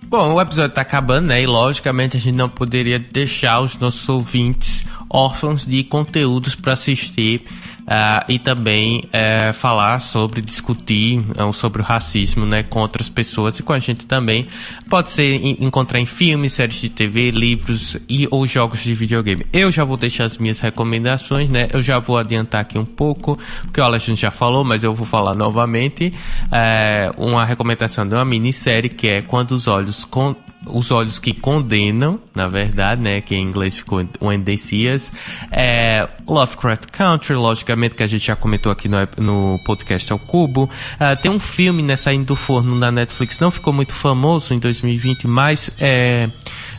Bom, 0.10 0.34
o 0.34 0.42
episódio 0.42 0.74
tá 0.74 0.82
acabando, 0.82 1.28
né? 1.28 1.42
E 1.42 1.46
logicamente 1.46 2.18
a 2.18 2.20
gente 2.20 2.36
não 2.36 2.50
poderia 2.50 3.00
deixar 3.00 3.62
os 3.62 3.78
nossos 3.78 4.10
ouvintes 4.10 4.86
órfãos 5.10 5.66
de 5.66 5.84
conteúdos 5.84 6.56
para 6.56 6.74
assistir 6.74 7.42
uh, 7.90 8.24
e 8.28 8.38
também 8.38 9.04
uh, 9.06 9.54
falar 9.54 10.00
sobre, 10.00 10.42
discutir 10.42 11.20
uh, 11.20 11.52
sobre 11.52 11.82
o 11.82 11.86
racismo 11.86 12.46
né, 12.46 12.62
com 12.62 12.80
outras 12.80 13.10
pessoas 13.10 13.58
e 13.60 13.64
com 13.64 13.74
a 13.74 13.80
gente 13.80 14.06
também. 14.06 14.46
Pode 14.88 15.12
ser 15.12 15.36
encontrar 15.60 16.00
em 16.00 16.06
filmes, 16.06 16.54
séries 16.54 16.80
de 16.80 16.90
TV, 16.90 17.32
livros 17.32 17.98
e 18.08 18.28
ou 18.30 18.46
jogos 18.46 18.82
de 18.82 18.94
videogame. 18.94 19.46
Eu 19.52 19.72
já 19.72 19.84
vou 19.84 19.98
deixar 19.98 20.26
as 20.26 20.38
minhas 20.38 20.60
recomendações, 20.60 21.50
né? 21.50 21.68
Eu 21.74 21.82
já 21.82 22.00
vou 22.00 22.18
adiantar 22.18 22.62
aqui 22.62 22.78
um 22.78 22.86
pouco, 22.86 23.38
porque 23.64 23.82
o 23.82 23.84
Alexandre 23.84 24.22
já 24.22 24.32
falou, 24.32 24.64
mas 24.64 24.84
eu 24.84 24.94
vou 24.94 25.06
falar 25.06 25.36
novamente. 25.36 26.14
Eh, 26.52 27.12
uma 27.18 27.46
recomendação 27.46 28.08
de 28.08 28.14
uma 28.14 28.26
minissérie 28.26 28.90
que 28.90 29.08
é 29.08 29.22
Quando 29.22 29.52
os 29.52 29.68
Olhos 29.68 30.06
con 30.06 30.36
os 30.72 30.92
olhos 30.92 31.20
que 31.20 31.34
condenam, 31.34 32.22
na 32.36 32.48
verdade, 32.48 33.02
né, 33.02 33.22
que 33.22 33.36
em 33.36 33.44
inglês 33.44 33.76
ficou 33.76 34.06
When 34.22 34.42
They 34.42 34.58
See 34.58 34.92
Us, 34.92 35.12
é 35.52 36.08
Lovecraft 36.28 36.88
Country, 36.92 37.36
logicamente, 37.36 37.96
que 37.96 38.04
a 38.04 38.08
gente 38.08 38.26
já 38.26 38.36
comentou 38.36 38.72
aqui 38.72 38.88
no, 38.88 38.98
no 39.18 39.60
podcast 39.64 40.12
ao 40.12 40.20
Cubo. 40.20 40.64
Uh, 40.64 41.22
tem 41.22 41.32
um 41.32 41.40
filme, 41.40 41.82
né, 41.82 41.96
saindo 41.96 42.26
do 42.26 42.36
forno 42.36 42.76
na 42.76 42.92
Netflix, 42.92 43.40
não 43.40 43.52
ficou 43.52 43.74
muito 43.74 43.94
famoso 43.94 44.54
em 44.54 44.60
2020, 44.60 45.28
mas 45.28 45.70
é, 45.80 46.30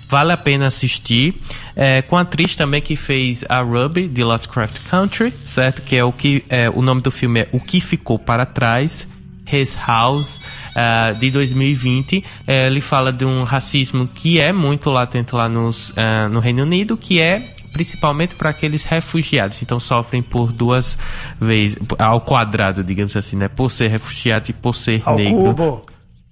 vale 0.09 0.33
a 0.33 0.37
pena 0.37 0.67
assistir. 0.67 1.35
É, 1.77 2.03
com 2.03 2.17
a 2.17 2.23
atriz 2.23 2.57
também 2.57 2.83
que 2.83 2.97
fez 2.97 3.45
a 3.49 3.61
Ruby 3.61 4.09
de 4.09 4.23
Lovecraft 4.23 4.79
Country, 4.91 5.33
certo? 5.45 5.81
Que 5.83 5.97
é 5.97 6.05
o 6.05 6.13
que 6.13 6.45
é, 6.49 6.69
o 6.69 6.83
nome 6.83 7.01
do 7.01 7.11
filme 7.11 7.41
é 7.41 7.49
O 7.53 7.61
que 7.61 7.81
ficou 7.81 8.19
para 8.19 8.45
trás. 8.45 9.07
His 9.53 9.75
House 9.75 10.41
uh, 10.71 11.19
de 11.19 11.31
2020. 11.31 12.19
Uh, 12.19 12.23
eh, 12.47 12.67
ele 12.67 12.81
fala 12.81 13.13
de 13.13 13.25
um 13.25 13.43
racismo 13.43 14.07
que 14.07 14.41
é 14.41 14.53
muito 14.53 14.91
latente 14.91 15.35
lá 15.35 15.49
nos, 15.49 15.91
uh, 15.91 16.29
no 16.31 16.41
Reino 16.41 16.63
Unido, 16.63 16.97
que 16.97 17.21
é 17.21 17.53
principalmente 17.73 18.35
para 18.35 18.51
aqueles 18.51 18.85
refugiados. 18.85 19.63
Então 19.63 19.79
sofrem 19.79 20.23
por 20.23 20.53
duas 20.53 20.99
vezes, 21.41 21.79
ao 21.99 22.21
quadrado, 22.21 22.83
digamos 22.83 23.17
assim, 23.17 23.37
né? 23.37 23.49
Por 23.49 23.71
ser 23.71 23.89
refugiado 23.89 24.51
e 24.51 24.53
por 24.53 24.75
ser 24.75 25.03
ao 25.05 25.17
negro. 25.17 25.55
Cubo. 25.55 25.87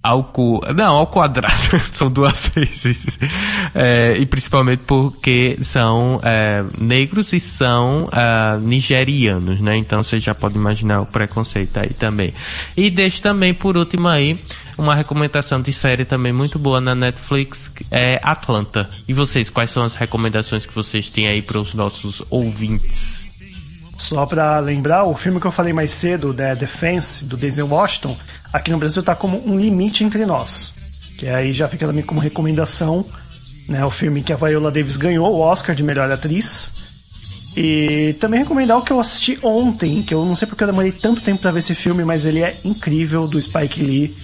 Ao. 0.08 0.32
Não, 0.74 0.96
ao 0.96 1.06
quadrado. 1.06 1.54
são 1.92 2.10
duas 2.10 2.48
vezes. 2.54 3.18
É, 3.74 4.16
e 4.18 4.26
principalmente 4.26 4.82
porque 4.86 5.58
são 5.62 6.20
é, 6.22 6.64
negros 6.78 7.32
e 7.32 7.40
são 7.40 8.08
é, 8.12 8.58
nigerianos, 8.60 9.60
né? 9.60 9.76
Então 9.76 10.02
você 10.02 10.18
já 10.18 10.34
pode 10.34 10.56
imaginar 10.56 11.02
o 11.02 11.06
preconceito 11.06 11.76
aí 11.78 11.92
também. 11.92 12.32
E 12.76 12.90
deixo 12.90 13.20
também, 13.22 13.52
por 13.52 13.76
último 13.76 14.08
aí, 14.08 14.38
uma 14.76 14.94
recomendação 14.94 15.60
de 15.60 15.72
série 15.72 16.04
também 16.04 16.32
muito 16.32 16.58
boa 16.58 16.80
na 16.80 16.94
Netflix 16.94 17.70
é 17.90 18.20
Atlanta. 18.22 18.88
E 19.06 19.12
vocês, 19.12 19.50
quais 19.50 19.70
são 19.70 19.82
as 19.82 19.94
recomendações 19.94 20.64
que 20.64 20.74
vocês 20.74 21.10
têm 21.10 21.28
aí 21.28 21.42
para 21.42 21.58
os 21.58 21.74
nossos 21.74 22.22
ouvintes? 22.30 23.28
Só 23.98 24.24
para 24.24 24.60
lembrar, 24.60 25.04
o 25.04 25.14
filme 25.16 25.40
que 25.40 25.46
eu 25.46 25.52
falei 25.52 25.72
mais 25.72 25.90
cedo, 25.90 26.32
The 26.32 26.54
Defense, 26.54 27.24
do 27.24 27.36
Denzel 27.36 27.66
Washington, 27.66 28.16
aqui 28.52 28.70
no 28.70 28.78
Brasil 28.78 29.02
tá 29.02 29.14
como 29.14 29.42
Um 29.46 29.58
Limite 29.58 30.04
Entre 30.04 30.24
Nós. 30.26 30.72
Que 31.18 31.28
aí 31.28 31.52
já 31.52 31.68
fica 31.68 31.86
também 31.86 32.04
como 32.04 32.20
recomendação, 32.20 33.04
né? 33.68 33.84
O 33.84 33.90
filme 33.90 34.22
que 34.22 34.32
a 34.32 34.36
Viola 34.36 34.70
Davis 34.70 34.96
ganhou 34.96 35.32
o 35.32 35.40
Oscar 35.40 35.74
de 35.74 35.82
melhor 35.82 36.10
atriz. 36.10 36.70
E 37.56 38.14
também 38.20 38.40
recomendar 38.40 38.78
o 38.78 38.82
que 38.82 38.92
eu 38.92 39.00
assisti 39.00 39.38
ontem, 39.42 40.02
que 40.02 40.14
eu 40.14 40.24
não 40.24 40.36
sei 40.36 40.46
porque 40.46 40.62
eu 40.62 40.68
demorei 40.68 40.92
tanto 40.92 41.20
tempo 41.20 41.40
para 41.40 41.50
ver 41.50 41.58
esse 41.58 41.74
filme, 41.74 42.04
mas 42.04 42.24
ele 42.24 42.40
é 42.40 42.56
incrível, 42.64 43.26
do 43.26 43.40
Spike 43.40 43.82
Lee, 43.82 44.14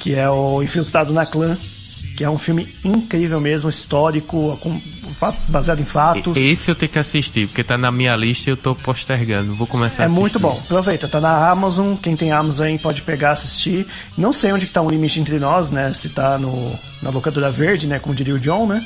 que 0.00 0.14
é 0.14 0.28
o 0.28 0.62
Infiltrado 0.62 1.12
na 1.12 1.24
Clã, 1.24 1.56
que 2.16 2.22
é 2.22 2.28
um 2.28 2.38
filme 2.38 2.68
incrível 2.84 3.40
mesmo, 3.40 3.70
histórico, 3.70 4.58
baseado 5.48 5.80
em 5.80 5.84
fatos. 5.84 6.36
Esse 6.36 6.70
eu 6.70 6.74
tenho 6.74 6.92
que 6.92 6.98
assistir, 6.98 7.46
porque 7.46 7.64
tá 7.64 7.76
na 7.76 7.90
minha 7.90 8.14
lista 8.16 8.50
e 8.50 8.52
eu 8.52 8.56
tô 8.56 8.74
postergando. 8.74 9.54
Vou 9.54 9.66
começar 9.66 10.04
É 10.04 10.06
a 10.06 10.08
muito 10.08 10.38
bom. 10.38 10.56
Aproveita, 10.64 11.08
tá 11.08 11.20
na 11.20 11.50
Amazon. 11.50 11.96
Quem 11.96 12.16
tem 12.16 12.32
Amazon 12.32 12.66
aí 12.66 12.78
pode 12.78 13.02
pegar 13.02 13.30
assistir. 13.30 13.86
Não 14.16 14.32
sei 14.32 14.52
onde 14.52 14.66
que 14.66 14.72
tá 14.72 14.82
o 14.82 14.90
limite 14.90 15.20
entre 15.20 15.38
nós, 15.38 15.70
né? 15.70 15.92
Se 15.92 16.10
tá 16.10 16.38
no, 16.38 16.78
na 17.02 17.10
locadora 17.10 17.50
verde, 17.50 17.86
né? 17.86 17.98
Como 17.98 18.14
diria 18.14 18.34
o 18.34 18.40
John, 18.40 18.66
né? 18.66 18.84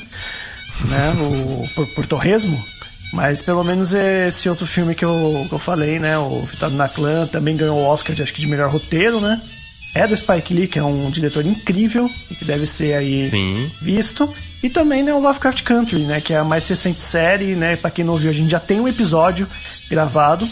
né? 0.85 1.13
No, 1.15 1.67
por, 1.69 1.87
por 1.87 2.05
Torresmo. 2.05 2.63
Mas 3.13 3.43
pelo 3.43 3.63
menos 3.63 3.93
esse 3.93 4.49
outro 4.49 4.65
filme 4.65 4.95
que 4.95 5.05
eu, 5.05 5.45
que 5.47 5.53
eu 5.53 5.59
falei, 5.59 5.99
né? 5.99 6.17
O 6.17 6.45
Fitado 6.47 6.75
na 6.75 6.89
Clã 6.89 7.27
também 7.27 7.55
ganhou 7.55 7.77
o 7.77 7.85
Oscar 7.85 8.15
de, 8.15 8.23
acho 8.23 8.33
que 8.33 8.41
de 8.41 8.47
melhor 8.47 8.71
roteiro, 8.71 9.21
né? 9.21 9.39
É 9.95 10.07
do 10.07 10.17
Spike 10.17 10.53
Lee, 10.53 10.67
que 10.67 10.79
é 10.79 10.83
um 10.83 11.11
diretor 11.11 11.45
incrível 11.45 12.09
e 12.31 12.35
que 12.35 12.43
deve 12.43 12.65
ser 12.65 12.95
aí 12.95 13.29
Sim. 13.29 13.71
visto. 13.79 14.27
E 14.63 14.69
também 14.69 15.03
né, 15.03 15.13
o 15.13 15.19
Lovecraft 15.19 15.61
Country, 15.63 15.99
né? 16.05 16.21
Que 16.21 16.33
é 16.33 16.37
a 16.37 16.43
mais 16.43 16.65
recente 16.65 17.01
série, 17.01 17.53
né? 17.53 17.75
Pra 17.75 17.91
quem 17.91 18.05
não 18.05 18.13
ouviu, 18.13 18.29
a 18.29 18.33
gente 18.33 18.49
já 18.49 18.61
tem 18.61 18.79
um 18.79 18.87
episódio 18.87 19.45
gravado 19.89 20.47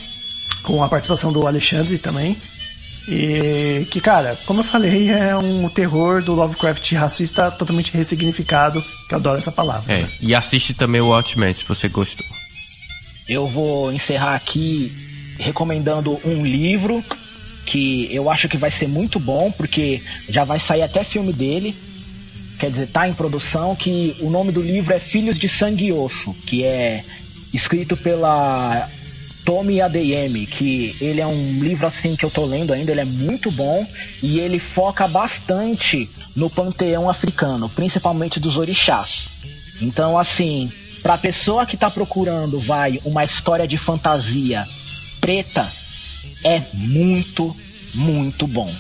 com 0.64 0.84
a 0.84 0.90
participação 0.90 1.32
do 1.32 1.48
Alexandre 1.48 1.98
também. 1.98 2.36
E 3.08 3.88
que, 3.90 4.00
cara, 4.00 4.38
como 4.46 4.60
eu 4.60 4.64
falei, 4.64 5.10
é 5.10 5.36
um 5.36 5.70
terror 5.70 6.22
do 6.22 6.36
Lovecraft 6.36 6.92
racista 6.94 7.50
totalmente 7.52 7.92
ressignificado, 7.94 8.84
que 9.08 9.14
eu 9.14 9.18
adoro 9.18 9.38
essa 9.38 9.52
palavra. 9.52 9.92
É, 9.92 10.02
né? 10.02 10.10
e 10.20 10.36
assiste 10.36 10.74
também 10.74 11.02
o 11.02 11.08
Watchmen, 11.08 11.54
se 11.54 11.64
você 11.64 11.88
gostou. 11.88 12.26
Eu 13.28 13.48
vou 13.48 13.92
encerrar 13.94 14.36
aqui 14.36 14.92
recomendando 15.40 16.20
um 16.26 16.46
livro 16.46 17.04
que 17.66 18.14
eu 18.14 18.30
acho 18.30 18.50
que 18.50 18.58
vai 18.58 18.70
ser 18.70 18.88
muito 18.88 19.20
bom, 19.20 19.50
porque 19.52 20.02
já 20.30 20.44
vai 20.44 20.60
sair 20.60 20.82
até 20.82 21.04
filme 21.04 21.32
dele. 21.32 21.76
Quer 22.62 22.70
dizer, 22.70 22.90
tá 22.90 23.10
em 23.10 23.14
produção, 23.16 23.76
que 23.76 24.16
o 24.20 24.30
nome 24.30 24.52
do 24.52 24.62
livro 24.62 24.94
é 24.94 25.00
Filhos 25.00 25.40
de 25.40 25.50
Sangue 25.50 25.86
e 25.86 25.92
Osso, 25.92 26.32
que 26.46 26.64
é 26.64 27.04
escrito 27.52 27.98
pela 27.98 28.88
Tommy 29.44 29.82
Adeyemi, 29.82 30.46
que 30.46 30.96
ele 31.02 31.20
é 31.20 31.26
um 31.26 31.60
livro 31.60 31.88
assim 31.88 32.16
que 32.16 32.24
eu 32.24 32.30
tô 32.30 32.46
lendo 32.46 32.72
ainda, 32.72 32.92
ele 32.92 33.02
é 33.02 33.06
muito 33.06 33.50
bom 33.50 33.84
e 34.22 34.40
ele 34.40 34.60
foca 34.60 35.08
bastante 35.08 36.08
no 36.36 36.52
panteão 36.52 37.10
africano, 37.10 37.68
principalmente 37.68 38.40
dos 38.40 38.58
orixás. 38.58 39.30
Então, 39.82 40.16
assim, 40.16 40.72
pra 41.02 41.18
pessoa 41.18 41.66
que 41.66 41.76
tá 41.76 41.90
procurando, 41.90 42.60
vai, 42.60 43.02
uma 43.04 43.26
história 43.26 43.68
de 43.68 43.76
fantasia 43.76 44.64
preta, 45.20 45.68
é 46.44 46.62
muito, 46.76 47.58
muito 47.96 48.46
bom. 48.46 48.72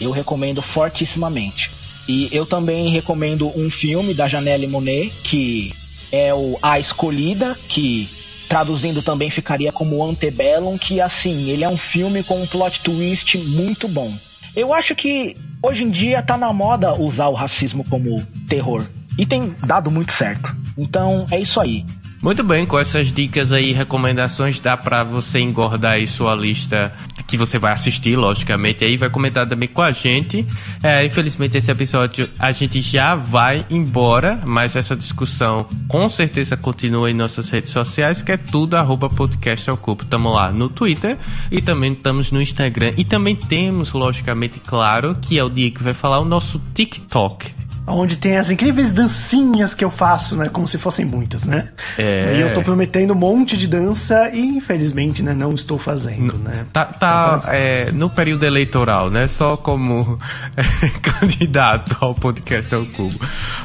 Eu 0.00 0.12
recomendo 0.12 0.62
fortissimamente. 0.62 1.81
E 2.08 2.28
eu 2.32 2.44
também 2.44 2.88
recomendo 2.88 3.50
um 3.58 3.70
filme 3.70 4.14
da 4.14 4.28
Janelle 4.28 4.66
Monet, 4.66 5.12
que 5.22 5.72
é 6.10 6.34
o 6.34 6.58
A 6.62 6.78
Escolhida, 6.78 7.56
que 7.68 8.08
traduzindo 8.48 9.00
também 9.02 9.30
ficaria 9.30 9.72
como 9.72 10.04
Antebellum, 10.04 10.76
que 10.76 11.00
assim, 11.00 11.48
ele 11.48 11.64
é 11.64 11.68
um 11.68 11.76
filme 11.76 12.22
com 12.22 12.42
um 12.42 12.46
plot 12.46 12.80
twist 12.80 13.38
muito 13.38 13.88
bom. 13.88 14.12
Eu 14.54 14.74
acho 14.74 14.94
que 14.94 15.36
hoje 15.62 15.84
em 15.84 15.90
dia 15.90 16.22
tá 16.22 16.36
na 16.36 16.52
moda 16.52 16.92
usar 17.00 17.28
o 17.28 17.34
racismo 17.34 17.84
como 17.88 18.22
terror. 18.48 18.86
E 19.16 19.24
tem 19.24 19.54
dado 19.66 19.90
muito 19.90 20.12
certo. 20.12 20.54
Então 20.76 21.24
é 21.30 21.40
isso 21.40 21.60
aí. 21.60 21.84
Muito 22.22 22.44
bem, 22.44 22.64
com 22.64 22.78
essas 22.78 23.10
dicas 23.10 23.50
aí 23.50 23.72
recomendações, 23.72 24.60
dá 24.60 24.76
pra 24.76 25.02
você 25.02 25.40
engordar 25.40 25.94
aí 25.94 26.06
sua 26.06 26.36
lista 26.36 26.94
que 27.26 27.36
você 27.36 27.58
vai 27.58 27.72
assistir, 27.72 28.14
logicamente, 28.14 28.84
aí 28.84 28.96
vai 28.96 29.10
comentar 29.10 29.48
também 29.48 29.68
com 29.68 29.82
a 29.82 29.90
gente. 29.90 30.46
É, 30.84 31.04
infelizmente, 31.04 31.56
esse 31.56 31.68
episódio 31.68 32.28
a 32.38 32.52
gente 32.52 32.80
já 32.80 33.16
vai 33.16 33.66
embora, 33.68 34.40
mas 34.44 34.76
essa 34.76 34.94
discussão 34.94 35.66
com 35.88 36.08
certeza 36.08 36.56
continua 36.56 37.10
em 37.10 37.14
nossas 37.14 37.50
redes 37.50 37.72
sociais, 37.72 38.22
que 38.22 38.30
é 38.30 38.36
tudo 38.36 38.76
arroba 38.76 39.08
podcast 39.08 39.68
ao 39.68 39.76
cubo. 39.76 40.04
Estamos 40.04 40.32
lá 40.32 40.52
no 40.52 40.68
Twitter 40.68 41.18
e 41.50 41.60
também 41.60 41.92
estamos 41.92 42.30
no 42.30 42.40
Instagram. 42.40 42.92
E 42.96 43.04
também 43.04 43.34
temos, 43.34 43.90
logicamente, 43.92 44.60
claro, 44.60 45.16
que 45.20 45.36
é 45.36 45.42
o 45.42 45.50
dia 45.50 45.72
que 45.72 45.82
vai 45.82 45.94
falar 45.94 46.20
o 46.20 46.24
nosso 46.24 46.62
TikTok. 46.72 47.52
Onde 47.86 48.16
tem 48.16 48.36
as 48.36 48.48
incríveis 48.48 48.92
dancinhas 48.92 49.74
que 49.74 49.84
eu 49.84 49.90
faço, 49.90 50.36
né? 50.36 50.48
Como 50.48 50.66
se 50.66 50.78
fossem 50.78 51.04
muitas, 51.04 51.44
né? 51.44 51.68
É. 51.98 52.36
E 52.36 52.40
eu 52.40 52.52
tô 52.54 52.62
prometendo 52.62 53.12
um 53.12 53.16
monte 53.16 53.56
de 53.56 53.66
dança 53.66 54.30
e, 54.32 54.40
infelizmente, 54.40 55.22
né, 55.22 55.34
não 55.34 55.52
estou 55.52 55.78
fazendo, 55.78 56.38
né? 56.38 56.64
Tá, 56.72 56.84
tá 56.84 57.42
é, 57.48 57.90
no 57.92 58.08
período 58.08 58.44
eleitoral, 58.44 59.10
né? 59.10 59.26
Só 59.26 59.56
como 59.56 60.16
é, 60.56 60.88
candidato 61.00 61.96
ao 62.00 62.14
podcast 62.14 62.72
ao 62.72 62.84
Cubo. 62.86 63.18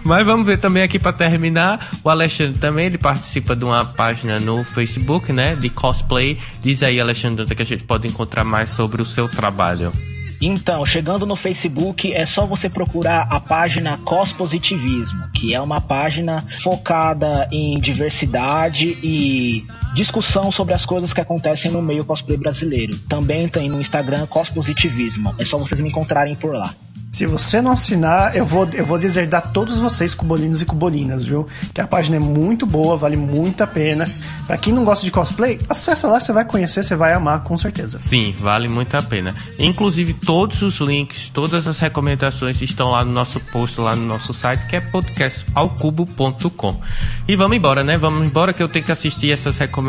Mas 0.04 0.26
vamos 0.26 0.48
ver 0.48 0.58
também 0.58 0.82
aqui 0.82 0.98
para 0.98 1.14
terminar. 1.14 1.88
O 2.04 2.10
Alexandre 2.10 2.60
também 2.60 2.88
ele 2.88 2.98
participa 2.98 3.56
de 3.56 3.66
uma 3.66 3.86
página 3.86 4.40
no 4.40 4.64
Facebook, 4.64 5.32
né? 5.32 5.56
De 5.56 5.70
cosplay. 5.70 6.40
Diz 6.62 6.82
aí, 6.82 7.00
Alexandre, 7.00 7.44
onde 7.44 7.54
é 7.54 7.56
que 7.56 7.62
a 7.62 7.66
gente 7.66 7.84
pode 7.84 8.08
encontrar 8.08 8.44
mais 8.44 8.72
sobre 8.72 9.00
o 9.00 9.06
seu 9.06 9.30
trabalho. 9.30 9.94
Então, 10.42 10.86
chegando 10.86 11.26
no 11.26 11.36
Facebook, 11.36 12.14
é 12.14 12.26
só 12.26 12.46
você 12.46 12.70
procurar 12.70 13.28
a 13.30 13.40
página 13.40 13.98
Cospositivismo, 14.00 15.30
que 15.34 15.54
é 15.54 15.60
uma 15.60 15.82
página 15.82 16.44
focada 16.62 17.48
em 17.52 17.80
diversidade 17.80 18.98
e 19.02 19.66
discussão 19.98 20.52
sobre 20.52 20.76
as 20.76 20.86
coisas 20.86 21.12
que 21.12 21.20
acontecem 21.20 21.72
no 21.72 21.82
meio 21.82 22.06
cosplay 22.06 22.38
brasileiro. 22.38 22.96
Também 23.10 23.48
tem 23.48 23.68
no 23.68 23.82
Instagram 23.82 24.28
Cospositivismo. 24.28 25.34
É 25.40 25.44
só 25.44 25.58
vocês 25.58 25.80
me 25.80 25.90
encontrarem 25.90 26.36
por 26.36 26.54
lá. 26.54 26.72
Se 27.18 27.26
você 27.26 27.62
não 27.62 27.72
assinar, 27.72 28.36
eu 28.36 28.46
vou, 28.46 28.70
eu 28.74 28.86
vou 28.86 29.00
deserdar 29.00 29.52
todos 29.52 29.80
vocês, 29.80 30.14
cubolinos 30.14 30.62
e 30.62 30.66
cubolinas, 30.66 31.26
viu? 31.26 31.48
Que 31.74 31.82
a 31.82 31.88
página 31.88 32.18
é 32.18 32.20
muito 32.20 32.64
boa, 32.64 32.96
vale 32.96 33.18
muito 33.18 33.64
a 33.64 33.66
pena. 33.66 34.06
Pra 34.46 34.56
quem 34.56 34.72
não 34.72 34.84
gosta 34.84 35.04
de 35.04 35.10
cosplay, 35.10 35.60
acessa 35.68 36.08
lá, 36.08 36.20
você 36.20 36.32
vai 36.32 36.46
conhecer, 36.46 36.84
você 36.84 36.96
vai 36.96 37.14
amar, 37.14 37.42
com 37.42 37.58
certeza. 37.58 38.00
Sim, 38.00 38.36
vale 38.38 38.68
muito 38.68 38.96
a 38.96 39.02
pena. 39.02 39.34
Inclusive, 39.58 40.14
todos 40.14 40.62
os 40.62 40.78
links, 40.78 41.30
todas 41.30 41.68
as 41.68 41.80
recomendações 41.80 42.62
estão 42.62 42.92
lá 42.92 43.04
no 43.04 43.12
nosso 43.12 43.40
post, 43.40 43.82
lá 43.82 43.96
no 43.96 44.06
nosso 44.06 44.32
site, 44.32 44.68
que 44.68 44.76
é 44.76 44.82
podcastalcubo.com. 44.82 46.80
E 47.28 47.36
vamos 47.36 47.58
embora, 47.58 47.84
né? 47.84 47.98
Vamos 47.98 48.28
embora 48.28 48.54
que 48.54 48.62
eu 48.62 48.70
tenho 48.70 48.86
que 48.86 48.92
assistir 48.92 49.32
essas 49.32 49.58
recomendações 49.58 49.87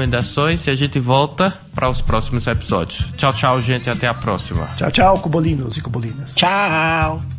e 0.67 0.71
a 0.71 0.75
gente 0.75 0.99
volta 0.99 1.57
para 1.75 1.89
os 1.89 2.01
próximos 2.01 2.47
episódios. 2.47 3.09
Tchau, 3.17 3.33
tchau, 3.33 3.63
gente. 3.63 3.89
Até 3.89 4.07
a 4.07 4.15
próxima. 4.15 4.67
Tchau, 4.77 4.91
tchau, 4.91 5.15
cubolinos 5.21 5.77
e 5.77 5.81
cubolinas. 5.81 6.35
Tchau! 6.35 7.38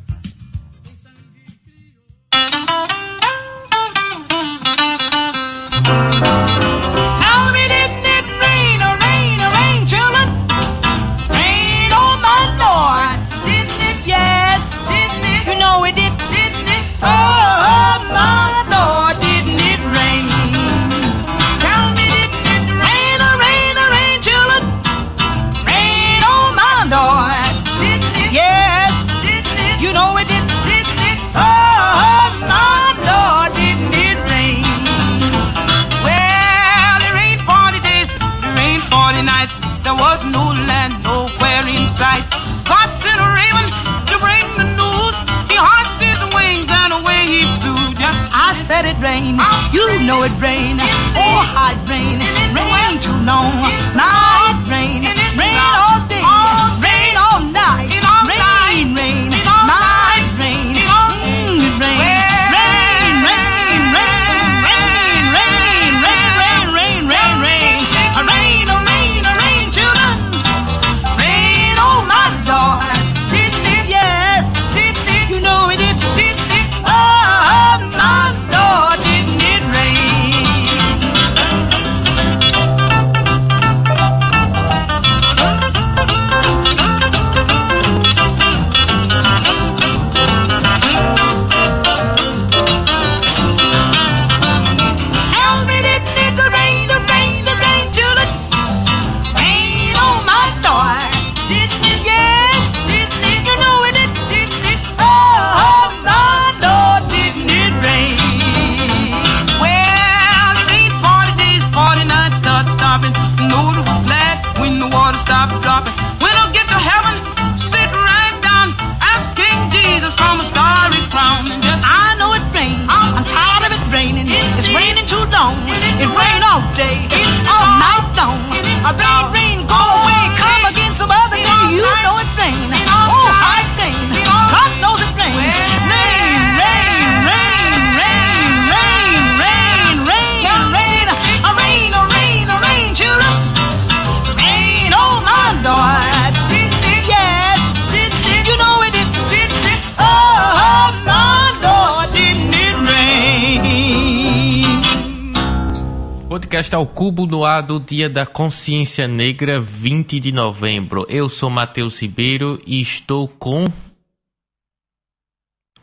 Cubo 157.00 157.26
no 157.26 157.45
ar 157.45 157.64
do 157.64 157.80
Dia 157.80 158.10
da 158.10 158.26
Consciência 158.26 159.08
Negra, 159.08 159.58
20 159.58 160.20
de 160.20 160.34
novembro. 160.34 161.06
Eu 161.08 161.30
sou 161.30 161.50
Matheus 161.50 162.02
Ribeiro 162.02 162.62
e 162.68 162.82
estou 162.82 163.26
com. 163.26 163.64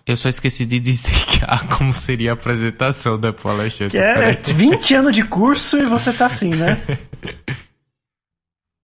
Eu 0.07 0.15
só 0.15 0.29
esqueci 0.29 0.67
de 0.67 0.79
dizer 0.79 1.15
que, 1.25 1.39
ah, 1.45 1.67
como 1.75 1.95
seria 1.95 2.33
a 2.33 2.35
apresentação 2.35 3.19
da 3.19 3.33
Paula 3.33 3.61
Alexandre. 3.61 3.93
Que 3.93 3.97
é, 3.97 4.33
20 4.35 4.95
anos 4.95 5.17
de 5.17 5.25
curso 5.25 5.79
e 5.79 5.87
você 5.87 6.13
tá 6.13 6.27
assim, 6.27 6.51
né? 6.55 6.83